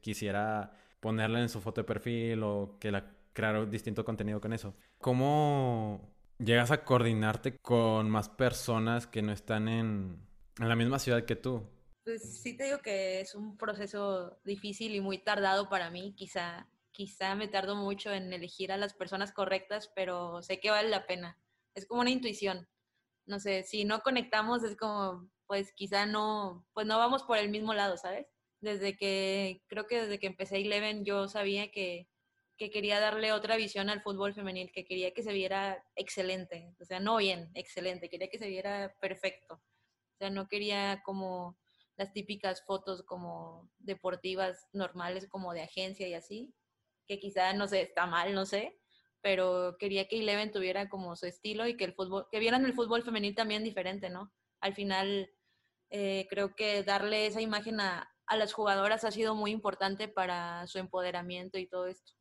quisiera 0.00 0.72
ponerla 1.00 1.40
en 1.40 1.48
su 1.48 1.60
foto 1.60 1.80
de 1.80 1.84
perfil 1.84 2.42
o 2.44 2.76
que 2.78 2.92
la 2.92 3.04
crear 3.34 3.68
distinto 3.68 4.04
contenido 4.04 4.40
con 4.40 4.54
eso. 4.54 4.74
¿Cómo 4.98 6.14
llegas 6.38 6.70
a 6.70 6.84
coordinarte 6.84 7.58
con 7.58 8.08
más 8.08 8.30
personas 8.30 9.06
que 9.06 9.20
no 9.20 9.32
están 9.32 9.68
en, 9.68 10.26
en 10.58 10.68
la 10.68 10.76
misma 10.76 10.98
ciudad 10.98 11.26
que 11.26 11.36
tú? 11.36 11.68
Pues 12.04 12.40
sí 12.42 12.56
te 12.56 12.64
digo 12.64 12.78
que 12.78 13.20
es 13.20 13.34
un 13.34 13.56
proceso 13.56 14.38
difícil 14.44 14.94
y 14.94 15.00
muy 15.00 15.18
tardado 15.18 15.68
para 15.68 15.90
mí. 15.90 16.14
Quizá, 16.16 16.68
quizá 16.92 17.34
me 17.34 17.48
tardo 17.48 17.76
mucho 17.76 18.12
en 18.12 18.32
elegir 18.32 18.72
a 18.72 18.76
las 18.76 18.94
personas 18.94 19.32
correctas, 19.32 19.90
pero 19.94 20.42
sé 20.42 20.60
que 20.60 20.70
vale 20.70 20.88
la 20.88 21.06
pena. 21.06 21.38
Es 21.74 21.86
como 21.86 22.02
una 22.02 22.10
intuición. 22.10 22.68
No 23.26 23.40
sé, 23.40 23.62
si 23.62 23.84
no 23.84 24.00
conectamos 24.00 24.62
es 24.64 24.76
como, 24.76 25.28
pues 25.46 25.72
quizá 25.72 26.04
no, 26.06 26.66
pues 26.74 26.86
no 26.86 26.98
vamos 26.98 27.22
por 27.22 27.38
el 27.38 27.48
mismo 27.48 27.72
lado, 27.72 27.96
¿sabes? 27.96 28.26
Desde 28.60 28.96
que, 28.96 29.62
creo 29.66 29.86
que 29.86 30.02
desde 30.02 30.18
que 30.18 30.26
empecé 30.26 30.58
Eleven 30.58 31.04
yo 31.04 31.28
sabía 31.28 31.70
que 31.70 32.06
que 32.56 32.70
quería 32.70 33.00
darle 33.00 33.32
otra 33.32 33.56
visión 33.56 33.90
al 33.90 34.02
fútbol 34.02 34.34
femenil, 34.34 34.70
que 34.72 34.84
quería 34.84 35.12
que 35.12 35.22
se 35.22 35.32
viera 35.32 35.84
excelente, 35.96 36.74
o 36.80 36.84
sea, 36.84 37.00
no 37.00 37.16
bien, 37.16 37.50
excelente, 37.54 38.08
quería 38.08 38.28
que 38.28 38.38
se 38.38 38.48
viera 38.48 38.94
perfecto. 39.00 39.54
O 39.54 40.16
sea, 40.18 40.30
no 40.30 40.48
quería 40.48 41.02
como 41.04 41.58
las 41.96 42.12
típicas 42.12 42.64
fotos 42.64 43.02
como 43.02 43.70
deportivas 43.78 44.68
normales, 44.72 45.28
como 45.28 45.52
de 45.52 45.62
agencia 45.62 46.08
y 46.08 46.14
así, 46.14 46.54
que 47.06 47.18
quizá, 47.18 47.52
no 47.52 47.68
sé, 47.68 47.82
está 47.82 48.06
mal, 48.06 48.34
no 48.34 48.46
sé, 48.46 48.80
pero 49.20 49.76
quería 49.78 50.06
que 50.06 50.20
Eleven 50.20 50.52
tuviera 50.52 50.88
como 50.88 51.16
su 51.16 51.26
estilo 51.26 51.66
y 51.66 51.76
que 51.76 51.84
el 51.84 51.94
fútbol, 51.94 52.26
que 52.30 52.38
vieran 52.38 52.64
el 52.64 52.74
fútbol 52.74 53.02
femenil 53.02 53.34
también 53.34 53.64
diferente, 53.64 54.10
¿no? 54.10 54.32
Al 54.60 54.74
final, 54.74 55.30
eh, 55.90 56.26
creo 56.30 56.54
que 56.54 56.82
darle 56.82 57.26
esa 57.26 57.40
imagen 57.40 57.80
a, 57.80 58.10
a 58.26 58.36
las 58.36 58.52
jugadoras 58.52 59.04
ha 59.04 59.10
sido 59.10 59.34
muy 59.34 59.50
importante 59.50 60.08
para 60.08 60.66
su 60.66 60.78
empoderamiento 60.78 61.58
y 61.58 61.66
todo 61.66 61.86
esto. 61.86 62.12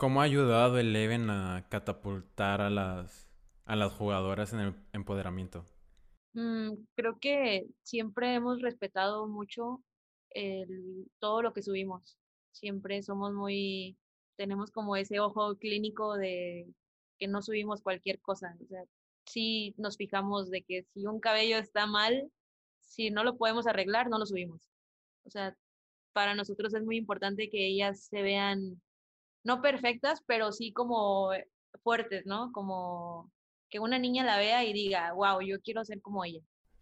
¿Cómo 0.00 0.22
ha 0.22 0.24
ayudado 0.24 0.78
el 0.78 0.96
Eleven 0.96 1.28
a 1.28 1.66
catapultar 1.68 2.62
a 2.62 2.70
las, 2.70 3.30
a 3.66 3.76
las 3.76 3.92
jugadoras 3.92 4.54
en 4.54 4.60
el 4.60 4.74
empoderamiento? 4.94 5.66
Mm, 6.32 6.70
creo 6.94 7.18
que 7.20 7.66
siempre 7.82 8.32
hemos 8.32 8.62
respetado 8.62 9.28
mucho 9.28 9.82
todo 11.18 11.42
lo 11.42 11.52
que 11.52 11.60
subimos. 11.60 12.16
Siempre 12.50 13.02
somos 13.02 13.34
muy, 13.34 13.98
tenemos 14.36 14.70
como 14.70 14.96
ese 14.96 15.20
ojo 15.20 15.58
clínico 15.58 16.16
de 16.16 16.66
que 17.18 17.28
no 17.28 17.42
subimos 17.42 17.82
cualquier 17.82 18.20
cosa. 18.20 18.56
O 18.64 18.66
sea, 18.68 18.82
sí 19.26 19.74
nos 19.76 19.98
fijamos 19.98 20.48
de 20.48 20.62
que 20.62 20.86
si 20.94 21.04
un 21.04 21.20
cabello 21.20 21.58
está 21.58 21.86
mal, 21.86 22.32
si 22.80 23.10
no 23.10 23.22
lo 23.22 23.36
podemos 23.36 23.66
arreglar, 23.66 24.08
no 24.08 24.18
lo 24.18 24.24
subimos. 24.24 24.66
O 25.24 25.30
sea, 25.30 25.54
para 26.14 26.34
nosotros 26.34 26.72
es 26.72 26.84
muy 26.84 26.96
importante 26.96 27.50
que 27.50 27.66
ellas 27.66 28.06
se 28.06 28.22
vean, 28.22 28.80
no 29.44 29.62
perfectas, 29.62 30.22
pero 30.26 30.52
sí 30.52 30.72
como 30.72 31.30
fuertes, 31.82 32.26
¿no? 32.26 32.52
Como 32.52 33.30
que 33.70 33.80
una 33.80 33.98
niña 33.98 34.24
la 34.24 34.38
vea 34.38 34.64
y 34.64 34.72
diga, 34.72 35.12
wow, 35.12 35.40
yo 35.42 35.60
quiero 35.62 35.84
ser 35.84 36.00
como 36.02 36.24
ella. 36.24 36.40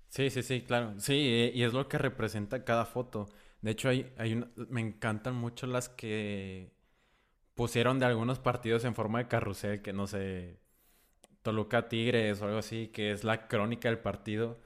Sí, 0.09 0.31
sí, 0.31 0.43
sí, 0.43 0.63
claro. 0.63 0.99
Sí, 1.01 1.13
eh, 1.15 1.53
y 1.55 1.63
es 1.65 1.73
lo 1.73 1.89
que 1.89 1.99
representa 1.99 2.65
cada 2.65 2.87
foto. 2.87 3.29
De 3.61 3.73
hecho, 3.73 3.89
hay, 3.89 4.13
hay 4.17 4.43
me 4.57 4.81
encantan 4.81 5.35
mucho 5.35 5.67
las 5.67 5.89
que 5.89 6.73
pusieron 7.55 7.99
de 8.01 8.07
algunos 8.07 8.39
partidos 8.41 8.85
en 8.85 8.95
forma 8.95 9.19
de 9.21 9.29
carrusel, 9.29 9.83
que 9.83 9.93
no 9.93 10.07
sé, 10.07 10.61
Toluca 11.43 11.89
Tigres 11.89 12.43
o 12.43 12.47
algo 12.47 12.59
así, 12.59 12.89
que 12.89 13.13
es 13.13 13.25
la 13.25 13.49
crónica 13.49 13.89
del 13.89 14.01
partido. 14.01 14.61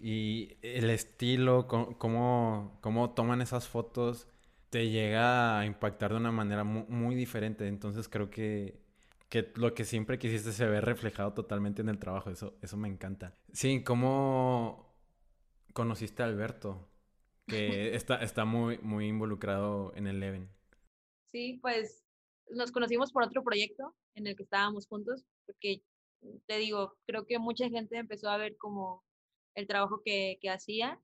Y 0.00 0.56
el 0.62 0.90
estilo, 0.90 1.68
cómo, 1.68 2.78
cómo 2.82 3.12
toman 3.14 3.42
esas 3.42 3.68
fotos, 3.68 4.28
te 4.72 4.88
llega 4.88 5.58
a 5.58 5.66
impactar 5.66 6.12
de 6.12 6.16
una 6.16 6.32
manera 6.32 6.64
muy, 6.64 6.84
muy 6.88 7.14
diferente. 7.14 7.68
Entonces 7.68 8.08
creo 8.08 8.30
que 8.30 8.80
que 9.28 9.50
lo 9.54 9.74
que 9.74 9.84
siempre 9.84 10.18
quisiste 10.18 10.52
se 10.52 10.66
ve 10.66 10.80
reflejado 10.82 11.32
totalmente 11.32 11.82
en 11.82 11.90
el 11.90 11.98
trabajo. 11.98 12.30
Eso, 12.30 12.54
eso 12.62 12.76
me 12.78 12.88
encanta. 12.88 13.34
Sí, 13.52 13.82
¿cómo 13.82 14.94
conociste 15.74 16.22
a 16.22 16.26
Alberto? 16.26 16.88
Que 17.46 17.94
está, 17.96 18.22
está 18.22 18.46
muy, 18.46 18.78
muy 18.78 19.08
involucrado 19.08 19.92
en 19.94 20.06
el 20.06 20.20
Leven. 20.20 20.50
Sí, 21.32 21.58
pues 21.60 22.02
nos 22.50 22.72
conocimos 22.72 23.12
por 23.12 23.24
otro 23.24 23.42
proyecto 23.42 23.94
en 24.14 24.26
el 24.26 24.36
que 24.36 24.42
estábamos 24.42 24.86
juntos, 24.86 25.24
porque 25.46 25.82
te 26.46 26.58
digo, 26.58 26.96
creo 27.06 27.26
que 27.26 27.38
mucha 27.38 27.68
gente 27.68 27.96
empezó 27.98 28.30
a 28.30 28.38
ver 28.38 28.56
como 28.56 29.02
el 29.54 29.66
trabajo 29.66 30.02
que, 30.02 30.38
que 30.40 30.50
hacía 30.50 30.98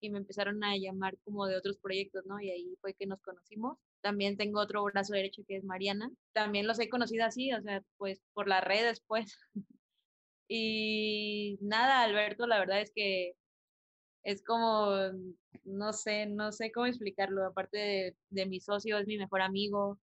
y 0.00 0.10
me 0.10 0.18
empezaron 0.18 0.62
a 0.64 0.76
llamar 0.76 1.18
como 1.24 1.46
de 1.46 1.56
otros 1.56 1.78
proyectos, 1.78 2.24
¿no? 2.26 2.40
Y 2.40 2.50
ahí 2.50 2.76
fue 2.80 2.94
que 2.94 3.06
nos 3.06 3.20
conocimos. 3.20 3.78
También 4.00 4.36
tengo 4.36 4.60
otro 4.60 4.84
brazo 4.84 5.14
derecho 5.14 5.42
que 5.46 5.56
es 5.56 5.64
Mariana. 5.64 6.10
También 6.32 6.66
los 6.66 6.78
he 6.78 6.88
conocido 6.88 7.24
así, 7.24 7.52
o 7.52 7.60
sea, 7.62 7.82
pues 7.96 8.20
por 8.34 8.48
las 8.48 8.64
redes, 8.64 9.02
pues. 9.06 9.38
y 10.48 11.58
nada, 11.60 12.02
Alberto, 12.02 12.46
la 12.46 12.58
verdad 12.58 12.80
es 12.80 12.92
que 12.94 13.34
es 14.22 14.42
como, 14.44 14.96
no 15.64 15.92
sé, 15.92 16.26
no 16.26 16.52
sé 16.52 16.72
cómo 16.72 16.86
explicarlo. 16.86 17.46
Aparte 17.46 18.16
de, 18.30 18.46
mi 18.46 18.60
socio, 18.60 18.98
es 18.98 19.06
mi 19.06 19.18
mejor 19.18 19.42
amigo, 19.42 19.98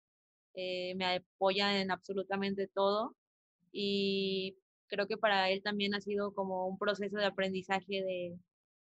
eh, 0.55 0.95
me 0.95 1.05
apoya 1.05 1.81
en 1.81 1.91
absolutamente 1.91 2.67
todo. 2.67 3.15
Y 3.71 4.58
creo 4.88 5.08
que 5.08 5.17
para 5.17 5.49
él 5.51 5.62
también 5.63 5.95
ha 5.95 6.01
sido 6.01 6.34
como 6.34 6.67
un 6.67 6.77
proceso 6.77 7.17
de 7.17 7.25
aprendizaje 7.25 8.03
de 8.03 8.38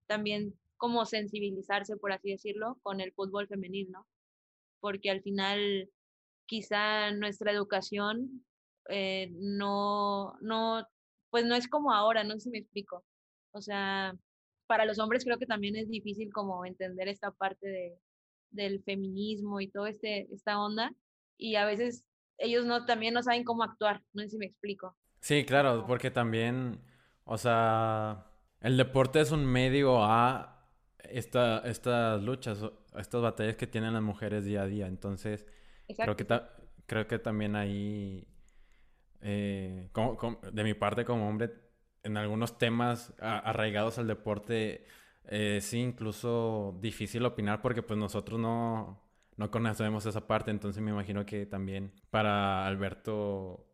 también 0.07 0.53
como 0.81 1.05
sensibilizarse, 1.05 1.95
por 1.95 2.11
así 2.11 2.31
decirlo, 2.31 2.79
con 2.81 3.01
el 3.01 3.13
fútbol 3.13 3.47
femenil, 3.47 3.91
¿no? 3.91 4.07
porque 4.81 5.11
al 5.11 5.21
final 5.21 5.89
quizá 6.47 7.11
nuestra 7.11 7.51
educación 7.51 8.43
eh, 8.89 9.29
no, 9.33 10.33
no, 10.41 10.85
pues 11.29 11.45
no 11.45 11.55
es 11.55 11.69
como 11.69 11.93
ahora, 11.93 12.23
no 12.25 12.33
sé 12.33 12.41
si 12.41 12.49
me 12.49 12.57
explico. 12.57 13.05
O 13.51 13.61
sea, 13.61 14.13
para 14.65 14.85
los 14.85 14.97
hombres 14.97 15.23
creo 15.23 15.37
que 15.37 15.45
también 15.45 15.75
es 15.75 15.87
difícil 15.87 16.33
como 16.33 16.65
entender 16.65 17.07
esta 17.07 17.29
parte 17.31 17.67
de, 17.67 17.99
del 18.49 18.83
feminismo 18.83 19.61
y 19.61 19.69
todo 19.69 19.85
este, 19.85 20.27
esta 20.33 20.59
onda, 20.59 20.91
y 21.37 21.55
a 21.55 21.65
veces 21.65 22.03
ellos 22.39 22.65
no, 22.65 22.85
también 22.85 23.13
no 23.13 23.21
saben 23.21 23.43
cómo 23.43 23.63
actuar, 23.63 24.01
no 24.13 24.23
sé 24.23 24.29
si 24.29 24.37
me 24.37 24.47
explico. 24.47 24.97
Sí, 25.19 25.45
claro, 25.45 25.85
porque 25.85 26.09
también, 26.09 26.81
o 27.23 27.37
sea, 27.37 28.25
el 28.61 28.77
deporte 28.77 29.21
es 29.21 29.31
un 29.31 29.45
medio 29.45 30.03
a 30.03 30.60
esta, 31.09 31.59
estas 31.59 32.21
luchas, 32.21 32.59
estas 32.97 33.21
batallas 33.21 33.55
que 33.55 33.67
tienen 33.67 33.93
las 33.93 34.03
mujeres 34.03 34.45
día 34.45 34.63
a 34.63 34.67
día. 34.67 34.87
Entonces, 34.87 35.45
creo 35.95 36.15
que, 36.15 36.25
creo 36.85 37.07
que 37.07 37.19
también 37.19 37.55
ahí, 37.55 38.27
eh, 39.21 39.89
de 40.51 40.63
mi 40.63 40.73
parte 40.73 41.05
como 41.05 41.27
hombre, 41.27 41.53
en 42.03 42.17
algunos 42.17 42.57
temas 42.57 43.13
arraigados 43.19 43.99
al 43.99 44.07
deporte, 44.07 44.85
eh, 45.25 45.59
sí, 45.61 45.79
incluso 45.79 46.77
difícil 46.81 47.25
opinar 47.25 47.61
porque 47.61 47.83
pues 47.83 47.99
nosotros 47.99 48.39
no, 48.39 49.01
no 49.37 49.51
conocemos 49.51 50.05
esa 50.05 50.25
parte. 50.27 50.51
Entonces 50.51 50.81
me 50.81 50.91
imagino 50.91 51.25
que 51.25 51.45
también 51.45 51.91
para 52.09 52.65
Alberto, 52.65 53.67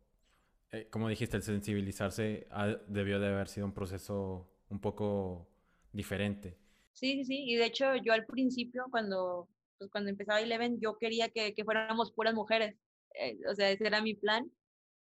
eh, 0.70 0.88
como 0.90 1.08
dijiste, 1.08 1.36
el 1.36 1.42
sensibilizarse 1.42 2.48
debió 2.86 3.18
de 3.18 3.28
haber 3.28 3.48
sido 3.48 3.66
un 3.66 3.72
proceso 3.72 4.50
un 4.68 4.80
poco 4.80 5.48
diferente. 5.92 6.58
Sí, 7.00 7.12
sí, 7.18 7.24
sí. 7.24 7.44
Y 7.46 7.56
de 7.56 7.66
hecho, 7.66 7.94
yo 7.96 8.12
al 8.12 8.26
principio, 8.26 8.86
cuando, 8.90 9.48
pues, 9.78 9.90
cuando 9.90 10.10
empezaba 10.10 10.40
Eleven, 10.40 10.80
yo 10.80 10.98
quería 10.98 11.28
que, 11.30 11.54
que 11.54 11.64
fuéramos 11.64 12.12
puras 12.12 12.34
mujeres. 12.34 12.76
Eh, 13.14 13.38
o 13.50 13.54
sea, 13.54 13.70
ese 13.70 13.86
era 13.86 14.02
mi 14.02 14.14
plan. 14.14 14.50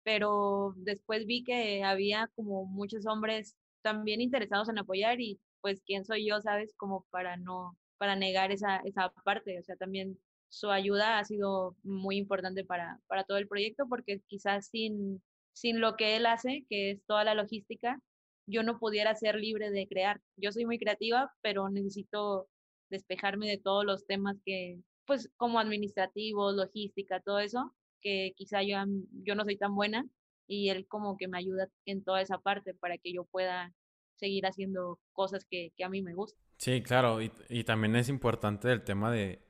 Pero 0.03 0.75
después 0.77 1.27
vi 1.27 1.45
que 1.45 1.83
había 1.85 2.31
como 2.37 2.67
muchos 2.67 3.07
hombres 3.07 3.57
también 3.83 4.21
interesados 4.21 4.69
en 4.69 4.79
apoyar 4.79 5.21
y 5.21 5.41
pues 5.61 5.83
quién 5.87 6.05
soy 6.05 6.29
yo, 6.29 6.41
¿sabes? 6.43 6.75
Como 6.77 7.07
para 7.11 7.37
no, 7.39 7.79
para 7.99 8.17
negar 8.17 8.53
esa, 8.53 8.79
esa 8.85 9.11
parte. 9.25 9.59
O 9.61 9.63
sea, 9.65 9.77
también 9.77 10.21
su 10.49 10.71
ayuda 10.71 11.19
ha 11.19 11.25
sido 11.25 11.77
muy 11.83 12.17
importante 12.19 12.65
para, 12.65 13.01
para 13.09 13.25
todo 13.25 13.39
el 13.39 13.49
proyecto 13.49 13.87
porque 13.89 14.21
quizás 14.29 14.69
sin, 14.69 15.25
sin 15.53 15.81
lo 15.81 15.97
que 15.97 16.17
él 16.17 16.27
hace, 16.27 16.67
que 16.69 16.93
es 16.93 17.05
toda 17.07 17.25
la 17.25 17.35
logística, 17.35 18.01
yo 18.47 18.63
no 18.63 18.79
pudiera 18.79 19.15
ser 19.15 19.37
libre 19.37 19.71
de 19.71 19.87
crear. 19.87 20.21
Yo 20.37 20.53
soy 20.53 20.67
muy 20.67 20.79
creativa, 20.79 21.33
pero 21.43 21.69
necesito 21.71 22.49
despejarme 22.91 23.49
de 23.49 23.59
todos 23.59 23.85
los 23.85 24.07
temas 24.07 24.37
que, 24.45 24.81
pues, 25.07 25.31
como 25.37 25.59
administrativos, 25.59 26.55
logística, 26.55 27.21
todo 27.21 27.39
eso, 27.41 27.75
que 28.01 28.33
quizá 28.37 28.63
yo, 28.63 28.77
yo 29.25 29.35
no 29.35 29.45
soy 29.45 29.57
tan 29.57 29.75
buena 29.75 30.07
y 30.47 30.69
él 30.69 30.87
como 30.87 31.17
que 31.17 31.29
me 31.29 31.39
ayuda 31.39 31.69
en 31.87 32.05
toda 32.05 32.21
esa 32.21 32.39
parte 32.39 32.75
para 32.75 32.99
que 32.99 33.13
yo 33.13 33.25
pueda 33.25 33.73
seguir 34.17 34.47
haciendo 34.47 35.01
cosas 35.13 35.47
que, 35.51 35.73
que 35.77 35.85
a 35.85 35.89
mí 35.89 36.03
me 36.03 36.15
gustan. 36.15 36.41
Sí, 36.59 36.83
claro, 36.83 37.21
y, 37.21 37.33
y, 37.49 37.65
también 37.65 37.97
es 37.97 38.09
importante 38.09 38.71
el 38.71 38.85
tema 38.85 39.11
de, 39.11 39.43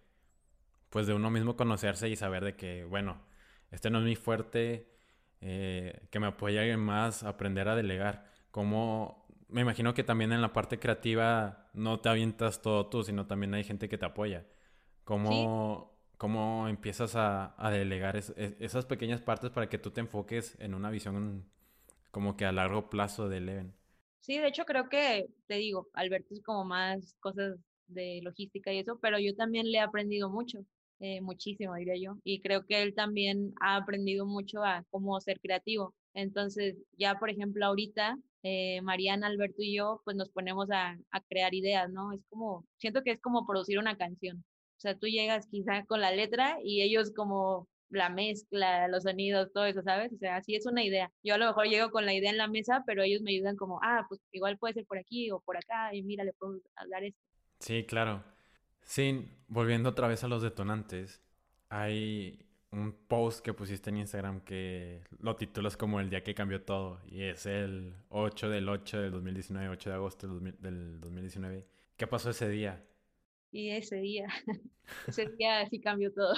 pues, 0.88 1.07
de 1.07 1.14
uno 1.14 1.30
mismo 1.30 1.57
conocerse 1.57 2.09
y 2.09 2.16
saber 2.16 2.44
de 2.44 2.57
que, 2.57 2.85
bueno, 2.85 3.20
este 3.70 3.90
no 3.90 3.98
es 3.98 4.04
mi 4.04 4.16
fuerte, 4.16 4.88
eh, 5.40 6.07
que 6.11 6.20
me 6.20 6.28
apoye 6.28 6.59
alguien 6.59 6.80
más, 6.80 7.24
aprender 7.24 7.68
a 7.68 7.76
delegar 7.76 8.34
como 8.55 9.27
me 9.49 9.62
imagino 9.62 9.95
que 9.95 10.05
también 10.05 10.33
en 10.33 10.40
la 10.40 10.53
parte 10.53 10.79
creativa 10.79 11.69
no 11.75 11.99
te 11.99 12.09
avientas 12.09 12.62
todo 12.62 12.87
tú, 12.87 13.03
sino 13.03 13.27
también 13.27 13.53
hay 13.53 13.64
gente 13.64 13.88
que 13.88 13.99
te 13.99 14.07
apoya. 14.07 14.47
¿Cómo, 15.03 15.99
cómo 16.19 16.69
empiezas 16.69 17.17
a, 17.17 17.57
a 17.59 17.71
delegar 17.73 18.17
esas 18.17 18.87
pequeñas 18.87 19.21
partes 19.21 19.51
para 19.51 19.69
que 19.69 19.79
tú 19.79 19.90
te 19.90 20.03
enfoques 20.03 20.57
en 20.61 20.75
una 20.75 20.90
visión 20.90 21.51
como 22.12 22.37
que 22.37 22.45
a 22.45 22.53
largo 22.53 22.88
plazo 22.90 23.29
de 23.29 23.38
Eleven? 23.38 23.75
Sí, 24.21 24.38
de 24.38 24.47
hecho 24.47 24.64
creo 24.67 24.88
que, 24.88 25.27
te 25.49 25.57
digo, 25.57 25.88
Alberto 25.93 26.33
es 26.33 26.40
como 26.45 26.64
más 26.64 27.17
cosas 27.19 27.59
de 27.88 28.21
logística 28.23 28.73
y 28.73 28.79
eso, 28.79 29.01
pero 29.01 29.19
yo 29.19 29.35
también 29.35 29.73
le 29.73 29.79
he 29.79 29.81
aprendido 29.81 30.31
mucho, 30.31 30.61
eh, 31.01 31.21
muchísimo 31.21 31.75
diría 31.75 31.97
yo, 31.97 32.19
y 32.23 32.40
creo 32.40 32.64
que 32.67 32.83
él 32.83 32.95
también 32.95 33.53
ha 33.61 33.75
aprendido 33.75 34.27
mucho 34.27 34.62
a 34.62 34.85
cómo 34.93 35.21
ser 35.21 35.40
creativo. 35.40 35.93
Entonces, 36.14 36.77
ya 36.97 37.19
por 37.19 37.31
ejemplo, 37.31 37.67
ahorita 37.67 38.17
eh, 38.44 38.83
Mariana, 38.83 39.26
Alberto 39.26 39.62
y 39.62 39.74
yo, 39.74 40.02
pues 40.04 40.16
nos 40.16 40.28
ponemos 40.28 40.68
a, 40.70 40.98
crear 41.28 41.54
ideas, 41.54 41.90
¿no? 41.90 42.12
Es 42.12 42.20
como, 42.28 42.66
siento 42.76 43.02
que 43.02 43.12
es 43.12 43.20
como 43.20 43.46
producir 43.46 43.78
una 43.78 43.96
canción. 43.96 44.44
O 44.76 44.80
sea, 44.80 44.98
tú 44.98 45.07
llegas 45.07 45.46
quizá 45.50 45.85
con 45.87 46.02
la 46.02 46.12
letra 46.12 46.59
y 46.62 46.83
ellos 46.83 47.11
como 47.16 47.68
la 47.88 48.11
mezcla, 48.11 48.87
los 48.88 49.04
sonidos, 49.04 49.50
todo 49.54 49.64
eso, 49.64 49.83
¿sabes? 49.83 50.12
O 50.12 50.18
sea, 50.18 50.37
así 50.37 50.54
es 50.54 50.66
una 50.66 50.85
idea. 50.85 51.11
Yo 51.22 51.35
a 51.35 51.38
lo 51.38 51.46
mejor 51.46 51.68
llego 51.68 51.90
con 51.90 52.04
la 52.04 52.12
idea 52.12 52.30
en 52.30 52.37
la 52.37 52.48
mesa, 52.48 52.83
pero 52.87 53.02
ellos 53.02 53.22
me 53.22 53.30
ayudan 53.30 53.57
como, 53.57 53.80
ah, 53.83 54.04
pues 54.11 54.20
igual 54.33 54.59
puede 54.59 54.74
ser 54.74 54.85
por 54.85 54.98
aquí 54.98 55.30
o 55.30 55.40
por 55.40 55.57
acá 55.57 55.94
y 55.94 56.02
mira, 56.02 56.22
le 56.22 56.35
puedo 56.35 56.61
dar 56.90 57.02
esto. 57.02 57.20
Sí, 57.61 57.85
claro. 57.85 58.22
Sí, 58.83 59.26
volviendo 59.48 59.88
otra 59.88 60.07
vez 60.07 60.22
a 60.22 60.28
los 60.28 60.42
detonantes, 60.42 61.22
hay 61.70 62.43
un 62.74 62.92
post 62.92 63.44
que 63.44 63.54
pusiste 63.54 63.90
en 63.90 63.98
Instagram 63.98 64.40
que 64.40 65.02
lo 65.20 65.37
titulas 65.37 65.76
como 65.76 66.00
el 66.00 66.10
día 66.10 66.22
que 66.22 66.34
cambió 66.34 66.62
todo 66.62 67.00
y 67.06 67.22
es 67.22 67.46
el 67.46 67.94
8 68.08 68.50
del 68.50 68.68
8 68.68 69.00
del 69.00 69.12
2019, 69.12 69.68
8 69.68 69.90
de 69.90 69.96
agosto 69.96 70.40
del, 70.40 71.00
2019. 71.00 71.66
¿Qué 71.96 72.06
pasó 72.06 72.30
ese 72.30 72.48
día? 72.48 72.84
Y 73.52 73.70
ese 73.70 73.96
día, 73.96 74.26
ese 75.06 75.26
día 75.38 75.64
sí 75.68 75.80
cambió 75.80 76.12
todo. 76.12 76.34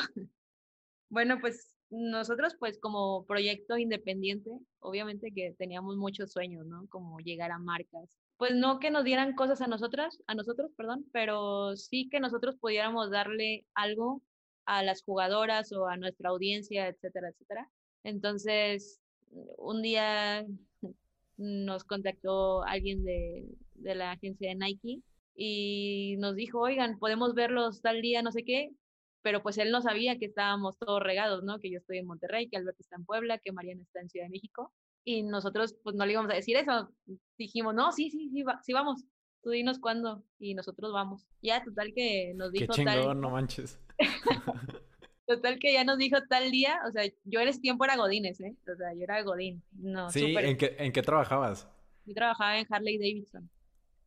Bueno, 1.09 1.39
pues 1.41 1.75
nosotros 1.91 2.55
pues 2.59 2.79
como 2.79 3.25
proyecto 3.27 3.79
independiente, 3.79 4.51
obviamente 4.81 5.33
que 5.33 5.55
teníamos 5.57 5.97
muchos 5.97 6.33
sueños, 6.33 6.67
¿no? 6.67 6.87
Como 6.89 7.21
llegar 7.21 7.53
a 7.53 7.59
marcas, 7.59 8.19
pues 8.37 8.55
no 8.55 8.81
que 8.81 8.91
nos 8.91 9.05
dieran 9.05 9.35
cosas 9.35 9.61
a 9.63 9.67
nosotras, 9.67 10.23
a 10.27 10.35
nosotros, 10.35 10.73
perdón, 10.77 11.07
pero 11.13 11.77
sí 11.77 12.09
que 12.11 12.21
nosotros 12.21 12.57
pudiéramos 12.61 13.11
darle 13.11 13.65
algo 13.75 14.21
a 14.67 14.83
las 14.83 15.03
jugadoras 15.03 15.73
o 15.73 15.87
a 15.87 15.97
nuestra 15.97 16.31
audiencia, 16.31 16.89
etcétera, 16.89 17.31
etcétera. 17.31 17.69
Entonces, 18.05 19.01
un 19.59 19.83
día 19.83 20.47
nos 21.37 21.85
contactó 21.85 22.63
alguien 22.63 23.05
de, 23.05 23.47
de 23.75 23.95
la 23.95 24.13
agencia 24.13 24.49
de 24.49 24.55
Nike 24.55 25.03
y 25.35 26.17
nos 26.19 26.35
dijo, 26.35 26.61
oigan, 26.61 26.99
podemos 26.99 27.35
verlos 27.35 27.83
tal 27.83 28.01
día, 28.01 28.23
no 28.23 28.33
sé 28.33 28.43
qué, 28.43 28.71
pero 29.23 29.43
pues 29.43 29.59
él 29.59 29.71
no 29.71 29.83
sabía 29.83 30.19
que 30.19 30.27
estábamos 30.27 30.79
todos 30.79 31.03
regados, 31.03 31.43
¿no? 31.43 31.59
Que 31.59 31.71
yo 31.71 31.79
estoy 31.79 31.99
en 31.99 32.07
Monterrey, 32.07 32.49
que 32.49 32.57
Alberto 32.57 32.81
está 32.81 32.97
en 32.97 33.05
Puebla, 33.05 33.39
que 33.39 33.53
Mariana 33.53 33.83
está 33.83 34.01
en 34.01 34.09
Ciudad 34.09 34.27
de 34.27 34.31
México, 34.31 34.73
y 35.05 35.23
nosotros 35.23 35.77
pues 35.83 35.95
no 35.95 36.07
le 36.07 36.13
íbamos 36.13 36.31
a 36.33 36.37
decir 36.37 36.57
eso, 36.57 36.91
dijimos, 37.37 37.75
no, 37.75 37.93
sí, 37.93 38.11
sí, 38.11 38.31
sí, 38.31 38.45
sí 38.63 38.73
vamos, 38.73 39.05
tú 39.43 39.51
dinos 39.51 39.79
cuándo, 39.79 40.25
y 40.39 40.55
nosotros 40.55 40.93
vamos. 40.93 41.27
Ya, 41.43 41.63
total 41.63 41.93
que 41.95 42.35
nos 42.35 42.53
dijo 42.53 42.73
Qué 42.73 42.85
chingón, 42.85 43.21
no 43.21 43.31
manches. 43.31 43.79
Total 45.27 45.59
que 45.59 45.73
ya 45.73 45.83
nos 45.83 45.99
dijo 45.99 46.19
tal 46.29 46.51
día, 46.53 46.79
o 46.87 46.93
sea, 46.93 47.03
yo 47.25 47.41
en 47.41 47.49
ese 47.49 47.61
tiempo 47.61 47.85
era 47.85 47.97
Godines, 47.97 48.41
¿eh? 48.41 48.55
O 48.73 48.77
sea, 48.77 48.95
yo 48.95 49.03
era 49.03 49.23
Godín. 49.23 49.61
No, 49.73 50.09
sí, 50.09 50.35
¿en 50.37 50.57
qué, 50.57 50.77
¿en 50.79 50.93
qué 50.93 51.03
trabajabas? 51.03 51.69
Yo 52.05 52.15
trabajaba 52.15 52.59
en 52.59 52.67
Harley 52.71 52.97
Davidson. 52.97 53.51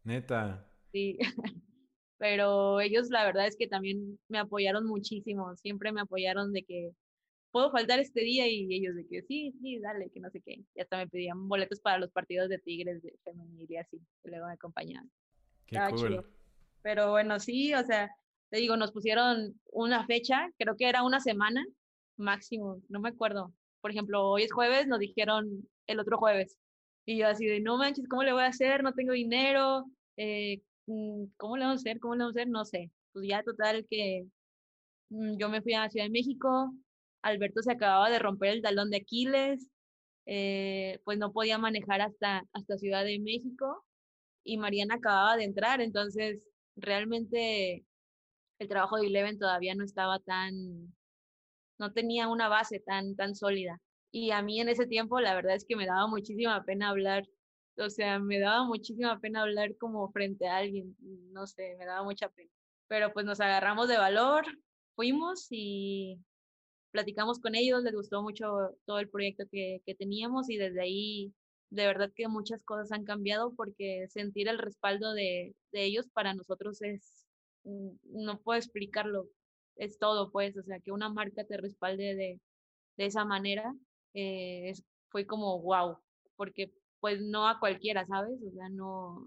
Neta. 0.06 0.66
Sí, 0.94 1.18
pero 2.18 2.80
ellos 2.80 3.10
la 3.10 3.26
verdad 3.26 3.48
es 3.48 3.58
que 3.58 3.68
también 3.68 4.18
me 4.30 4.40
apoyaron 4.40 4.86
muchísimo, 4.86 5.56
siempre 5.58 5.92
me 5.92 6.02
apoyaron 6.02 6.54
de 6.54 6.64
que 6.64 6.94
puedo 7.52 7.72
faltar 7.72 8.00
este 8.00 8.22
día 8.22 8.48
y 8.48 8.74
ellos 8.74 8.96
de 8.96 9.08
que 9.08 9.22
sí, 9.24 9.52
sí, 9.62 9.80
dale, 9.80 10.10
que 10.10 10.20
no 10.20 10.30
sé 10.30 10.42
qué. 10.42 10.64
Y 10.76 10.82
hasta 10.82 10.98
me 10.98 11.08
pedían 11.08 11.48
boletos 11.48 11.80
para 11.80 11.98
los 11.98 12.12
partidos 12.12 12.50
de 12.50 12.60
Tigres 12.60 13.02
de 13.02 13.18
femenil 13.24 13.70
y 13.70 13.78
así, 13.78 14.00
que 14.24 14.30
luego 14.30 14.48
me 14.48 14.54
acompañaban. 14.54 15.10
Qué 15.66 15.80
cool. 15.90 16.26
Pero 16.82 17.12
bueno, 17.12 17.40
sí, 17.40 17.74
o 17.74 17.84
sea, 17.84 18.10
te 18.50 18.58
digo, 18.58 18.78
nos 18.78 18.92
pusieron 18.92 19.60
una 19.72 20.06
fecha, 20.06 20.50
creo 20.58 20.76
que 20.76 20.90
era 20.90 21.04
una 21.04 21.20
semana 21.20 21.66
máximo, 22.18 22.82
no 22.90 23.00
me 23.00 23.10
acuerdo. 23.10 23.54
Por 23.82 23.92
ejemplo, 23.92 24.28
hoy 24.30 24.44
es 24.44 24.52
jueves, 24.52 24.88
nos 24.88 25.00
dijeron 25.00 25.68
el 25.88 26.00
otro 26.00 26.18
jueves. 26.18 26.58
Y 27.06 27.18
yo 27.20 27.28
así 27.28 27.46
de, 27.48 27.60
no 27.62 27.78
manches, 27.78 28.08
¿cómo 28.08 28.24
le 28.24 28.34
voy 28.34 28.44
a 28.44 28.48
hacer? 28.48 28.84
No 28.84 28.94
tengo 28.94 29.14
dinero. 29.14 29.86
Eh, 30.18 30.62
mm, 30.88 31.26
¿Cómo 31.38 31.58
le 31.58 31.66
vamos 31.66 31.80
a 31.80 31.82
hacer? 31.82 32.00
¿Cómo 32.00 32.16
le 32.16 32.20
vamos 32.20 32.36
a 32.36 32.40
hacer? 32.42 32.50
No 32.50 32.66
sé. 32.66 32.92
Pues 33.14 33.28
ya 33.28 33.44
total 33.44 33.86
que 33.90 34.28
mm, 35.10 35.38
yo 35.38 35.50
me 35.50 35.62
fui 35.62 35.74
a 35.74 35.90
Ciudad 35.90 36.06
de 36.06 36.12
México. 36.12 36.74
Alberto 37.22 37.62
se 37.62 37.72
acababa 37.72 38.10
de 38.10 38.20
romper 38.20 38.52
el 38.52 38.62
talón 38.62 38.90
de 38.92 38.98
Aquiles. 38.98 39.68
Eh, 40.26 41.00
pues 41.06 41.18
no 41.18 41.32
podía 41.34 41.58
manejar 41.58 42.02
hasta, 42.02 42.44
hasta 42.54 42.78
Ciudad 42.78 43.04
de 43.06 43.20
México. 43.20 43.86
Y 44.44 44.58
Mariana 44.58 44.96
acababa 44.96 45.38
de 45.38 45.46
entrar. 45.46 45.82
Entonces, 45.82 46.42
realmente 46.76 47.86
el 48.60 48.68
trabajo 48.68 48.98
de 48.98 49.08
Eleven 49.08 49.40
todavía 49.40 49.76
no 49.76 49.84
estaba 49.84 50.20
tan, 50.20 50.94
no 51.80 51.94
tenía 51.94 52.28
una 52.28 52.50
base 52.50 52.80
tan, 52.80 53.16
tan 53.16 53.36
sólida. 53.36 53.82
Y 54.12 54.32
a 54.32 54.42
mí 54.42 54.60
en 54.62 54.70
ese 54.70 54.86
tiempo 54.88 55.20
la 55.22 55.36
verdad 55.36 55.56
es 55.56 55.66
que 55.66 55.76
me 55.76 55.86
daba 55.86 56.08
muchísima 56.08 56.64
pena 56.66 56.90
hablar, 56.90 57.24
o 57.78 57.90
sea, 57.90 58.20
me 58.20 58.40
daba 58.40 58.66
muchísima 58.66 59.20
pena 59.20 59.44
hablar 59.44 59.76
como 59.78 60.12
frente 60.12 60.48
a 60.48 60.58
alguien, 60.58 60.96
no 61.32 61.48
sé, 61.48 61.76
me 61.80 61.86
daba 61.86 62.04
mucha 62.04 62.30
pena. 62.30 62.50
Pero 62.88 63.14
pues 63.14 63.26
nos 63.26 63.40
agarramos 63.40 63.88
de 63.88 63.98
valor, 63.98 64.46
fuimos 64.96 65.48
y 65.52 66.20
platicamos 66.92 67.40
con 67.40 67.56
ellos, 67.56 67.84
les 67.84 67.94
gustó 67.96 68.22
mucho 68.24 68.76
todo 68.86 69.00
el 69.00 69.10
proyecto 69.10 69.46
que, 69.52 69.82
que 69.86 69.96
teníamos 69.96 70.50
y 70.50 70.58
desde 70.58 70.82
ahí 70.82 71.34
de 71.70 71.86
verdad 71.86 72.12
que 72.16 72.28
muchas 72.28 72.64
cosas 72.64 72.92
han 72.92 73.06
cambiado 73.06 73.54
porque 73.56 74.08
sentir 74.10 74.48
el 74.50 74.58
respaldo 74.58 75.14
de, 75.14 75.56
de 75.72 75.84
ellos 75.86 76.08
para 76.10 76.34
nosotros 76.34 76.82
es, 76.82 77.19
no 77.64 78.40
puedo 78.42 78.58
explicarlo, 78.58 79.28
es 79.76 79.98
todo, 80.00 80.32
pues, 80.32 80.58
o 80.58 80.64
sea, 80.64 80.80
que 80.80 80.92
una 80.92 81.10
marca 81.10 81.44
te 81.46 81.58
respalde 81.58 82.16
de, 82.16 82.40
de 82.98 83.06
esa 83.06 83.26
manera, 83.26 83.74
eh, 84.14 84.74
fue 85.10 85.26
como 85.26 85.62
wow, 85.62 85.98
porque 86.36 86.72
pues 87.00 87.22
no 87.22 87.48
a 87.48 87.60
cualquiera, 87.60 88.06
¿sabes? 88.06 88.40
O 88.46 88.52
sea, 88.52 88.70
no, 88.70 89.26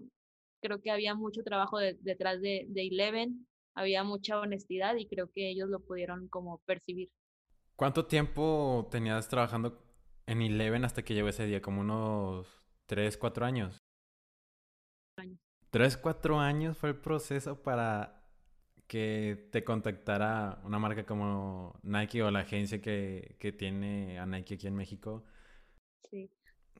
creo 0.61 0.81
que 0.81 0.91
había 0.91 1.15
mucho 1.15 1.43
trabajo 1.43 1.79
detrás 1.79 2.41
de, 2.41 2.65
de 2.69 2.87
Eleven, 2.87 3.47
había 3.75 4.03
mucha 4.03 4.39
honestidad 4.39 4.95
y 4.95 5.07
creo 5.07 5.29
que 5.33 5.49
ellos 5.49 5.69
lo 5.69 5.79
pudieron 5.79 6.27
como 6.27 6.59
percibir. 6.59 7.09
¿Cuánto 7.75 8.05
tiempo 8.05 8.87
tenías 8.91 9.27
trabajando 9.27 9.83
en 10.27 10.41
Eleven 10.41 10.85
hasta 10.85 11.03
que 11.03 11.13
llegó 11.15 11.27
ese 11.29 11.45
día? 11.45 11.61
¿Como 11.61 11.81
unos 11.81 12.47
3, 12.85 13.17
4 13.17 13.45
años? 13.45 13.83
años. 15.17 15.39
¿Tres, 15.69 15.97
cuatro 15.97 16.39
años 16.39 16.77
fue 16.77 16.89
el 16.89 16.95
proceso 16.97 17.61
para 17.63 18.22
que 18.87 19.47
te 19.51 19.63
contactara 19.63 20.61
una 20.63 20.79
marca 20.79 21.05
como 21.05 21.79
Nike 21.83 22.21
o 22.23 22.31
la 22.31 22.39
agencia 22.39 22.81
que, 22.81 23.35
que 23.39 23.51
tiene 23.51 24.19
a 24.19 24.25
Nike 24.25 24.55
aquí 24.55 24.67
en 24.67 24.75
México. 24.75 25.23
Sí. 26.09 26.29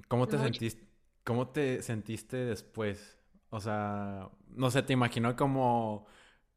¿Cómo 0.07 0.27
te, 0.27 0.37
sentiste, 0.37 0.83
¿Cómo 1.23 1.49
te 1.49 1.81
sentiste 1.81 2.37
después? 2.37 3.17
O 3.49 3.59
sea, 3.59 4.29
no 4.47 4.71
sé, 4.71 4.83
te 4.83 4.93
imaginó 4.93 5.35
como 5.35 6.07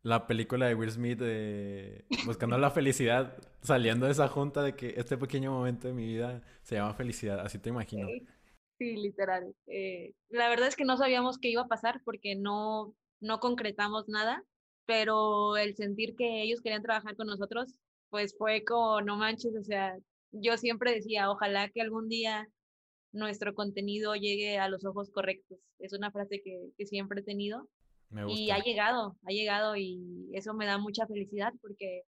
la 0.03 0.27
película 0.27 0.67
de 0.67 0.75
Will 0.75 0.91
Smith 0.91 1.19
de 1.19 2.05
Buscando 2.25 2.57
la 2.59 2.71
Felicidad, 2.71 3.37
saliendo 3.61 4.07
de 4.07 4.13
esa 4.13 4.29
junta 4.29 4.63
de 4.63 4.77
que 4.77 4.95
este 4.97 5.17
pequeño 5.17 5.53
momento 5.53 5.89
de 5.89 5.95
mi 5.95 6.07
vida 6.07 6.43
se 6.63 6.77
llama 6.77 6.95
felicidad, 6.95 7.41
así 7.41 7.59
te 7.59 7.71
imagino. 7.71 8.09
Sí, 8.79 8.97
literal. 8.97 9.55
Eh, 9.67 10.15
la 10.29 10.49
verdad 10.49 10.69
es 10.69 10.77
que 10.77 10.85
no 10.85 10.97
sabíamos 10.97 11.39
qué 11.39 11.49
iba 11.49 11.63
a 11.63 11.69
pasar 11.69 12.03
porque 12.05 12.37
no, 12.37 12.95
no 13.21 13.41
concretamos 13.41 14.09
nada 14.09 14.45
pero 14.87 15.57
el 15.57 15.75
sentir 15.77 16.15
que 16.17 16.43
ellos 16.43 16.61
querían 16.61 16.83
trabajar 16.83 17.17
con 17.17 17.27
nosotros, 17.27 17.75
pues 18.09 18.37
fue 18.39 18.65
como, 18.65 19.01
no 19.03 19.17
manches, 19.17 19.55
o 19.57 19.65
sea, 19.65 19.99
yo 20.33 20.57
siempre 20.57 20.95
decía, 20.95 21.31
ojalá 21.31 21.69
que 21.69 21.81
algún 21.81 22.09
día 22.09 22.49
nuestro 23.13 23.55
contenido 23.55 24.15
llegue 24.15 24.59
a 24.59 24.69
los 24.69 24.85
ojos 24.85 25.11
correctos. 25.11 25.59
Es 25.79 25.93
una 25.93 26.11
frase 26.11 26.43
que, 26.43 26.71
que 26.77 26.87
siempre 26.87 27.21
he 27.21 27.25
tenido. 27.25 27.69
Y 28.29 28.51
ha 28.51 28.63
llegado, 28.63 29.17
ha 29.25 29.31
llegado 29.33 29.75
y 29.75 30.31
eso 30.33 30.55
me 30.55 30.65
da 30.65 30.79
mucha 30.79 31.07
felicidad 31.09 31.53
porque 31.61 32.03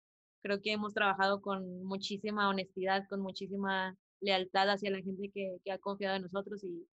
creo 0.41 0.61
que 0.61 0.73
hemos 0.73 0.93
trabajado 0.93 1.41
con 1.41 1.83
muchísima 1.85 2.49
honestidad, 2.49 3.07
con 3.07 3.21
muchísima 3.21 3.95
lealtad 4.19 4.69
hacia 4.69 4.91
la 4.91 5.01
gente 5.01 5.31
que, 5.33 5.57
que 5.63 5.71
ha 5.71 5.77
confiado 5.77 6.17
en 6.17 6.23
nosotros 6.23 6.63
y 6.65 6.85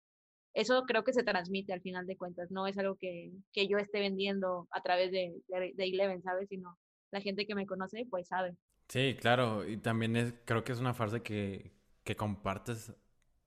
eso 0.54 0.82
creo 0.86 1.04
que 1.04 1.12
se 1.12 1.22
transmite 1.22 1.72
al 1.72 1.80
final 1.80 2.06
de 2.06 2.16
cuentas, 2.16 2.50
no 2.50 2.66
es 2.66 2.76
algo 2.78 2.96
que, 2.96 3.32
que 3.52 3.68
yo 3.68 3.78
esté 3.78 4.00
vendiendo 4.00 4.68
a 4.70 4.82
través 4.82 5.10
de, 5.10 5.34
de, 5.48 5.84
Eleven, 5.84 6.22
¿sabes? 6.22 6.48
Sino 6.48 6.78
la 7.10 7.20
gente 7.20 7.46
que 7.46 7.54
me 7.54 7.66
conoce, 7.66 8.06
pues 8.10 8.28
sabe. 8.28 8.56
Sí, 8.88 9.16
claro, 9.18 9.66
y 9.66 9.78
también 9.78 10.16
es, 10.16 10.34
creo 10.44 10.64
que 10.64 10.72
es 10.72 10.80
una 10.80 10.94
frase 10.94 11.22
que, 11.22 11.72
que 12.04 12.16
compartes 12.16 12.94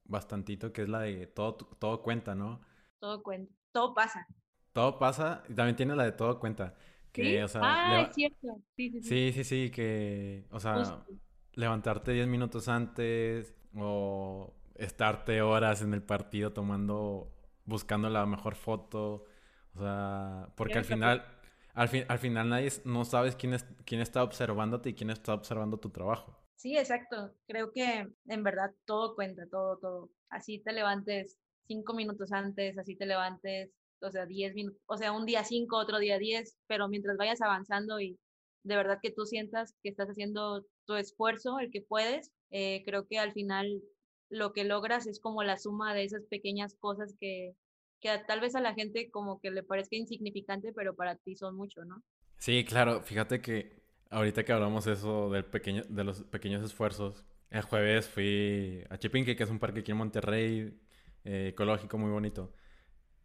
bastantito, 0.03 0.73
que 0.73 0.83
es 0.83 0.89
la 0.89 1.01
de 1.01 1.27
todo, 1.27 1.55
todo 1.55 2.01
cuenta, 2.01 2.33
¿no? 2.35 2.61
Todo 2.99 3.21
cuenta, 3.21 3.53
todo 3.71 3.93
pasa. 3.93 4.27
Todo 4.73 4.97
pasa, 4.97 5.43
y 5.47 5.53
también 5.53 5.75
tiene 5.75 5.95
la 5.95 6.05
de 6.05 6.11
todo 6.11 6.39
cuenta. 6.39 6.75
Que, 7.11 7.41
o 7.43 7.47
sea, 7.47 7.61
ah, 7.63 8.01
es 8.01 8.13
cierto. 8.13 8.61
Sí 8.75 8.91
sí, 8.91 9.01
sí, 9.01 9.31
sí, 9.31 9.43
sí, 9.43 9.71
que, 9.71 10.45
o 10.51 10.59
sea, 10.59 11.05
levantarte 11.53 12.11
10 12.11 12.27
minutos 12.27 12.67
antes 12.67 13.55
o 13.73 14.53
estarte 14.75 15.41
horas 15.41 15.81
en 15.81 15.93
el 15.93 16.03
partido 16.03 16.53
tomando, 16.53 17.31
buscando 17.65 18.09
la 18.09 18.25
mejor 18.25 18.55
foto. 18.55 19.25
O 19.73 19.79
sea, 19.79 20.49
porque 20.55 20.77
al 20.77 20.85
final, 20.85 21.25
al, 21.73 21.89
fin, 21.89 22.05
al 22.07 22.19
final 22.19 22.49
nadie, 22.49 22.71
no 22.85 23.05
sabes 23.05 23.35
quién, 23.35 23.53
es, 23.53 23.65
quién 23.85 24.01
está 24.01 24.23
observándote 24.23 24.89
y 24.89 24.93
quién 24.93 25.09
está 25.09 25.33
observando 25.33 25.77
tu 25.77 25.89
trabajo. 25.89 26.39
Sí, 26.55 26.77
exacto. 26.77 27.33
Creo 27.47 27.71
que 27.71 28.07
en 28.27 28.43
verdad 28.43 28.71
todo 28.85 29.15
cuenta, 29.15 29.43
todo, 29.49 29.77
todo. 29.77 30.09
Así 30.29 30.59
te 30.59 30.73
levantes 30.73 31.37
cinco 31.67 31.93
minutos 31.93 32.31
antes, 32.31 32.77
así 32.77 32.95
te 32.95 33.05
levantes, 33.05 33.71
o 34.01 34.11
sea, 34.11 34.25
diez 34.25 34.53
minutos, 34.53 34.81
o 34.85 34.97
sea, 34.97 35.11
un 35.11 35.25
día 35.25 35.43
cinco, 35.43 35.77
otro 35.77 35.99
día 35.99 36.17
diez, 36.17 36.57
pero 36.67 36.87
mientras 36.87 37.17
vayas 37.17 37.41
avanzando 37.41 37.99
y 37.99 38.19
de 38.63 38.75
verdad 38.75 38.99
que 39.01 39.11
tú 39.11 39.25
sientas 39.25 39.75
que 39.81 39.89
estás 39.89 40.09
haciendo 40.09 40.65
tu 40.85 40.95
esfuerzo, 40.95 41.59
el 41.59 41.71
que 41.71 41.81
puedes, 41.81 42.31
eh, 42.51 42.83
creo 42.85 43.07
que 43.07 43.19
al 43.19 43.33
final 43.33 43.81
lo 44.29 44.53
que 44.53 44.63
logras 44.63 45.07
es 45.07 45.19
como 45.19 45.43
la 45.43 45.57
suma 45.57 45.93
de 45.93 46.03
esas 46.03 46.25
pequeñas 46.25 46.75
cosas 46.79 47.15
que, 47.19 47.53
que 48.01 48.17
tal 48.27 48.41
vez 48.41 48.55
a 48.55 48.61
la 48.61 48.73
gente 48.73 49.09
como 49.11 49.39
que 49.39 49.51
le 49.51 49.63
parezca 49.63 49.95
insignificante, 49.95 50.73
pero 50.73 50.95
para 50.95 51.15
ti 51.15 51.35
son 51.35 51.55
mucho, 51.55 51.85
¿no? 51.85 52.03
Sí, 52.37 52.65
claro, 52.65 53.01
fíjate 53.01 53.41
que 53.41 53.81
ahorita 54.09 54.43
que 54.43 54.51
hablamos 54.51 54.87
eso 54.87 55.29
del 55.29 55.45
pequeño, 55.45 55.83
de 55.87 56.03
los 56.03 56.23
pequeños 56.23 56.63
esfuerzos, 56.63 57.25
el 57.49 57.61
jueves 57.61 58.07
fui 58.07 58.83
a 58.89 58.97
Chipinque, 58.97 59.35
que 59.35 59.43
es 59.43 59.49
un 59.49 59.59
parque 59.59 59.79
aquí 59.79 59.91
en 59.91 59.97
Monterrey, 59.97 60.79
eh, 61.23 61.49
ecológico, 61.49 61.97
muy 61.97 62.11
bonito. 62.11 62.53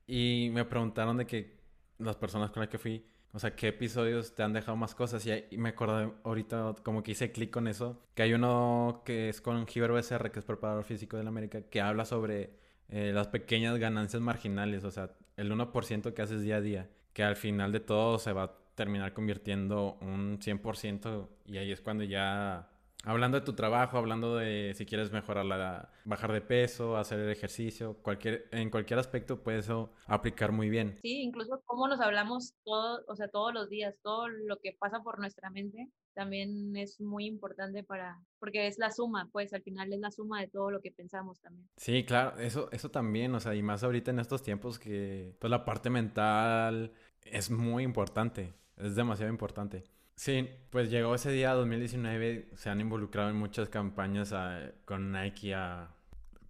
Y 0.07 0.51
me 0.53 0.65
preguntaron 0.65 1.17
de 1.17 1.27
que 1.27 1.61
las 1.99 2.17
personas 2.17 2.51
con 2.51 2.61
las 2.61 2.69
que 2.69 2.79
fui, 2.79 3.07
o 3.33 3.39
sea, 3.39 3.55
¿qué 3.55 3.69
episodios 3.69 4.35
te 4.35 4.43
han 4.43 4.53
dejado 4.53 4.77
más 4.77 4.95
cosas? 4.95 5.25
Y, 5.27 5.57
me 5.57 5.71
acordé 5.71 6.13
ahorita, 6.25 6.75
como 6.83 7.03
que 7.03 7.13
hice 7.13 7.31
clic 7.31 7.51
con 7.51 7.69
eso, 7.69 8.01
que 8.15 8.23
hay 8.23 8.33
uno 8.35 9.03
que 9.05 9.29
es 9.29 9.41
con 9.41 9.67
Giver 9.67 9.93
Becerra, 9.93 10.33
que 10.33 10.41
es 10.41 10.45
preparador 10.45 10.85
físico 10.85 11.17
de 11.17 11.23
la 11.23 11.29
América, 11.29 11.63
que 11.63 11.81
habla 11.81 12.05
sobre 12.05 12.51
eh, 12.89 13.13
las 13.15 13.29
pequeñas 13.29 13.79
ganancias 13.79 14.21
marginales, 14.21 14.85
o 14.85 14.91
sea, 14.91 15.11
el 15.37 15.51
1% 15.53 16.13
que 16.13 16.23
haces 16.23 16.43
día 16.43 16.57
a 16.57 16.61
día, 16.61 16.91
que 17.13 17.23
al 17.23 17.37
final 17.37 17.73
de 17.73 17.81
todo 17.81 18.19
se 18.19 18.33
va 18.33 18.43
a 18.45 18.53
terminar 18.75 19.13
convirtiendo 19.13 19.99
un 20.01 20.39
100% 20.41 21.29
y 21.47 21.59
ahí 21.59 21.71
es 21.71 21.81
cuando 21.81 22.03
ya 22.05 22.69
Hablando 23.05 23.41
de 23.41 23.45
tu 23.45 23.55
trabajo, 23.55 23.97
hablando 23.97 24.37
de 24.37 24.75
si 24.75 24.85
quieres 24.85 25.11
mejorar 25.11 25.47
la, 25.47 25.91
bajar 26.05 26.33
de 26.33 26.43
peso, 26.43 26.97
hacer 26.97 27.19
el 27.21 27.31
ejercicio, 27.31 27.97
cualquier, 28.03 28.49
en 28.51 28.69
cualquier 28.71 28.99
aspecto 28.99 29.43
puede 29.43 29.59
eso 29.59 29.93
aplicar 30.07 30.53
muy 30.53 30.69
bien. 30.69 30.99
Sí, 31.03 31.23
incluso 31.23 31.63
cómo 31.65 31.89
nos 31.89 32.01
hablamos 32.01 32.55
todo, 32.63 33.03
o 33.09 33.17
sea, 33.17 33.29
todos 33.29 33.55
los 33.55 33.71
días, 33.71 33.97
todo 34.03 34.29
lo 34.29 34.59
que 34.59 34.77
pasa 34.79 35.01
por 35.03 35.19
nuestra 35.19 35.51
mente 35.51 35.89
también 36.13 36.77
es 36.77 37.01
muy 37.01 37.25
importante 37.25 37.83
para, 37.83 38.21
porque 38.39 38.67
es 38.67 38.79
la 38.79 38.91
suma, 38.91 39.31
pues 39.33 39.55
al 39.55 39.63
final 39.63 39.93
es 39.93 40.01
la 40.01 40.11
suma 40.11 40.41
de 40.41 40.49
todo 40.49 40.71
lo 40.71 40.83
que 40.83 40.91
pensamos 40.91 41.41
también. 41.41 41.69
Sí, 41.77 42.05
claro, 42.05 42.39
eso, 42.39 42.69
eso 42.73 42.91
también, 42.91 43.35
o 43.35 43.41
sea, 43.41 43.55
y 43.55 43.63
más 43.63 43.83
ahorita 43.83 44.11
en 44.11 44.19
estos 44.19 44.43
tiempos 44.43 44.79
que 44.79 45.35
pues 45.39 45.51
la 45.51 45.65
parte 45.65 45.89
mental 45.89 46.93
es 47.25 47.51
muy 47.51 47.85
importante, 47.85 48.53
es 48.77 48.97
demasiado 48.97 49.33
importante. 49.33 49.85
Sí, 50.21 50.47
pues 50.69 50.91
llegó 50.91 51.15
ese 51.15 51.31
día 51.31 51.55
2019, 51.55 52.51
se 52.55 52.69
han 52.69 52.79
involucrado 52.79 53.31
en 53.31 53.37
muchas 53.37 53.71
campañas 53.71 54.35
ah, 54.35 54.71
con 54.85 55.13
Nike 55.13 55.55
ah, 55.55 55.97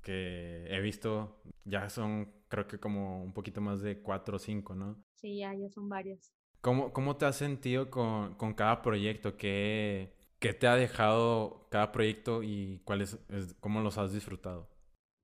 que 0.02 0.66
he 0.68 0.80
visto, 0.80 1.40
ya 1.64 1.88
son 1.88 2.32
creo 2.48 2.66
que 2.66 2.80
como 2.80 3.22
un 3.22 3.32
poquito 3.32 3.60
más 3.60 3.80
de 3.80 4.02
cuatro 4.02 4.34
o 4.34 4.38
cinco, 4.40 4.74
¿no? 4.74 5.00
Sí, 5.14 5.38
ya, 5.38 5.54
ya 5.54 5.70
son 5.70 5.88
varias. 5.88 6.34
¿Cómo, 6.60 6.92
cómo 6.92 7.16
te 7.16 7.26
has 7.26 7.36
sentido 7.36 7.90
con, 7.90 8.34
con 8.34 8.54
cada 8.54 8.82
proyecto? 8.82 9.36
¿Qué, 9.36 10.16
¿Qué, 10.40 10.52
te 10.52 10.66
ha 10.66 10.74
dejado 10.74 11.68
cada 11.70 11.92
proyecto 11.92 12.42
y 12.42 12.80
cuáles, 12.82 13.20
cómo 13.60 13.82
los 13.82 13.98
has 13.98 14.12
disfrutado? 14.12 14.68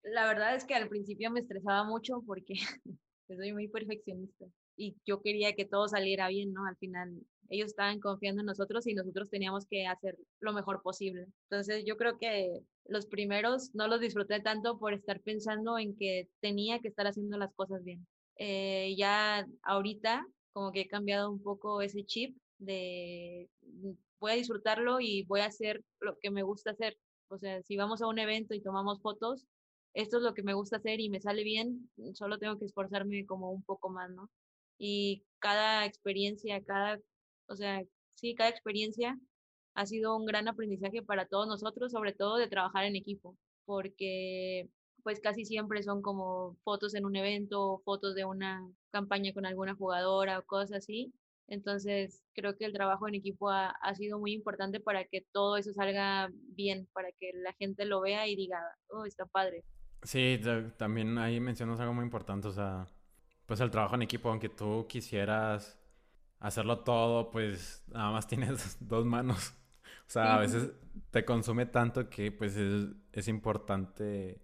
La 0.05 0.25
verdad 0.29 0.55
es 0.55 0.65
que 0.65 0.77
al 0.77 0.89
principio 0.89 1.33
me 1.33 1.41
estresaba 1.41 1.83
mucho 1.83 2.23
porque 2.25 2.55
soy 3.27 3.53
muy 3.53 3.67
perfeccionista 3.67 4.47
y 4.77 4.97
yo 5.07 5.23
quería 5.23 5.55
que 5.55 5.65
todo 5.65 5.89
saliera 5.89 6.29
bien, 6.29 6.53
¿no? 6.53 6.67
Al 6.67 6.77
final 6.77 7.23
ellos 7.49 7.69
estaban 7.69 8.01
confiando 8.01 8.41
en 8.41 8.47
nosotros 8.47 8.87
y 8.87 8.95
nosotros 8.95 9.29
teníamos 9.31 9.67
que 9.67 9.87
hacer 9.87 10.17
lo 10.41 10.53
mejor 10.53 10.83
posible. 10.83 11.27
Entonces 11.49 11.85
yo 11.87 11.97
creo 11.97 12.19
que 12.19 12.61
los 12.87 13.07
primeros 13.07 13.75
no 13.75 13.89
los 13.89 14.01
disfruté 14.01 14.41
tanto 14.41 14.79
por 14.79 14.95
estar 14.95 15.21
pensando 15.21 15.79
en 15.79 15.97
que 15.97 16.29
tenía 16.41 16.81
que 16.81 16.89
estar 16.89 17.07
haciendo 17.07 17.39
las 17.39 17.53
cosas 17.55 17.83
bien. 17.85 18.07
Eh, 18.39 18.95
ya 18.99 19.47
ahorita 19.62 20.27
como 20.53 20.73
que 20.73 20.83
he 20.83 20.89
cambiado 20.89 21.31
un 21.31 21.43
poco 21.43 21.83
ese 21.83 22.05
chip 22.05 22.37
de 22.59 23.49
mm, 23.62 23.93
voy 24.21 24.33
a 24.33 24.35
disfrutarlo 24.37 25.01
y 25.01 25.25
voy 25.25 25.41
a 25.41 25.47
hacer 25.47 25.83
lo 26.01 26.19
que 26.21 26.31
me 26.31 26.43
gusta 26.43 26.73
hacer. 26.73 26.97
O 27.29 27.39
sea, 27.39 27.62
si 27.62 27.77
vamos 27.77 28.03
a 28.03 28.07
un 28.07 28.19
evento 28.19 28.55
y 28.55 28.62
tomamos 28.62 29.01
fotos, 29.03 29.47
esto 29.95 30.19
es 30.19 30.23
lo 30.23 30.35
que 30.35 30.43
me 30.43 30.55
gusta 30.55 30.77
hacer 30.77 31.01
y 31.01 31.09
me 31.11 31.21
sale 31.21 31.43
bien, 31.43 31.91
solo 32.15 32.39
tengo 32.39 32.59
que 32.59 32.67
esforzarme 32.67 33.25
como 33.27 33.51
un 33.51 33.62
poco 33.62 33.89
más, 33.91 34.11
¿no? 34.11 34.31
Y 34.79 35.25
cada 35.41 35.85
experiencia, 35.87 36.62
cada 36.65 36.99
o 37.49 37.57
sea, 37.57 37.83
sí, 38.15 38.35
cada 38.35 38.51
experiencia 38.51 39.19
ha 39.75 39.87
sido 39.87 40.17
un 40.17 40.27
gran 40.27 40.49
aprendizaje 40.49 41.03
para 41.03 41.27
todos 41.27 41.47
nosotros, 41.47 41.93
sobre 41.93 42.12
todo 42.12 42.37
de 42.37 42.49
trabajar 42.49 42.85
en 42.85 42.97
equipo, 42.97 43.37
porque 43.65 44.69
pues 45.03 45.21
casi 45.21 45.45
siempre 45.45 45.83
son 45.83 46.03
como 46.03 46.57
fotos 46.65 46.95
en 46.95 47.05
un 47.05 47.15
evento, 47.15 47.81
fotos 47.85 48.15
de 48.15 48.25
una 48.25 48.69
campaña 48.91 49.33
con 49.33 49.47
alguna 49.47 49.75
jugadora 49.75 50.39
o 50.39 50.45
cosas 50.45 50.79
así. 50.79 51.12
Entonces, 51.49 52.25
creo 52.35 52.57
que 52.57 52.65
el 52.65 52.73
trabajo 52.73 53.07
en 53.07 53.15
equipo 53.15 53.51
ha, 53.51 53.69
ha, 53.69 53.95
sido 53.95 54.19
muy 54.19 54.33
importante 54.33 54.81
para 54.81 55.05
que 55.05 55.25
todo 55.33 55.57
eso 55.57 55.73
salga 55.73 56.29
bien, 56.33 56.89
para 56.93 57.11
que 57.21 57.31
la 57.35 57.53
gente 57.53 57.85
lo 57.85 58.01
vea 58.01 58.27
y 58.27 58.35
diga, 58.35 58.59
oh, 58.89 59.05
está 59.05 59.27
padre. 59.27 59.62
Sí, 60.03 60.41
también 60.77 61.19
ahí 61.19 61.39
mencionas 61.39 61.79
algo 61.79 61.95
muy 61.95 62.05
importante, 62.05 62.49
o 62.49 62.53
sea, 62.53 62.89
pues 63.47 63.61
el 63.61 63.71
trabajo 63.71 63.95
en 63.95 64.03
equipo, 64.03 64.29
aunque 64.29 64.49
tú 64.49 64.87
quisieras 64.89 65.79
hacerlo 66.41 66.81
todo, 66.81 67.31
pues 67.31 67.85
nada 67.89 68.11
más 68.11 68.27
tienes 68.27 68.77
dos 68.81 69.05
manos. 69.05 69.55
O 70.07 70.11
sea, 70.11 70.37
a 70.37 70.39
veces 70.39 70.73
te 71.11 71.25
consume 71.25 71.67
tanto 71.67 72.09
que 72.09 72.31
pues 72.31 72.57
es, 72.57 72.91
es, 73.13 73.27
importante 73.27 74.41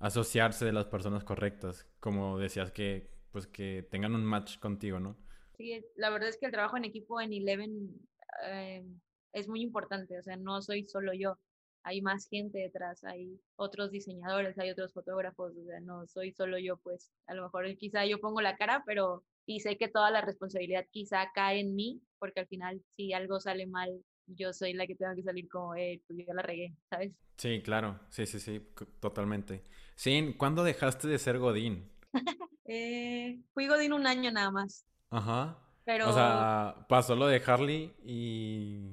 asociarse 0.00 0.64
de 0.64 0.72
las 0.72 0.86
personas 0.86 1.22
correctas, 1.22 1.86
como 2.00 2.38
decías 2.38 2.72
que 2.72 3.14
pues 3.30 3.46
que 3.46 3.86
tengan 3.90 4.14
un 4.14 4.24
match 4.24 4.58
contigo, 4.58 4.98
¿no? 4.98 5.16
Sí, 5.56 5.84
la 5.94 6.10
verdad 6.10 6.28
es 6.28 6.38
que 6.38 6.46
el 6.46 6.52
trabajo 6.52 6.76
en 6.76 6.84
equipo 6.84 7.20
en 7.20 7.32
Eleven 7.32 8.00
eh, 8.46 8.84
es 9.32 9.48
muy 9.48 9.60
importante, 9.60 10.18
o 10.18 10.22
sea, 10.22 10.36
no 10.36 10.60
soy 10.60 10.88
solo 10.88 11.12
yo, 11.14 11.38
hay 11.86 12.02
más 12.02 12.28
gente 12.28 12.58
detrás, 12.58 13.04
hay 13.04 13.40
otros 13.54 13.92
diseñadores, 13.92 14.58
hay 14.58 14.70
otros 14.70 14.92
fotógrafos, 14.92 15.56
o 15.56 15.64
sea, 15.64 15.78
no 15.80 16.04
soy 16.08 16.32
solo 16.32 16.58
yo, 16.58 16.78
pues 16.78 17.12
a 17.28 17.34
lo 17.34 17.44
mejor 17.44 17.64
quizá 17.76 18.04
yo 18.04 18.20
pongo 18.20 18.40
la 18.40 18.56
cara, 18.56 18.82
pero 18.84 19.22
y 19.46 19.60
sé 19.60 19.78
que 19.78 19.86
toda 19.86 20.10
la 20.10 20.20
responsabilidad 20.20 20.84
quizá 20.90 21.30
cae 21.32 21.60
en 21.60 21.76
mí, 21.76 22.02
porque 22.18 22.40
al 22.40 22.48
final 22.48 22.82
si 22.90 23.12
algo 23.12 23.38
sale 23.38 23.68
mal, 23.68 24.02
yo 24.26 24.52
soy 24.52 24.72
la 24.72 24.88
que 24.88 24.96
tengo 24.96 25.14
que 25.14 25.22
salir 25.22 25.48
como, 25.48 25.76
eh, 25.76 26.02
pues 26.08 26.26
yo 26.26 26.34
la 26.34 26.42
regué, 26.42 26.74
¿sabes? 26.90 27.12
Sí, 27.36 27.62
claro, 27.62 28.00
sí, 28.10 28.26
sí, 28.26 28.40
sí, 28.40 28.60
totalmente. 28.98 29.62
Sí, 29.94 30.34
¿cuándo 30.36 30.64
dejaste 30.64 31.06
de 31.06 31.20
ser 31.20 31.38
Godín? 31.38 31.88
eh, 32.64 33.38
fui 33.54 33.68
Godín 33.68 33.92
un 33.92 34.08
año 34.08 34.32
nada 34.32 34.50
más. 34.50 34.84
Ajá. 35.10 35.62
Pero... 35.84 36.10
O 36.10 36.12
sea, 36.12 36.84
pasó 36.88 37.14
lo 37.14 37.28
de 37.28 37.40
Harley 37.46 37.94
y... 38.04 38.90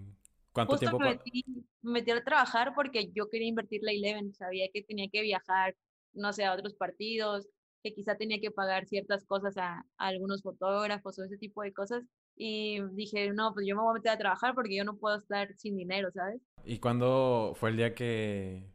¿Cuánto 0.51 0.77
tiempo? 0.77 0.99
Me 0.99 1.10
metí, 1.15 1.43
me 1.84 1.91
metí 1.93 2.12
a 2.12 2.24
trabajar 2.24 2.74
porque 2.74 3.12
yo 3.13 3.30
quería 3.30 3.50
invertir 3.50 3.82
la 3.84 3.91
Eleven, 3.91 4.34
sabía 4.34 4.67
que 4.74 4.84
tenía 4.84 5.10
que 5.12 5.22
viajar, 5.22 5.76
no 6.13 6.32
sé, 6.32 6.46
a 6.46 6.54
otros 6.54 6.74
partidos, 6.76 7.48
que 7.84 7.93
quizá 7.93 8.15
tenía 8.15 8.39
que 8.39 8.52
pagar 8.52 8.86
ciertas 8.86 9.26
cosas 9.26 9.58
a, 9.58 9.86
algunos 9.98 10.41
fotógrafos 10.41 11.19
o 11.19 11.24
ese 11.24 11.38
tipo 11.38 11.62
de 11.62 11.74
cosas. 11.74 12.04
Y 12.36 12.82
dije, 12.93 13.32
no, 13.34 13.54
pues 13.54 13.67
yo 13.67 13.76
me 13.76 13.84
voy 13.84 13.91
a 13.91 13.93
meter 13.96 14.13
a 14.13 14.17
trabajar 14.17 14.56
porque 14.56 14.76
yo 14.76 14.86
no 14.86 14.98
puedo 14.98 15.17
estar 15.17 15.54
sin 15.58 15.78
dinero, 15.78 16.10
¿sabes? 16.12 16.41
¿Y 16.63 16.80
cuándo 16.80 17.54
fue 17.56 17.69
el 17.72 17.78
día 17.78 17.93
que, 17.93 18.72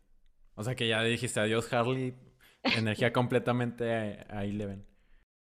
o 0.54 0.62
sea, 0.62 0.76
que 0.76 0.86
ya 0.86 1.02
dijiste 1.02 1.40
adiós 1.40 1.72
Harley, 1.72 2.14
energía 2.62 3.12
completamente 3.12 3.90
a, 3.90 4.44
Eleven? 4.44 4.86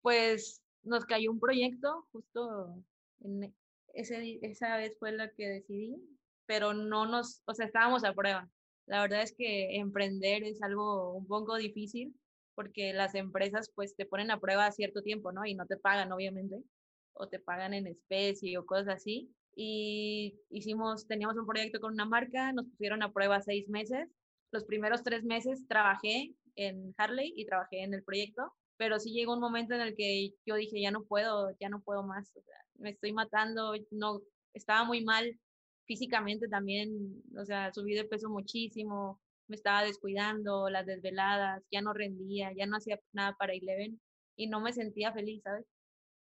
Pues 0.01 0.63
nos 0.83 1.05
cayó 1.05 1.29
un 1.29 1.41
proyecto, 1.41 2.07
justo 2.13 2.81
en 3.19 3.53
ese, 3.93 4.39
esa 4.41 4.77
vez 4.77 4.97
fue 4.97 5.11
la 5.11 5.29
que 5.31 5.45
decidí, 5.45 5.97
pero 6.49 6.73
no 6.73 7.05
nos, 7.05 7.43
o 7.45 7.53
sea, 7.53 7.67
estábamos 7.67 8.03
a 8.03 8.15
prueba. 8.15 8.49
La 8.87 9.01
verdad 9.01 9.21
es 9.21 9.35
que 9.37 9.77
emprender 9.77 10.43
es 10.43 10.63
algo 10.63 11.13
un 11.13 11.27
poco 11.27 11.55
difícil 11.57 12.15
porque 12.55 12.91
las 12.91 13.13
empresas 13.13 13.71
pues 13.75 13.95
te 13.95 14.07
ponen 14.07 14.31
a 14.31 14.39
prueba 14.39 14.65
a 14.65 14.71
cierto 14.71 15.03
tiempo, 15.03 15.31
¿no? 15.31 15.45
Y 15.45 15.53
no 15.53 15.67
te 15.67 15.77
pagan, 15.77 16.11
obviamente, 16.11 16.63
o 17.13 17.27
te 17.27 17.37
pagan 17.37 17.75
en 17.75 17.85
especie 17.85 18.57
o 18.57 18.65
cosas 18.65 18.95
así. 18.95 19.31
Y 19.55 20.39
hicimos, 20.49 21.05
teníamos 21.05 21.37
un 21.37 21.45
proyecto 21.45 21.79
con 21.79 21.93
una 21.93 22.05
marca, 22.05 22.51
nos 22.51 22.65
pusieron 22.65 23.03
a 23.03 23.13
prueba 23.13 23.41
seis 23.41 23.69
meses. 23.69 24.09
Los 24.51 24.65
primeros 24.65 25.03
tres 25.03 25.23
meses 25.23 25.67
trabajé 25.67 26.33
en 26.55 26.95
Harley 26.97 27.31
y 27.35 27.45
trabajé 27.45 27.83
en 27.83 27.93
el 27.93 28.03
proyecto, 28.03 28.51
pero 28.75 28.99
sí 28.99 29.11
llegó 29.11 29.35
un 29.35 29.39
momento 29.39 29.75
en 29.75 29.81
el 29.81 29.95
que 29.95 30.31
yo 30.47 30.55
dije, 30.55 30.81
ya 30.81 30.89
no 30.89 31.03
puedo, 31.03 31.55
ya 31.59 31.69
no 31.69 31.79
puedo 31.83 32.01
más, 32.01 32.35
o 32.35 32.41
sea, 32.41 32.57
me 32.79 32.89
estoy 32.89 33.13
matando, 33.13 33.75
no, 33.91 34.21
estaba 34.55 34.83
muy 34.83 35.03
mal 35.03 35.39
físicamente 35.89 36.47
también, 36.47 37.23
o 37.35 37.43
sea, 37.45 37.73
subí 37.73 37.95
de 37.95 38.05
peso 38.05 38.29
muchísimo, 38.29 39.19
me 39.47 39.55
estaba 39.55 39.81
descuidando, 39.83 40.69
las 40.69 40.85
desveladas, 40.85 41.63
ya 41.71 41.81
no 41.81 41.93
rendía, 41.93 42.53
ya 42.55 42.67
no 42.67 42.77
hacía 42.77 42.99
nada 43.11 43.35
para 43.39 43.53
Eleven 43.53 43.99
y 44.35 44.45
no 44.45 44.61
me 44.61 44.71
sentía 44.71 45.11
feliz, 45.11 45.41
¿sabes? 45.43 45.65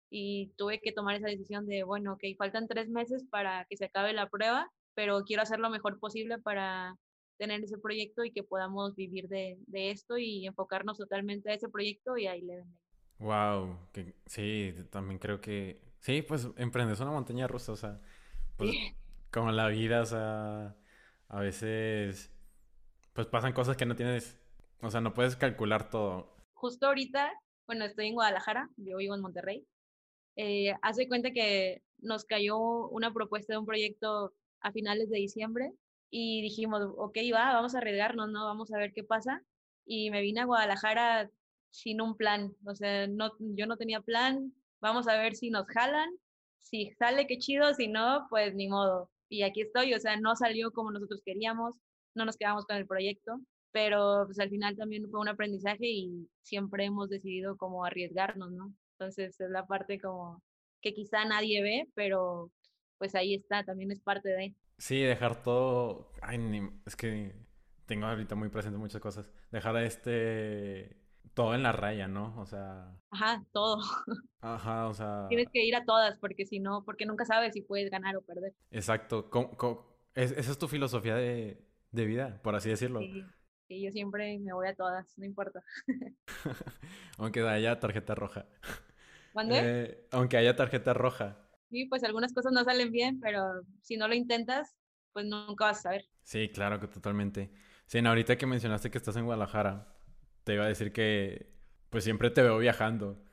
Y 0.09 0.51
tuve 0.57 0.81
que 0.81 0.91
tomar 0.91 1.15
esa 1.15 1.27
decisión 1.27 1.65
de, 1.65 1.83
bueno, 1.83 2.11
ok, 2.13 2.23
faltan 2.37 2.67
tres 2.67 2.89
meses 2.89 3.23
para 3.31 3.65
que 3.69 3.77
se 3.77 3.85
acabe 3.85 4.11
la 4.11 4.27
prueba, 4.27 4.69
pero 4.95 5.23
quiero 5.23 5.43
hacer 5.43 5.59
lo 5.59 5.69
mejor 5.69 5.97
posible 5.97 6.39
para 6.39 6.97
tener 7.37 7.63
ese 7.63 7.77
proyecto 7.77 8.25
y 8.25 8.31
que 8.31 8.43
podamos 8.43 8.95
vivir 8.95 9.29
de, 9.29 9.57
de 9.67 9.91
esto 9.91 10.17
y 10.17 10.45
enfocarnos 10.45 10.97
totalmente 10.97 11.49
a 11.49 11.53
ese 11.53 11.69
proyecto 11.69 12.17
y 12.17 12.27
a 12.27 12.35
Eleven. 12.35 12.77
Wow, 13.19 13.77
que, 13.93 14.13
sí, 14.25 14.73
también 14.89 15.19
creo 15.19 15.39
que, 15.39 15.79
sí, 16.01 16.21
pues 16.21 16.49
emprendes 16.57 16.99
una 16.99 17.11
montaña 17.11 17.47
rusa, 17.47 17.71
o 17.71 17.77
sea, 17.77 18.01
pues 18.57 18.75
como 19.33 19.51
la 19.51 19.67
vida, 19.67 20.01
o 20.01 20.05
sea, 20.05 20.75
a 21.27 21.39
veces 21.39 22.31
pues 23.13 23.27
pasan 23.27 23.53
cosas 23.53 23.75
que 23.75 23.85
no 23.85 23.95
tienes, 23.95 24.39
o 24.81 24.89
sea, 24.89 25.01
no 25.01 25.13
puedes 25.13 25.35
calcular 25.35 25.89
todo. 25.89 26.37
Justo 26.53 26.87
ahorita, 26.87 27.31
bueno, 27.65 27.85
estoy 27.85 28.07
en 28.07 28.13
Guadalajara, 28.13 28.69
yo 28.77 28.97
vivo 28.97 29.15
en 29.15 29.21
Monterrey. 29.21 29.67
Eh, 30.35 30.73
hace 30.81 31.07
cuenta 31.07 31.31
que 31.31 31.81
nos 31.97 32.25
cayó 32.25 32.87
una 32.89 33.13
propuesta 33.13 33.53
de 33.53 33.57
un 33.57 33.65
proyecto 33.65 34.33
a 34.61 34.71
finales 34.71 35.09
de 35.09 35.17
diciembre 35.17 35.73
y 36.09 36.41
dijimos, 36.41 36.81
ok, 36.97 37.17
va, 37.33 37.53
vamos 37.53 37.75
a 37.75 37.79
arriesgarnos, 37.79 38.29
¿no? 38.29 38.45
Vamos 38.45 38.71
a 38.71 38.77
ver 38.77 38.93
qué 38.93 39.03
pasa. 39.03 39.43
Y 39.85 40.11
me 40.11 40.21
vine 40.21 40.41
a 40.41 40.45
Guadalajara 40.45 41.29
sin 41.69 42.01
un 42.01 42.15
plan, 42.15 42.55
o 42.65 42.75
sea, 42.75 43.07
no, 43.07 43.31
yo 43.39 43.65
no 43.65 43.77
tenía 43.77 43.99
plan, 44.01 44.53
vamos 44.79 45.07
a 45.07 45.17
ver 45.17 45.35
si 45.35 45.49
nos 45.49 45.65
jalan, 45.67 46.09
si 46.59 46.91
sale, 46.91 47.25
qué 47.25 47.39
chido, 47.39 47.73
si 47.73 47.87
no, 47.87 48.27
pues 48.29 48.53
ni 48.53 48.67
modo. 48.67 49.09
Y 49.33 49.41
aquí 49.41 49.61
estoy, 49.61 49.95
o 49.95 49.99
sea, 49.99 50.15
no 50.17 50.35
salió 50.35 50.69
como 50.71 50.91
nosotros 50.91 51.23
queríamos, 51.25 51.75
no 52.13 52.23
nos 52.23 52.37
quedamos 52.37 52.67
con 52.67 52.75
el 52.75 52.85
proyecto, 52.85 53.41
pero 53.71 54.25
pues 54.27 54.39
al 54.39 54.51
final 54.51 54.77
también 54.77 55.09
fue 55.09 55.19
un 55.19 55.27
aprendizaje 55.27 55.87
y 55.87 56.29
siempre 56.43 56.85
hemos 56.85 57.09
decidido 57.09 57.57
como 57.57 57.83
arriesgarnos, 57.83 58.51
¿no? 58.51 58.71
Entonces 58.91 59.41
es 59.41 59.49
la 59.49 59.65
parte 59.65 59.99
como 59.99 60.43
que 60.83 60.93
quizá 60.93 61.25
nadie 61.25 61.63
ve, 61.63 61.87
pero 61.95 62.51
pues 62.99 63.15
ahí 63.15 63.33
está, 63.33 63.63
también 63.63 63.91
es 63.91 64.01
parte 64.01 64.29
de. 64.29 64.53
Sí, 64.77 65.01
dejar 65.01 65.41
todo, 65.41 66.11
ay, 66.21 66.39
es 66.85 66.95
que 66.95 67.35
tengo 67.87 68.05
ahorita 68.05 68.35
muy 68.35 68.49
presente 68.49 68.77
muchas 68.77 69.01
cosas, 69.01 69.31
dejar 69.49 69.75
este 69.77 71.02
todo 71.33 71.55
en 71.55 71.63
la 71.63 71.71
raya, 71.71 72.07
¿no? 72.07 72.39
O 72.39 72.45
sea... 72.45 72.95
Ajá, 73.09 73.43
todo. 73.51 73.81
Ajá, 74.41 74.87
o 74.87 74.93
sea... 74.93 75.25
Tienes 75.29 75.47
que 75.51 75.65
ir 75.65 75.75
a 75.75 75.85
todas 75.85 76.17
porque 76.19 76.45
si 76.45 76.59
no, 76.59 76.83
porque 76.85 77.05
nunca 77.05 77.25
sabes 77.25 77.53
si 77.53 77.61
puedes 77.61 77.89
ganar 77.89 78.15
o 78.15 78.21
perder. 78.21 78.53
Exacto. 78.71 79.29
esa 80.13 80.51
es 80.51 80.57
tu 80.57 80.67
filosofía 80.67 81.15
de, 81.15 81.65
de, 81.91 82.05
vida, 82.05 82.39
por 82.43 82.55
así 82.55 82.69
decirlo. 82.69 82.99
Sí. 82.99 83.23
sí, 83.67 83.83
yo 83.83 83.91
siempre 83.91 84.37
me 84.39 84.53
voy 84.53 84.67
a 84.67 84.75
todas, 84.75 85.17
no 85.17 85.25
importa. 85.25 85.63
aunque 87.17 87.41
haya 87.41 87.79
tarjeta 87.79 88.15
roja. 88.15 88.45
¿Cuándo? 89.33 89.55
Eh, 89.57 90.07
aunque 90.11 90.37
haya 90.37 90.55
tarjeta 90.55 90.93
roja. 90.93 91.39
Sí, 91.69 91.85
pues 91.85 92.03
algunas 92.03 92.33
cosas 92.33 92.51
no 92.53 92.63
salen 92.63 92.91
bien, 92.91 93.19
pero 93.19 93.63
si 93.81 93.97
no 93.97 94.07
lo 94.07 94.13
intentas, 94.13 94.75
pues 95.11 95.25
nunca 95.25 95.65
vas 95.65 95.79
a 95.79 95.81
saber. 95.81 96.05
Sí, 96.21 96.49
claro 96.49 96.79
que 96.79 96.87
totalmente. 96.87 97.51
Sí, 97.87 97.99
ahorita 97.99 98.37
que 98.37 98.45
mencionaste 98.45 98.91
que 98.91 98.97
estás 98.97 99.15
en 99.17 99.25
Guadalajara, 99.25 99.92
te 100.43 100.55
iba 100.55 100.65
a 100.65 100.69
decir 100.69 100.91
que 100.91 101.53
pues 101.89 102.03
siempre 102.03 102.29
te 102.29 102.41
veo 102.41 102.57
viajando. 102.57 103.23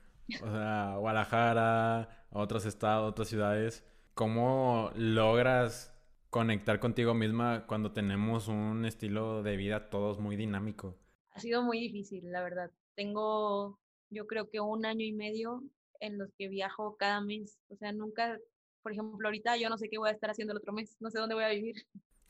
O 0.43 0.51
sea, 0.51 0.97
Guadalajara, 0.99 2.03
a 2.31 2.39
otros 2.39 2.67
estados, 2.67 3.11
otras 3.11 3.29
ciudades. 3.29 3.85
¿Cómo 4.15 4.91
logras 4.95 5.97
conectar 6.31 6.79
contigo 6.79 7.15
misma 7.15 7.67
cuando 7.67 7.93
tenemos 7.93 8.49
un 8.49 8.85
estilo 8.85 9.43
de 9.43 9.57
vida 9.57 9.91
todos 9.91 10.19
muy 10.19 10.37
dinámico? 10.37 10.97
Ha 11.33 11.41
sido 11.41 11.63
muy 11.63 11.81
difícil, 11.81 12.31
la 12.31 12.43
verdad. 12.43 12.71
Tengo, 12.95 13.79
yo 14.11 14.27
creo 14.27 14.49
que 14.49 14.61
un 14.61 14.85
año 14.85 15.05
y 15.05 15.13
medio 15.13 15.63
en 16.01 16.19
los 16.19 16.31
que 16.39 16.49
viajo 16.49 16.97
cada 16.97 17.21
mes. 17.21 17.59
O 17.69 17.77
sea, 17.77 17.93
nunca, 17.93 18.39
por 18.83 18.93
ejemplo, 18.93 19.27
ahorita 19.27 19.57
yo 19.57 19.69
no 19.69 19.79
sé 19.79 19.89
qué 19.89 19.99
voy 19.99 20.11
a 20.11 20.13
estar 20.13 20.31
haciendo 20.31 20.53
el 20.53 20.59
otro 20.59 20.73
mes, 20.73 20.97
no 21.01 21.11
sé 21.11 21.19
dónde 21.19 21.35
voy 21.35 21.45
a 21.45 21.49
vivir. 21.49 21.77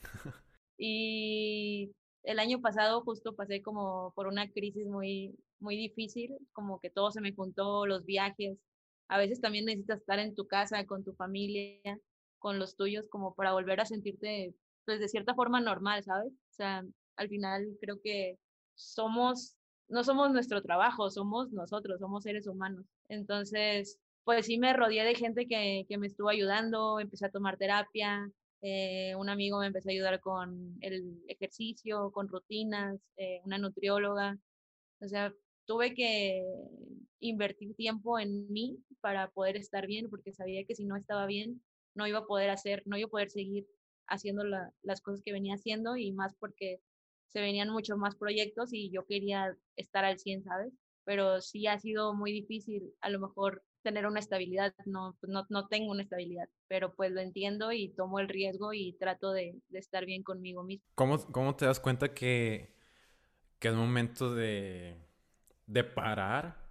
y 0.78 1.93
el 2.22 2.38
año 2.38 2.60
pasado 2.60 3.02
justo 3.02 3.34
pasé 3.34 3.62
como 3.62 4.12
por 4.14 4.26
una 4.26 4.50
crisis 4.50 4.86
muy, 4.86 5.34
muy 5.58 5.76
difícil, 5.76 6.36
como 6.52 6.80
que 6.80 6.90
todo 6.90 7.10
se 7.10 7.20
me 7.20 7.32
juntó, 7.34 7.86
los 7.86 8.04
viajes. 8.04 8.58
A 9.08 9.18
veces 9.18 9.40
también 9.40 9.64
necesitas 9.64 10.00
estar 10.00 10.18
en 10.18 10.34
tu 10.34 10.46
casa, 10.46 10.86
con 10.86 11.04
tu 11.04 11.14
familia, 11.14 11.98
con 12.38 12.58
los 12.58 12.76
tuyos, 12.76 13.08
como 13.08 13.34
para 13.34 13.52
volver 13.52 13.80
a 13.80 13.86
sentirte, 13.86 14.54
pues 14.84 15.00
de 15.00 15.08
cierta 15.08 15.34
forma 15.34 15.60
normal, 15.60 16.02
¿sabes? 16.04 16.32
O 16.32 16.52
sea, 16.52 16.84
al 17.16 17.28
final 17.28 17.76
creo 17.80 18.00
que 18.02 18.38
somos, 18.74 19.56
no 19.88 20.04
somos 20.04 20.30
nuestro 20.32 20.62
trabajo, 20.62 21.10
somos 21.10 21.50
nosotros, 21.52 22.00
somos 22.00 22.24
seres 22.24 22.46
humanos. 22.46 22.86
Entonces, 23.08 23.98
pues 24.24 24.46
sí 24.46 24.58
me 24.58 24.72
rodeé 24.72 25.04
de 25.04 25.14
gente 25.14 25.46
que, 25.46 25.84
que 25.88 25.98
me 25.98 26.06
estuvo 26.06 26.28
ayudando, 26.28 27.00
empecé 27.00 27.26
a 27.26 27.30
tomar 27.30 27.56
terapia, 27.56 28.30
eh, 28.62 29.14
un 29.16 29.28
amigo 29.28 29.58
me 29.58 29.66
empezó 29.66 29.88
a 29.88 29.92
ayudar 29.92 30.20
con 30.20 30.76
el 30.80 31.22
ejercicio, 31.28 32.11
con 32.12 32.28
rutinas, 32.28 33.00
eh, 33.16 33.40
una 33.44 33.58
nutrióloga. 33.58 34.38
O 35.00 35.08
sea, 35.08 35.32
tuve 35.66 35.94
que 35.94 36.44
invertir 37.20 37.74
tiempo 37.74 38.18
en 38.18 38.50
mí 38.52 38.78
para 39.00 39.30
poder 39.30 39.56
estar 39.56 39.86
bien, 39.86 40.11
porque 40.11 40.32
sabía 40.32 40.64
que 40.64 40.74
si 40.74 40.84
no 40.84 40.96
estaba 40.96 41.26
bien, 41.26 41.62
no 41.94 42.06
iba 42.06 42.20
a 42.20 42.26
poder 42.26 42.50
hacer, 42.50 42.82
no 42.86 42.96
iba 42.96 43.06
a 43.06 43.11
poder 43.11 43.30
seguir 43.30 43.66
haciendo 44.06 44.44
las 44.82 45.00
cosas 45.00 45.22
que 45.24 45.32
venía 45.32 45.54
haciendo 45.54 45.96
y 45.96 46.12
más 46.12 46.34
porque 46.34 46.80
se 47.28 47.40
venían 47.40 47.70
muchos 47.70 47.96
más 47.96 48.16
proyectos 48.16 48.72
y 48.72 48.90
yo 48.90 49.06
quería 49.06 49.56
estar 49.76 50.04
al 50.04 50.18
100, 50.18 50.42
¿sabes? 50.44 50.72
Pero 51.04 51.40
sí 51.40 51.66
ha 51.66 51.78
sido 51.78 52.14
muy 52.14 52.32
difícil 52.32 52.92
a 53.00 53.08
lo 53.11 53.20
mejor 53.20 53.62
tener 53.83 54.07
una 54.07 54.20
estabilidad, 54.20 54.74
no, 54.85 55.16
pues, 55.20 55.31
no, 55.31 55.47
no 55.49 55.68
tengo 55.68 55.91
una 55.91 56.03
estabilidad, 56.03 56.49
pero 56.68 56.95
pues 56.95 57.12
lo 57.12 57.20
entiendo 57.20 57.72
y 57.72 57.89
tomo 57.91 58.20
el 58.20 58.28
riesgo 58.28 58.72
y 58.72 58.95
trato 58.95 59.33
de, 59.33 59.61
de 59.68 59.78
estar 59.78 60.07
bien 60.07 60.22
conmigo 60.22 60.62
mismo. 60.62 60.87
¿Cómo, 60.95 61.18
¿Cómo, 61.33 61.57
te 61.57 61.66
das 61.66 61.81
cuenta 61.81 62.12
que, 62.14 62.74
que 63.59 63.68
es 63.68 63.74
momento 63.74 64.35
de, 64.35 64.97
de 65.66 65.85
parar 65.85 66.70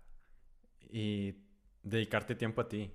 y 0.82 1.36
dedicarte 1.84 2.36
tiempo 2.36 2.62
a 2.62 2.68
ti? 2.68 2.92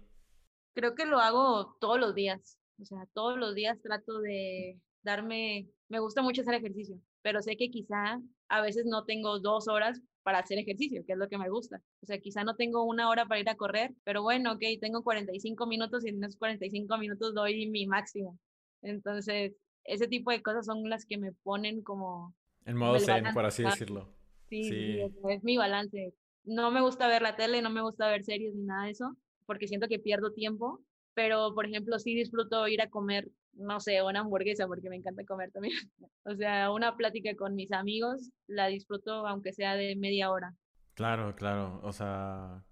Creo 0.74 0.94
que 0.94 1.06
lo 1.06 1.20
hago 1.20 1.76
todos 1.80 1.98
los 1.98 2.14
días, 2.14 2.58
o 2.80 2.84
sea, 2.84 3.06
todos 3.12 3.38
los 3.38 3.54
días 3.54 3.80
trato 3.80 4.20
de 4.20 4.78
darme, 5.02 5.68
me 5.88 6.00
gusta 6.00 6.22
mucho 6.22 6.42
hacer 6.42 6.54
ejercicio, 6.54 6.98
pero 7.22 7.42
sé 7.42 7.56
que 7.56 7.70
quizá 7.70 8.20
a 8.48 8.60
veces 8.60 8.84
no 8.86 9.04
tengo 9.04 9.38
dos 9.38 9.68
horas 9.68 10.00
para 10.24 10.38
hacer 10.38 10.58
ejercicio, 10.58 11.04
que 11.06 11.12
es 11.12 11.18
lo 11.18 11.28
que 11.28 11.38
me 11.38 11.50
gusta. 11.50 11.80
O 12.02 12.06
sea, 12.06 12.18
quizá 12.18 12.42
no 12.42 12.56
tengo 12.56 12.82
una 12.82 13.08
hora 13.08 13.26
para 13.26 13.40
ir 13.40 13.48
a 13.48 13.56
correr, 13.56 13.94
pero 14.04 14.22
bueno, 14.22 14.52
ok, 14.52 14.62
tengo 14.80 15.04
45 15.04 15.66
minutos 15.66 16.04
y 16.04 16.08
en 16.08 16.24
esos 16.24 16.36
45 16.38 16.98
minutos 16.98 17.34
doy 17.34 17.68
mi 17.68 17.86
máximo. 17.86 18.38
Entonces, 18.82 19.52
ese 19.84 20.08
tipo 20.08 20.30
de 20.30 20.42
cosas 20.42 20.66
son 20.66 20.88
las 20.88 21.04
que 21.04 21.18
me 21.18 21.32
ponen 21.32 21.82
como... 21.82 22.34
En 22.64 22.76
modo 22.76 22.98
zen, 22.98 23.26
por 23.34 23.44
así 23.44 23.62
decirlo. 23.62 24.08
Sí, 24.48 24.64
sí. 24.64 25.00
es 25.28 25.44
mi 25.44 25.58
balance. 25.58 26.14
No 26.44 26.70
me 26.70 26.80
gusta 26.80 27.06
ver 27.06 27.20
la 27.20 27.36
tele, 27.36 27.60
no 27.60 27.70
me 27.70 27.82
gusta 27.82 28.08
ver 28.08 28.24
series 28.24 28.54
ni 28.54 28.64
nada 28.64 28.86
de 28.86 28.92
eso, 28.92 29.16
porque 29.44 29.68
siento 29.68 29.88
que 29.88 29.98
pierdo 29.98 30.32
tiempo, 30.32 30.80
pero 31.12 31.54
por 31.54 31.66
ejemplo 31.66 31.98
sí 31.98 32.14
disfruto 32.14 32.66
ir 32.66 32.80
a 32.80 32.88
comer 32.88 33.28
no 33.56 33.80
sé, 33.80 34.02
una 34.02 34.20
hamburguesa, 34.20 34.66
porque 34.66 34.88
me 34.88 34.96
encanta 34.96 35.24
comer 35.24 35.50
también. 35.50 35.74
o 36.24 36.34
sea, 36.34 36.70
una 36.70 36.96
plática 36.96 37.34
con 37.36 37.54
mis 37.54 37.72
amigos, 37.72 38.30
la 38.46 38.66
disfruto 38.66 39.26
aunque 39.26 39.52
sea 39.52 39.74
de 39.76 39.96
media 39.96 40.30
hora. 40.30 40.54
Claro, 40.94 41.34
claro. 41.34 41.80
O 41.82 41.92
sea, 41.92 42.64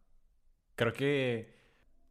creo 0.77 0.93
que 0.93 1.55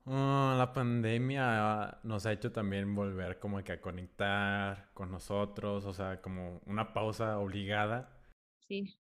uh, 0.06 0.56
la 0.58 0.72
pandemia 0.74 2.00
nos 2.04 2.26
ha 2.26 2.34
hecho 2.34 2.52
también 2.52 2.94
volver 2.96 3.40
como 3.40 3.64
que 3.64 3.74
a 3.74 3.82
conectar 3.82 4.90
con 4.94 5.12
nosotros, 5.12 5.86
o 5.86 5.94
sea, 5.94 6.22
como 6.22 6.62
una 6.66 6.94
pausa 6.94 7.40
obligada. 7.40 8.18
Sí. 8.68 8.98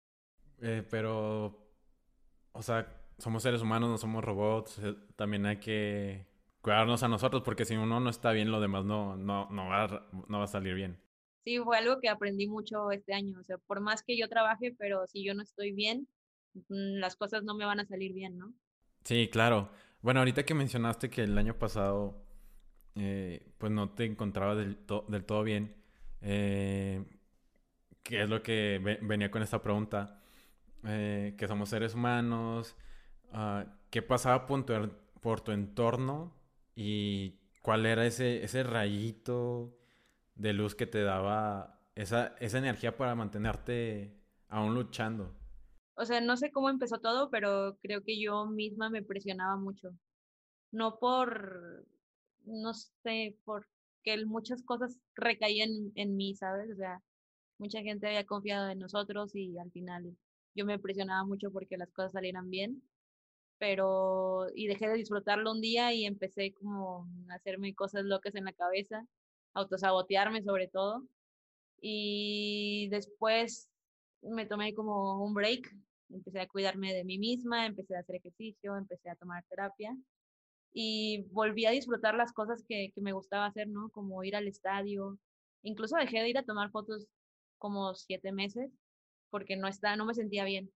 Eh, 0.61 0.85
pero, 0.89 1.73
o 2.51 2.61
sea, 2.61 2.87
somos 3.17 3.43
seres 3.43 3.61
humanos, 3.61 3.89
no 3.89 3.97
somos 3.97 4.23
robots, 4.23 4.79
eh, 4.79 4.95
también 5.15 5.45
hay 5.45 5.57
que 5.57 6.28
cuidarnos 6.69 7.01
a 7.01 7.07
nosotros, 7.07 7.41
porque 7.41 7.65
si 7.65 7.75
uno 7.75 7.99
no 7.99 8.11
está 8.11 8.31
bien, 8.31 8.51
lo 8.51 8.61
demás 8.61 8.85
no, 8.85 9.17
no, 9.17 9.49
no, 9.49 9.69
va, 9.69 10.07
no 10.27 10.37
va 10.37 10.43
a 10.43 10.47
salir 10.47 10.75
bien. 10.75 10.99
Sí, 11.43 11.57
fue 11.57 11.79
algo 11.79 11.99
que 11.99 12.09
aprendí 12.09 12.47
mucho 12.47 12.91
este 12.91 13.15
año. 13.15 13.39
O 13.39 13.43
sea, 13.43 13.57
por 13.57 13.81
más 13.81 14.03
que 14.03 14.15
yo 14.15 14.29
trabaje, 14.29 14.75
pero 14.77 15.07
si 15.07 15.25
yo 15.25 15.33
no 15.33 15.41
estoy 15.41 15.71
bien, 15.71 16.07
mm, 16.53 16.99
las 16.99 17.15
cosas 17.15 17.43
no 17.43 17.55
me 17.55 17.65
van 17.65 17.79
a 17.79 17.85
salir 17.85 18.13
bien, 18.13 18.37
¿no? 18.37 18.53
Sí, 19.03 19.29
claro. 19.31 19.71
Bueno, 20.03 20.19
ahorita 20.19 20.45
que 20.45 20.53
mencionaste 20.53 21.09
que 21.09 21.23
el 21.23 21.35
año 21.39 21.57
pasado, 21.57 22.23
eh, 22.93 23.51
pues 23.57 23.71
no 23.71 23.89
te 23.89 24.05
encontraba 24.05 24.53
del, 24.53 24.77
del 25.07 25.25
todo 25.25 25.41
bien, 25.41 25.75
eh, 26.21 27.03
¿qué 28.03 28.21
es 28.21 28.29
lo 28.29 28.43
que 28.43 28.99
venía 29.01 29.31
con 29.31 29.41
esta 29.41 29.63
pregunta? 29.63 30.21
Eh, 30.83 31.33
que 31.35 31.47
somos 31.47 31.69
seres 31.69 31.95
humanos, 31.95 32.75
uh, 33.33 33.67
¿qué 33.89 34.03
pasaba 34.03 34.45
por 34.45 34.63
tu, 34.67 34.73
por 35.19 35.41
tu 35.41 35.51
entorno 35.51 36.38
y 36.81 37.37
cuál 37.61 37.85
era 37.85 38.05
ese, 38.05 38.41
ese 38.41 38.63
rayito 38.63 39.77
de 40.35 40.53
luz 40.53 40.75
que 40.75 40.87
te 40.87 41.03
daba 41.03 41.77
esa, 41.93 42.37
esa 42.39 42.57
energía 42.57 42.95
para 42.95 43.15
mantenerte 43.15 44.15
aún 44.47 44.75
luchando. 44.75 45.35
O 45.95 46.05
sea, 46.05 46.21
no 46.21 46.37
sé 46.37 46.51
cómo 46.51 46.69
empezó 46.69 46.99
todo, 46.99 47.29
pero 47.29 47.77
creo 47.81 48.01
que 48.01 48.17
yo 48.17 48.45
misma 48.45 48.89
me 48.89 49.03
presionaba 49.03 49.57
mucho. 49.57 49.89
No 50.71 50.99
por, 50.99 51.85
no 52.45 52.73
sé, 52.73 53.37
porque 53.43 54.25
muchas 54.25 54.63
cosas 54.63 54.97
recaían 55.15 55.91
en 55.95 56.15
mí, 56.15 56.33
¿sabes? 56.35 56.71
O 56.71 56.75
sea, 56.77 57.03
mucha 57.57 57.81
gente 57.81 58.07
había 58.07 58.25
confiado 58.25 58.69
en 58.69 58.79
nosotros 58.79 59.35
y 59.35 59.57
al 59.57 59.69
final 59.71 60.15
yo 60.55 60.65
me 60.65 60.79
presionaba 60.79 61.25
mucho 61.25 61.51
porque 61.51 61.77
las 61.77 61.91
cosas 61.91 62.13
salieran 62.13 62.49
bien 62.49 62.81
pero 63.59 64.47
y 64.55 64.67
dejé 64.67 64.87
de 64.87 64.95
disfrutarlo 64.95 65.51
un 65.51 65.61
día 65.61 65.93
y 65.93 66.05
empecé 66.05 66.53
como 66.53 67.07
a 67.29 67.35
hacerme 67.35 67.75
cosas 67.75 68.05
locas 68.05 68.35
en 68.35 68.45
la 68.45 68.53
cabeza, 68.53 69.05
autosabotearme 69.53 70.41
sobre 70.43 70.67
todo. 70.67 71.03
Y 71.81 72.89
después 72.89 73.69
me 74.21 74.45
tomé 74.45 74.73
como 74.73 75.23
un 75.23 75.33
break, 75.33 75.69
empecé 76.09 76.41
a 76.41 76.47
cuidarme 76.47 76.93
de 76.93 77.03
mí 77.03 77.19
misma, 77.19 77.65
empecé 77.65 77.95
a 77.95 77.99
hacer 77.99 78.15
ejercicio, 78.17 78.75
empecé 78.77 79.09
a 79.09 79.15
tomar 79.15 79.43
terapia 79.49 79.95
y 80.73 81.23
volví 81.31 81.65
a 81.65 81.71
disfrutar 81.71 82.15
las 82.15 82.31
cosas 82.33 82.63
que, 82.67 82.91
que 82.93 83.01
me 83.01 83.13
gustaba 83.13 83.45
hacer, 83.45 83.67
¿no? 83.67 83.89
Como 83.89 84.23
ir 84.23 84.35
al 84.35 84.47
estadio. 84.47 85.17
Incluso 85.63 85.97
dejé 85.97 86.21
de 86.21 86.29
ir 86.29 86.37
a 86.37 86.43
tomar 86.43 86.71
fotos 86.71 87.07
como 87.57 87.93
siete 87.95 88.31
meses 88.31 88.71
porque 89.29 89.55
no, 89.55 89.67
estaba, 89.67 89.95
no 89.95 90.05
me 90.05 90.13
sentía 90.13 90.45
bien. 90.45 90.71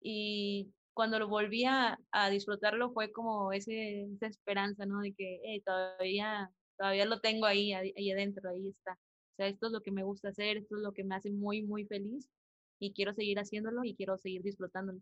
Y 0.00 0.72
cuando 0.98 1.20
lo 1.20 1.28
volví 1.28 1.64
a, 1.64 1.96
disfrutarlo 2.28 2.90
fue 2.90 3.12
como 3.12 3.52
ese, 3.52 4.08
esa 4.16 4.26
esperanza, 4.26 4.84
¿no? 4.84 4.98
De 5.00 5.12
que 5.12 5.62
todavía, 5.64 6.50
todavía 6.76 7.06
lo 7.06 7.20
tengo 7.20 7.46
ahí, 7.46 7.72
ahí 7.72 8.10
adentro, 8.10 8.50
ahí 8.50 8.70
está. 8.70 8.94
O 8.94 9.36
sea, 9.36 9.46
esto 9.46 9.66
es 9.68 9.72
lo 9.72 9.80
que 9.80 9.92
me 9.92 10.02
gusta 10.02 10.30
hacer, 10.30 10.56
esto 10.56 10.74
es 10.74 10.82
lo 10.82 10.90
que 10.90 11.04
me 11.04 11.14
hace 11.14 11.30
muy, 11.30 11.62
muy 11.62 11.84
feliz. 11.84 12.28
y 12.80 12.92
quiero 12.94 13.14
seguir 13.14 13.38
haciéndolo 13.38 13.84
y 13.84 13.94
quiero 13.94 14.18
seguir 14.18 14.42
disfrutándolo. 14.42 14.98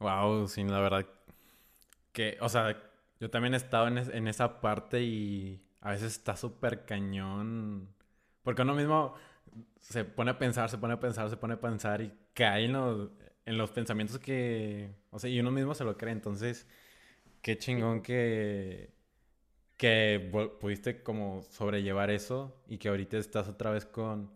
Wow, 0.00 0.48
sí, 0.48 0.64
la 0.64 0.80
verdad 0.80 1.06
que, 2.12 2.36
o 2.42 2.50
sea, 2.50 2.78
yo 3.18 3.30
también 3.30 3.54
he 3.54 3.56
estado 3.56 3.88
en, 3.88 3.96
en 3.96 4.28
esa 4.28 4.60
parte 4.60 5.02
y 5.02 5.62
a 5.80 5.92
veces 5.92 6.12
está 6.12 6.36
súper 6.36 6.84
cañón, 6.84 7.88
porque 8.42 8.60
uno 8.60 8.74
mismo 8.74 9.14
se 9.80 10.04
pone 10.04 10.30
a 10.30 10.38
pensar, 10.38 10.68
se 10.68 10.76
pone 10.76 10.92
a 10.92 11.00
pensar, 11.00 11.30
se 11.30 11.38
pone 11.38 11.54
a 11.54 11.60
pensar 11.60 12.02
y 12.02 12.12
cae 12.34 12.66
en 12.66 12.74
los, 12.74 13.08
en 13.48 13.58
los 13.58 13.70
pensamientos 13.70 14.18
que, 14.18 14.90
o 15.10 15.18
sea, 15.18 15.30
y 15.30 15.40
uno 15.40 15.50
mismo 15.50 15.74
se 15.74 15.84
lo 15.84 15.96
cree, 15.96 16.12
entonces, 16.12 16.66
qué 17.42 17.58
chingón 17.58 18.02
que 18.02 18.98
que 19.78 20.30
pudiste 20.60 21.02
como 21.02 21.42
sobrellevar 21.42 22.10
eso 22.10 22.60
y 22.68 22.78
que 22.78 22.88
ahorita 22.88 23.16
estás 23.16 23.48
otra 23.48 23.70
vez 23.70 23.86
con, 23.86 24.30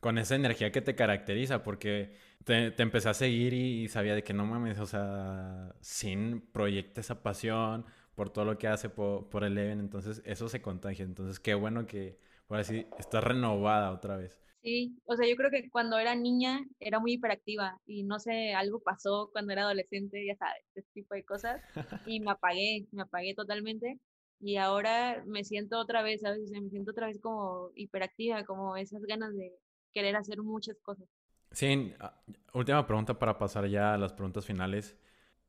con 0.00 0.18
esa 0.18 0.34
energía 0.34 0.72
que 0.72 0.82
te 0.82 0.96
caracteriza, 0.96 1.62
porque 1.62 2.16
te, 2.44 2.72
te 2.72 2.82
empecé 2.82 3.08
a 3.08 3.14
seguir 3.14 3.54
y, 3.54 3.88
sabía 3.88 4.14
de 4.16 4.24
que 4.24 4.34
no 4.34 4.46
mames, 4.46 4.78
o 4.80 4.86
sea, 4.86 5.74
sin 5.80 6.40
proyecta 6.40 7.00
esa 7.00 7.22
pasión 7.22 7.86
por 8.16 8.30
todo 8.30 8.44
lo 8.44 8.58
que 8.58 8.68
hace 8.68 8.88
por, 8.90 9.28
por 9.30 9.44
Eleven, 9.44 9.80
entonces 9.80 10.22
eso 10.24 10.48
se 10.48 10.60
contagia, 10.60 11.04
entonces 11.04 11.38
qué 11.40 11.54
bueno 11.54 11.86
que, 11.86 12.18
por 12.48 12.58
así, 12.58 12.86
estás 12.98 13.22
renovada 13.24 13.92
otra 13.92 14.16
vez. 14.16 14.36
Sí, 14.62 14.94
o 15.06 15.16
sea, 15.16 15.26
yo 15.26 15.36
creo 15.36 15.50
que 15.50 15.70
cuando 15.70 15.98
era 15.98 16.14
niña 16.14 16.60
era 16.80 17.00
muy 17.00 17.14
hiperactiva 17.14 17.80
y 17.86 18.02
no 18.02 18.18
sé, 18.18 18.52
algo 18.52 18.80
pasó 18.80 19.30
cuando 19.32 19.52
era 19.52 19.62
adolescente, 19.62 20.24
ya 20.26 20.36
sabes, 20.36 20.62
ese 20.74 20.86
tipo 20.92 21.14
de 21.14 21.24
cosas, 21.24 21.62
y 22.06 22.20
me 22.20 22.30
apagué, 22.30 22.86
me 22.92 23.02
apagué 23.02 23.34
totalmente 23.34 23.98
y 24.38 24.56
ahora 24.56 25.22
me 25.26 25.44
siento 25.44 25.78
otra 25.78 26.02
vez, 26.02 26.20
¿sabes? 26.20 26.42
O 26.44 26.46
sea, 26.46 26.60
me 26.60 26.68
siento 26.68 26.90
otra 26.90 27.06
vez 27.06 27.18
como 27.20 27.70
hiperactiva, 27.74 28.44
como 28.44 28.76
esas 28.76 29.02
ganas 29.02 29.34
de 29.34 29.52
querer 29.94 30.16
hacer 30.16 30.42
muchas 30.42 30.76
cosas. 30.82 31.08
Sí, 31.52 31.94
ah, 31.98 32.20
última 32.54 32.86
pregunta 32.86 33.18
para 33.18 33.38
pasar 33.38 33.66
ya 33.66 33.94
a 33.94 33.98
las 33.98 34.12
preguntas 34.12 34.44
finales. 34.44 34.96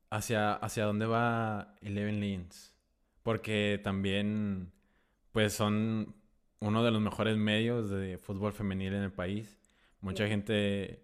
¿Hacia, 0.09 0.53
hacia 0.55 0.85
dónde 0.85 1.05
va 1.05 1.77
Eleven 1.81 2.19
Lanes? 2.19 2.75
Porque 3.23 3.79
también, 3.81 4.73
pues 5.31 5.53
son 5.53 6.15
uno 6.61 6.83
de 6.83 6.91
los 6.91 7.01
mejores 7.01 7.37
medios 7.37 7.89
de 7.89 8.17
fútbol 8.17 8.53
femenil 8.53 8.93
en 8.93 9.03
el 9.03 9.11
país. 9.11 9.59
Mucha 9.99 10.27
gente, 10.27 11.03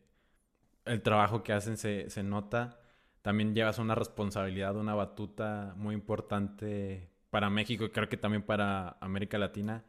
el 0.85 1.01
trabajo 1.01 1.43
que 1.43 1.51
hacen 1.51 1.77
se, 1.77 2.09
se 2.09 2.23
nota. 2.23 2.79
También 3.23 3.53
llevas 3.53 3.79
una 3.79 3.95
responsabilidad, 3.95 4.77
una 4.77 4.95
batuta 4.95 5.73
muy 5.75 5.95
importante 5.95 7.09
para 7.29 7.49
México 7.49 7.85
y 7.85 7.89
creo 7.89 8.07
que 8.07 8.17
también 8.17 8.43
para 8.43 8.97
América 9.01 9.37
Latina, 9.37 9.83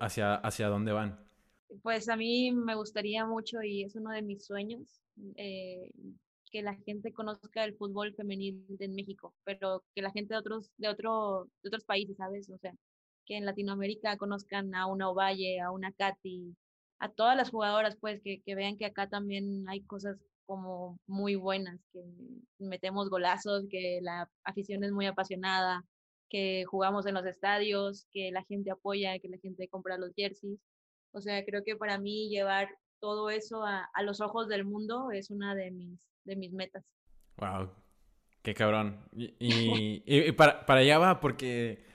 hacia, 0.00 0.34
¿hacia 0.34 0.68
dónde 0.68 0.92
van? 0.92 1.20
Pues 1.82 2.08
a 2.08 2.16
mí 2.16 2.50
me 2.50 2.74
gustaría 2.74 3.26
mucho 3.26 3.62
y 3.62 3.84
es 3.84 3.94
uno 3.94 4.10
de 4.10 4.22
mis 4.22 4.44
sueños 4.44 5.02
eh, 5.36 5.90
que 6.50 6.62
la 6.62 6.74
gente 6.74 7.12
conozca 7.12 7.64
el 7.64 7.76
fútbol 7.76 8.14
femenil 8.14 8.64
en 8.78 8.94
México, 8.94 9.34
pero 9.44 9.84
que 9.94 10.02
la 10.02 10.10
gente 10.10 10.34
de 10.34 10.40
otros, 10.40 10.70
de, 10.78 10.88
otro, 10.88 11.48
de 11.62 11.68
otros 11.68 11.84
países, 11.84 12.16
¿sabes? 12.16 12.48
O 12.50 12.58
sea, 12.58 12.72
que 13.26 13.36
en 13.36 13.44
Latinoamérica 13.44 14.16
conozcan 14.16 14.74
a 14.74 14.86
una 14.86 15.10
Ovalle, 15.10 15.60
a 15.60 15.70
una 15.70 15.92
Katy, 15.92 16.56
a 16.98 17.08
todas 17.10 17.36
las 17.36 17.50
jugadoras, 17.50 17.96
pues, 18.00 18.20
que, 18.22 18.40
que 18.42 18.54
vean 18.54 18.78
que 18.78 18.86
acá 18.86 19.08
también 19.08 19.68
hay 19.68 19.82
cosas 19.82 20.16
como 20.46 20.98
muy 21.06 21.34
buenas, 21.34 21.80
que 21.92 22.00
metemos 22.58 23.10
golazos, 23.10 23.64
que 23.68 24.00
la 24.02 24.30
afición 24.44 24.84
es 24.84 24.92
muy 24.92 25.06
apasionada, 25.06 25.84
que 26.30 26.64
jugamos 26.66 27.06
en 27.06 27.14
los 27.14 27.26
estadios, 27.26 28.06
que 28.12 28.30
la 28.30 28.44
gente 28.44 28.70
apoya, 28.70 29.18
que 29.18 29.28
la 29.28 29.38
gente 29.38 29.68
compra 29.68 29.98
los 29.98 30.14
jerseys. 30.14 30.60
O 31.12 31.20
sea, 31.20 31.44
creo 31.44 31.62
que 31.64 31.76
para 31.76 31.98
mí 31.98 32.28
llevar 32.28 32.68
todo 33.00 33.30
eso 33.30 33.64
a, 33.64 33.88
los 34.02 34.20
ojos 34.20 34.48
del 34.48 34.64
mundo 34.64 35.10
es 35.10 35.30
una 35.30 35.54
de 35.54 35.70
mis, 35.70 35.98
de 36.24 36.36
mis 36.36 36.52
metas. 36.52 36.84
Wow, 37.36 37.70
qué 38.42 38.54
cabrón. 38.54 39.04
Y, 39.12 40.02
y, 40.06 40.32
para, 40.32 40.64
para, 40.66 40.80
allá 40.80 40.98
va 40.98 41.20
porque, 41.20 41.85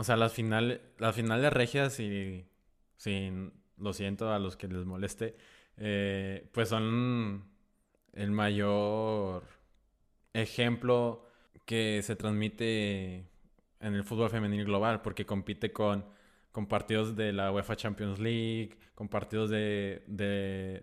o 0.00 0.04
sea, 0.04 0.16
las, 0.16 0.32
final, 0.32 0.80
las 0.96 1.14
finales 1.14 1.52
regias 1.52 2.00
y, 2.00 2.46
sin, 2.96 3.52
lo 3.76 3.92
siento 3.92 4.32
a 4.32 4.38
los 4.38 4.56
que 4.56 4.66
les 4.66 4.86
moleste, 4.86 5.36
eh, 5.76 6.48
pues 6.52 6.70
son 6.70 7.44
el 8.14 8.30
mayor 8.30 9.44
ejemplo 10.32 11.26
que 11.66 12.00
se 12.02 12.16
transmite 12.16 13.26
en 13.80 13.94
el 13.94 14.02
fútbol 14.02 14.30
femenil 14.30 14.64
global, 14.64 15.02
porque 15.02 15.26
compite 15.26 15.70
con, 15.70 16.06
con 16.50 16.66
partidos 16.66 17.14
de 17.14 17.34
la 17.34 17.52
UEFA 17.52 17.76
Champions 17.76 18.18
League, 18.20 18.78
con 18.94 19.08
partidos 19.08 19.50
de, 19.50 20.02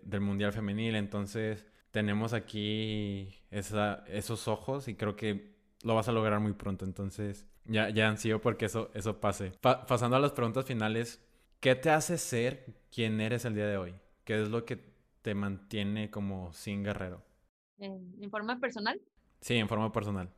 del 0.04 0.20
Mundial 0.20 0.52
Femenil. 0.52 0.94
Entonces, 0.94 1.66
tenemos 1.90 2.34
aquí 2.34 3.34
esa, 3.50 4.04
esos 4.06 4.46
ojos 4.46 4.86
y 4.86 4.94
creo 4.94 5.16
que 5.16 5.56
lo 5.82 5.96
vas 5.96 6.08
a 6.08 6.12
lograr 6.12 6.38
muy 6.38 6.52
pronto. 6.52 6.84
Entonces, 6.84 7.48
ya, 7.68 7.90
ya 7.90 8.08
ansío 8.08 8.40
porque 8.40 8.66
eso, 8.66 8.90
eso 8.94 9.20
pase. 9.20 9.52
pasando 9.60 10.16
a 10.16 10.20
las 10.20 10.32
preguntas 10.32 10.64
finales, 10.64 11.22
¿qué 11.60 11.74
te 11.74 11.90
hace 11.90 12.18
ser 12.18 12.66
quien 12.90 13.20
eres 13.20 13.44
el 13.44 13.54
día 13.54 13.66
de 13.66 13.76
hoy? 13.76 13.94
¿Qué 14.24 14.42
es 14.42 14.48
lo 14.48 14.64
que 14.64 14.82
te 15.22 15.34
mantiene 15.34 16.10
como 16.10 16.52
sin 16.52 16.82
guerrero? 16.82 17.22
¿En 17.78 18.30
forma 18.30 18.58
personal? 18.58 19.00
Sí, 19.40 19.54
en 19.54 19.68
forma 19.68 19.92
personal 19.92 20.30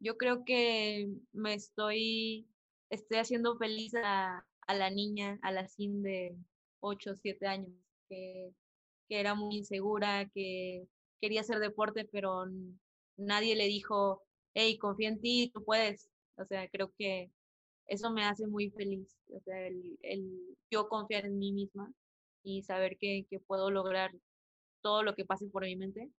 yo 0.00 0.16
creo 0.16 0.44
que 0.44 1.08
me 1.32 1.54
estoy, 1.54 2.46
estoy 2.90 3.18
haciendo 3.18 3.56
feliz 3.58 3.94
a, 3.94 4.44
la 4.68 4.90
niña, 4.90 5.38
a 5.42 5.52
la 5.52 5.66
Sim 5.66 6.02
de 6.02 6.36
8 6.80 7.12
o 7.12 7.16
7 7.16 7.46
años, 7.46 7.72
que, 8.08 8.52
que 9.08 9.20
era 9.20 9.34
muy 9.34 9.56
insegura, 9.56 10.28
que 10.34 10.86
quería 11.20 11.40
hacer 11.40 11.58
deporte, 11.58 12.04
pero 12.10 12.46
nadie 13.16 13.56
le 13.56 13.66
dijo, 13.66 14.22
hey, 14.54 14.78
confía 14.78 15.08
en 15.08 15.20
ti, 15.20 15.50
tú 15.52 15.64
puedes. 15.64 16.08
O 16.38 16.44
sea, 16.46 16.68
creo 16.68 16.92
que 16.98 17.30
eso 17.86 18.10
me 18.10 18.24
hace 18.24 18.46
muy 18.46 18.70
feliz. 18.70 19.16
O 19.32 19.40
sea, 19.40 19.66
el, 19.66 19.98
el 20.02 20.56
yo 20.70 20.88
confiar 20.88 21.26
en 21.26 21.38
mí 21.38 21.52
misma 21.52 21.92
y 22.42 22.62
saber 22.62 22.96
que, 22.98 23.26
que, 23.30 23.40
puedo 23.40 23.70
lograr 23.70 24.12
todo 24.82 25.02
lo 25.02 25.14
que 25.14 25.24
pase 25.24 25.46
por 25.48 25.64
mi 25.64 25.76
mente. 25.76 26.10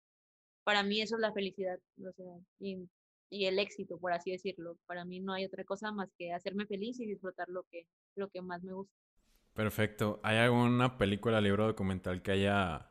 Para 0.65 0.83
mí 0.83 1.01
eso 1.01 1.17
es 1.17 1.23
la 1.23 1.33
felicidad. 1.33 1.79
O 1.99 2.13
sea, 2.13 2.27
y 2.61 2.89
y 3.31 3.47
el 3.47 3.59
éxito, 3.59 3.99
por 3.99 4.13
así 4.13 4.31
decirlo. 4.31 4.77
Para 4.87 5.05
mí 5.05 5.21
no 5.21 5.33
hay 5.33 5.45
otra 5.45 5.65
cosa 5.65 5.93
más 5.93 6.11
que 6.19 6.33
hacerme 6.33 6.67
feliz 6.67 6.99
y 7.01 7.07
disfrutar 7.07 7.49
lo 7.49 7.65
que, 7.65 7.87
lo 8.17 8.29
que 8.29 8.43
más 8.43 8.63
me 8.63 8.73
gusta. 8.73 8.95
Perfecto. 9.55 10.21
¿Hay 10.23 10.39
alguna 10.39 10.99
película, 10.99 11.41
libro 11.41 11.67
documental 11.67 12.23
que 12.23 12.33
haya 12.33 12.87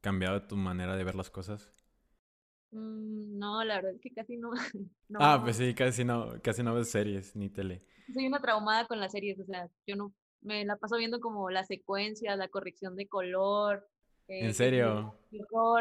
cambiado 0.00 0.46
tu 0.46 0.56
manera 0.56 0.96
de 0.96 1.04
ver 1.04 1.14
las 1.14 1.30
cosas? 1.30 1.72
Mm, 2.70 3.38
no, 3.38 3.64
la 3.64 3.76
verdad 3.76 3.92
es 3.92 4.00
que 4.00 4.10
casi 4.10 4.36
no, 4.36 4.50
Ah, 5.18 5.40
pues 5.42 5.56
sí, 5.56 5.74
casi 5.74 6.04
no, 6.04 6.40
casi 6.42 6.62
no 6.62 6.74
ves 6.74 6.90
series 6.90 7.34
ni 7.34 7.48
tele. 7.48 7.82
Soy 8.12 8.26
una 8.26 8.40
traumada 8.40 8.86
con 8.86 9.00
las 9.00 9.12
series, 9.12 9.38
o 9.40 9.44
sea, 9.44 9.68
yo 9.86 9.96
no 9.96 10.12
me 10.42 10.64
la 10.64 10.76
paso 10.76 10.96
viendo 10.96 11.20
como 11.20 11.50
la 11.50 11.64
secuencia, 11.64 12.36
la 12.36 12.48
corrección 12.48 12.96
de 12.96 13.06
color. 13.06 13.86
¿En 14.28 14.54
serio? 14.54 15.14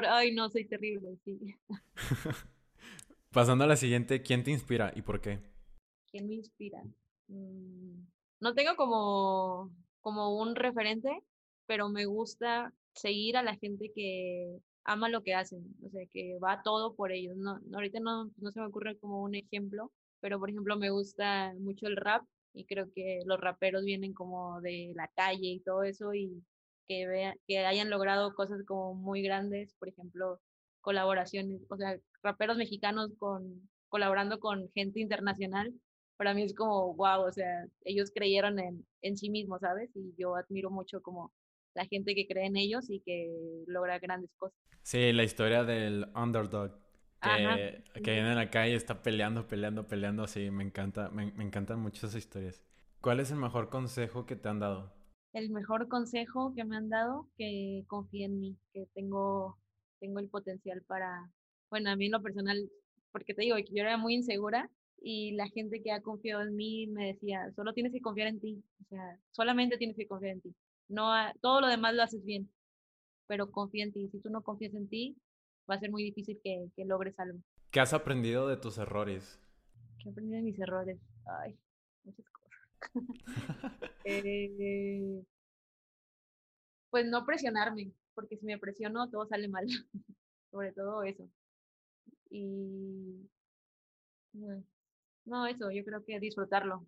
Ay, 0.09 0.33
no, 0.33 0.49
soy 0.49 0.65
terrible, 0.65 1.17
sí. 1.23 1.39
Pasando 3.31 3.65
a 3.65 3.67
la 3.67 3.75
siguiente, 3.75 4.21
¿quién 4.21 4.43
te 4.43 4.51
inspira 4.51 4.91
y 4.95 5.01
por 5.01 5.21
qué? 5.21 5.39
¿Quién 6.09 6.27
me 6.27 6.35
inspira? 6.35 6.81
Mm, 7.27 8.05
no 8.39 8.53
tengo 8.53 8.75
como, 8.75 9.71
como 10.01 10.37
un 10.37 10.55
referente, 10.55 11.09
pero 11.65 11.89
me 11.89 12.05
gusta 12.05 12.73
seguir 12.93 13.37
a 13.37 13.43
la 13.43 13.55
gente 13.55 13.91
que 13.93 14.57
ama 14.87 15.09
lo 15.09 15.23
que 15.23 15.35
hacen, 15.35 15.75
o 15.83 15.89
sea, 15.89 16.05
que 16.11 16.39
va 16.39 16.63
todo 16.63 16.95
por 16.95 17.11
ellos. 17.11 17.37
No, 17.37 17.59
ahorita 17.73 17.99
no, 17.99 18.31
no 18.37 18.51
se 18.51 18.59
me 18.61 18.67
ocurre 18.67 18.97
como 18.99 19.21
un 19.23 19.35
ejemplo, 19.35 19.91
pero 20.21 20.39
por 20.39 20.49
ejemplo 20.49 20.77
me 20.77 20.89
gusta 20.91 21.53
mucho 21.59 21.87
el 21.87 21.97
rap 21.97 22.25
y 22.53 22.65
creo 22.65 22.91
que 22.93 23.19
los 23.25 23.39
raperos 23.39 23.83
vienen 23.85 24.13
como 24.13 24.61
de 24.61 24.93
la 24.95 25.09
calle 25.09 25.47
y 25.49 25.59
todo 25.61 25.83
eso 25.83 26.13
y 26.13 26.43
que, 26.87 27.07
vean, 27.07 27.35
que 27.47 27.59
hayan 27.59 27.89
logrado 27.89 28.33
cosas 28.35 28.63
como 28.65 28.95
muy 28.95 29.21
grandes, 29.21 29.75
por 29.75 29.89
ejemplo, 29.89 30.41
colaboraciones, 30.81 31.61
o 31.69 31.77
sea, 31.77 31.99
raperos 32.23 32.57
mexicanos 32.57 33.11
con, 33.17 33.69
colaborando 33.89 34.39
con 34.39 34.71
gente 34.73 34.99
internacional, 35.01 35.73
para 36.17 36.33
mí 36.33 36.43
es 36.43 36.55
como, 36.55 36.93
wow, 36.95 37.21
o 37.27 37.31
sea, 37.31 37.67
ellos 37.83 38.11
creyeron 38.13 38.59
en, 38.59 38.87
en 39.01 39.17
sí 39.17 39.29
mismos, 39.29 39.61
¿sabes? 39.61 39.91
Y 39.95 40.15
yo 40.17 40.35
admiro 40.35 40.71
mucho 40.71 41.01
como 41.01 41.33
la 41.77 41.85
gente 41.85 42.15
que 42.15 42.27
cree 42.27 42.47
en 42.47 42.57
ellos 42.57 42.89
y 42.89 43.01
que 43.01 43.31
logra 43.67 43.99
grandes 43.99 44.31
cosas. 44.37 44.57
Sí, 44.81 45.13
la 45.13 45.23
historia 45.23 45.63
del 45.63 46.07
underdog. 46.15 46.71
Que, 47.21 47.83
que 48.03 48.11
viene 48.11 48.29
en 48.29 48.35
la 48.35 48.49
calle 48.49 48.75
está 48.75 49.01
peleando, 49.01 49.47
peleando, 49.47 49.87
peleando. 49.87 50.27
Sí, 50.27 50.49
me 50.51 50.63
encanta, 50.63 51.09
me, 51.09 51.31
me 51.33 51.43
encantan 51.43 51.79
mucho 51.79 52.07
esas 52.07 52.17
historias. 52.17 52.63
¿Cuál 53.01 53.19
es 53.19 53.31
el 53.31 53.37
mejor 53.37 53.69
consejo 53.69 54.25
que 54.25 54.35
te 54.35 54.49
han 54.49 54.59
dado? 54.59 54.91
El 55.33 55.51
mejor 55.51 55.87
consejo 55.87 56.53
que 56.55 56.63
me 56.63 56.77
han 56.77 56.89
dado, 56.89 57.29
que 57.37 57.83
confíe 57.87 58.25
en 58.25 58.39
mí, 58.39 58.57
que 58.73 58.87
tengo, 58.95 59.57
tengo 59.99 60.19
el 60.19 60.29
potencial 60.29 60.81
para, 60.87 61.31
bueno, 61.69 61.91
a 61.91 61.95
mí 61.95 62.07
en 62.07 62.13
lo 62.13 62.23
personal, 62.23 62.69
porque 63.11 63.33
te 63.35 63.43
digo 63.43 63.55
que 63.57 63.73
yo 63.73 63.83
era 63.83 63.97
muy 63.97 64.15
insegura 64.15 64.71
y 65.01 65.33
la 65.33 65.47
gente 65.49 65.81
que 65.83 65.91
ha 65.91 66.01
confiado 66.01 66.41
en 66.41 66.55
mí 66.55 66.87
me 66.87 67.07
decía, 67.13 67.51
solo 67.55 67.73
tienes 67.73 67.93
que 67.93 68.01
confiar 68.01 68.29
en 68.29 68.39
ti, 68.39 68.63
o 68.81 68.85
sea, 68.89 69.19
solamente 69.31 69.77
tienes 69.77 69.95
que 69.95 70.07
confiar 70.07 70.33
en 70.33 70.41
ti, 70.41 70.55
no 70.89 71.13
todo 71.41 71.61
lo 71.61 71.67
demás 71.67 71.93
lo 71.93 72.03
haces 72.03 72.23
bien. 72.23 72.49
pero 73.27 73.51
confía 73.51 73.83
en 73.83 73.91
ti. 73.93 74.07
Si 74.09 74.19
tú 74.19 74.29
no 74.29 74.41
confías 74.41 74.73
en 74.73 74.87
ti, 74.87 75.17
va 75.69 75.75
a 75.75 75.79
ser 75.79 75.91
muy 75.91 76.03
difícil 76.03 76.39
que, 76.43 76.69
que 76.75 76.85
logres 76.85 77.19
algo. 77.19 77.39
¿Qué 77.71 77.79
has 77.79 77.93
aprendido 77.93 78.47
de 78.47 78.57
tus 78.57 78.77
errores? 78.77 79.39
¿Qué 79.99 80.09
he 80.09 80.11
aprendido 80.11 80.37
de 80.37 80.43
mis 80.43 80.59
errores? 80.59 80.97
Ay, 81.43 81.57
muchas 82.03 82.25
cosas. 82.29 82.51
eh, 84.05 85.23
pues 86.89 87.05
no 87.05 87.25
presionarme, 87.25 87.91
porque 88.15 88.37
si 88.37 88.45
me 88.45 88.57
presiono 88.57 89.09
todo 89.09 89.27
sale 89.27 89.47
mal, 89.47 89.67
sobre 90.51 90.71
todo 90.71 91.03
eso. 91.03 91.29
Y 92.29 93.29
no, 95.25 95.45
eso, 95.47 95.71
yo 95.71 95.83
creo 95.83 96.03
que 96.05 96.19
disfrutarlo. 96.19 96.85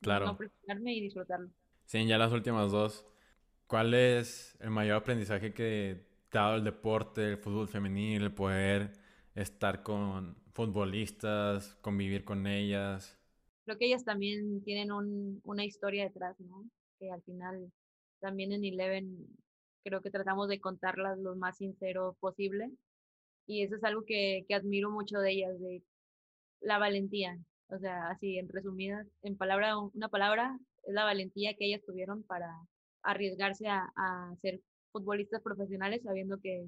Claro. 0.00 0.26
No 0.26 0.36
presionarme 0.36 0.94
y 0.94 1.00
disfrutarlo. 1.00 1.50
Sí, 1.84 2.06
ya 2.06 2.18
las 2.18 2.32
últimas 2.32 2.70
dos. 2.70 3.06
¿Cuál 3.66 3.94
es 3.94 4.56
el 4.60 4.70
mayor 4.70 4.96
aprendizaje 4.96 5.52
que 5.52 6.06
te 6.30 6.38
ha 6.38 6.42
dado 6.42 6.56
el 6.56 6.64
deporte, 6.64 7.30
el 7.32 7.38
fútbol 7.38 7.68
femenil, 7.68 8.22
el 8.22 8.34
poder 8.34 8.92
estar 9.34 9.82
con 9.82 10.36
futbolistas, 10.52 11.76
convivir 11.82 12.24
con 12.24 12.46
ellas? 12.46 13.18
Creo 13.64 13.76
que 13.78 13.86
ellas 13.86 14.04
también 14.04 14.62
tienen 14.62 14.92
un, 14.92 15.40
una 15.44 15.64
historia 15.64 16.04
detrás, 16.04 16.38
¿no? 16.40 16.64
Que 17.00 17.10
al 17.10 17.22
final 17.22 17.72
también 18.20 18.52
en 18.52 18.64
Eleven 18.64 19.26
creo 19.82 20.00
que 20.00 20.10
tratamos 20.10 20.48
de 20.48 20.60
contarlas 20.60 21.18
lo 21.18 21.34
más 21.36 21.56
sincero 21.56 22.16
posible. 22.20 22.70
Y 23.46 23.62
eso 23.62 23.76
es 23.76 23.84
algo 23.84 24.04
que, 24.04 24.44
que 24.48 24.54
admiro 24.54 24.90
mucho 24.90 25.18
de 25.18 25.32
ellas, 25.32 25.58
de 25.60 25.82
la 26.60 26.78
valentía. 26.78 27.38
O 27.68 27.78
sea, 27.78 28.08
así 28.10 28.38
en 28.38 28.48
resumidas, 28.48 29.06
en 29.22 29.36
palabra, 29.36 29.76
una 29.78 30.08
palabra, 30.08 30.58
es 30.84 30.94
la 30.94 31.04
valentía 31.04 31.54
que 31.54 31.66
ellas 31.66 31.82
tuvieron 31.84 32.22
para 32.22 32.48
arriesgarse 33.06 33.68
a, 33.68 33.88
a 33.96 34.34
ser 34.42 34.60
futbolistas 34.92 35.42
profesionales 35.42 36.02
sabiendo 36.02 36.38
que, 36.40 36.66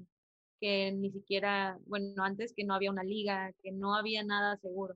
que 0.59 0.91
ni 0.91 1.11
siquiera, 1.11 1.77
bueno, 1.85 2.23
antes 2.23 2.53
que 2.55 2.63
no 2.63 2.73
había 2.73 2.91
una 2.91 3.03
liga, 3.03 3.51
que 3.63 3.71
no 3.71 3.95
había 3.95 4.23
nada 4.23 4.57
seguro. 4.57 4.95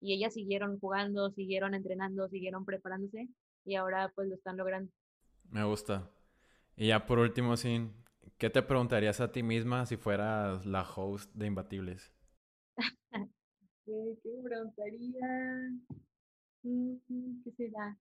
Y 0.00 0.14
ellas 0.14 0.34
siguieron 0.34 0.78
jugando, 0.78 1.30
siguieron 1.30 1.74
entrenando, 1.74 2.28
siguieron 2.28 2.64
preparándose 2.64 3.28
y 3.64 3.76
ahora 3.76 4.12
pues 4.14 4.28
lo 4.28 4.34
están 4.34 4.56
logrando. 4.56 4.92
Me 5.50 5.64
gusta. 5.64 6.10
Y 6.76 6.88
ya 6.88 7.06
por 7.06 7.18
último, 7.18 7.56
Sin, 7.56 7.94
¿qué 8.38 8.50
te 8.50 8.62
preguntarías 8.62 9.20
a 9.20 9.32
ti 9.32 9.42
misma 9.42 9.86
si 9.86 9.96
fueras 9.96 10.66
la 10.66 10.82
host 10.82 11.32
de 11.34 11.46
Imbatibles? 11.46 12.12
¿Qué, 13.86 13.92
me 14.24 14.42
preguntaría? 14.42 15.70
Mm, 16.62 17.42
¿Qué 17.44 17.50
será? 17.56 17.96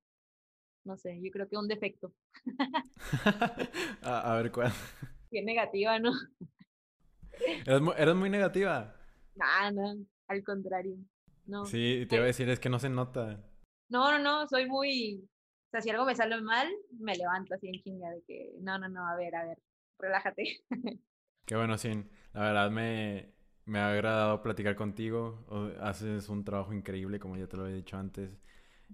No 0.86 0.98
sé, 0.98 1.20
yo 1.22 1.32
creo 1.32 1.48
que 1.48 1.58
un 1.58 1.68
defecto. 1.68 2.14
a, 4.02 4.36
ver 4.36 4.52
cuál. 4.52 4.72
Qué 5.32 5.42
negativa, 5.42 6.00
¿no? 6.00 6.12
¿Eres 7.66 7.82
muy, 7.82 7.94
¿Eres 7.98 8.16
muy 8.16 8.30
negativa? 8.30 8.96
No, 9.36 9.72
no, 9.72 10.06
al 10.28 10.44
contrario. 10.44 10.98
No. 11.46 11.66
Sí, 11.66 12.06
te 12.08 12.16
iba 12.16 12.26
a 12.26 12.28
decir, 12.28 12.50
es 12.50 12.60
que 12.60 12.70
no 12.70 12.80
se 12.80 12.90
nota. 12.90 13.44
No, 13.90 14.12
no, 14.12 14.20
no, 14.20 14.48
soy 14.48 14.68
muy, 14.68 15.28
sea, 15.74 15.82
si 15.82 15.90
algo 15.90 16.06
me 16.06 16.16
sale 16.16 16.40
mal, 16.40 16.68
me 17.00 17.16
levanto 17.16 17.56
así 17.56 17.68
en 17.68 17.82
chinga 17.82 18.10
de 18.12 18.22
que, 18.28 18.54
no, 18.62 18.78
no, 18.78 18.88
no, 18.90 19.08
a 19.08 19.16
ver, 19.16 19.36
a 19.36 19.44
ver, 19.44 19.58
relájate. 19.98 20.60
Qué 21.46 21.56
bueno, 21.56 21.78
Sin. 21.78 22.10
La 22.34 22.42
verdad 22.42 22.72
me, 22.72 23.34
me 23.66 23.80
ha 23.80 23.90
agradado 23.90 24.42
platicar 24.42 24.76
contigo. 24.76 25.46
Haces 25.80 26.30
un 26.30 26.44
trabajo 26.44 26.74
increíble, 26.74 27.20
como 27.20 27.38
ya 27.38 27.48
te 27.48 27.58
lo 27.58 27.68
he 27.68 27.74
dicho 27.74 27.98
antes. 27.98 28.40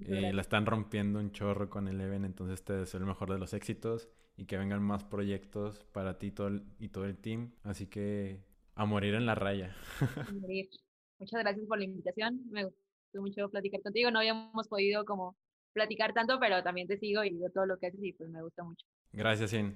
Eh, 0.06 0.34
la 0.34 0.41
están 0.41 0.66
rompiendo 0.66 1.20
un 1.20 1.32
chorro 1.32 1.70
con 1.70 1.88
el 1.88 1.95
Eleven, 1.95 2.26
entonces 2.26 2.64
te 2.64 2.74
deseo 2.74 3.00
el 3.00 3.06
mejor 3.06 3.32
de 3.32 3.39
los 3.39 3.54
éxitos 3.54 4.10
y 4.38 4.45
que 4.45 4.58
vengan 4.58 4.82
más 4.82 5.04
proyectos 5.04 5.84
para 5.91 6.18
ti 6.18 6.32
todo 6.32 6.62
y 6.80 6.89
todo 6.89 7.06
el 7.06 7.18
team. 7.18 7.52
Así 7.64 7.88
que 7.88 8.39
a 8.76 8.86
morir 8.86 9.16
en 9.16 9.26
la 9.26 9.36
raya. 9.36 9.76
Muchas 11.20 11.41
gracias 11.41 11.68
por 11.68 11.78
la 11.78 11.84
invitación. 11.84 12.41
Me 12.50 12.64
gustó 12.64 13.22
mucho 13.22 13.50
platicar 13.50 13.82
contigo. 13.82 14.10
No 14.10 14.20
habíamos 14.20 14.70
podido 14.70 15.04
como 15.04 15.36
platicar 15.74 16.14
tanto, 16.14 16.39
pero 16.39 16.64
también 16.64 16.88
te 16.88 16.97
sigo 16.97 17.24
y 17.24 17.38
veo 17.38 17.50
todo 17.52 17.66
lo 17.66 17.78
que 17.78 17.88
haces 17.88 18.02
y 18.02 18.14
pues 18.14 18.30
me 18.30 18.41
gusta 18.41 18.64
mucho. 18.64 18.86
Gracias, 19.12 19.52
Sin. 19.52 19.76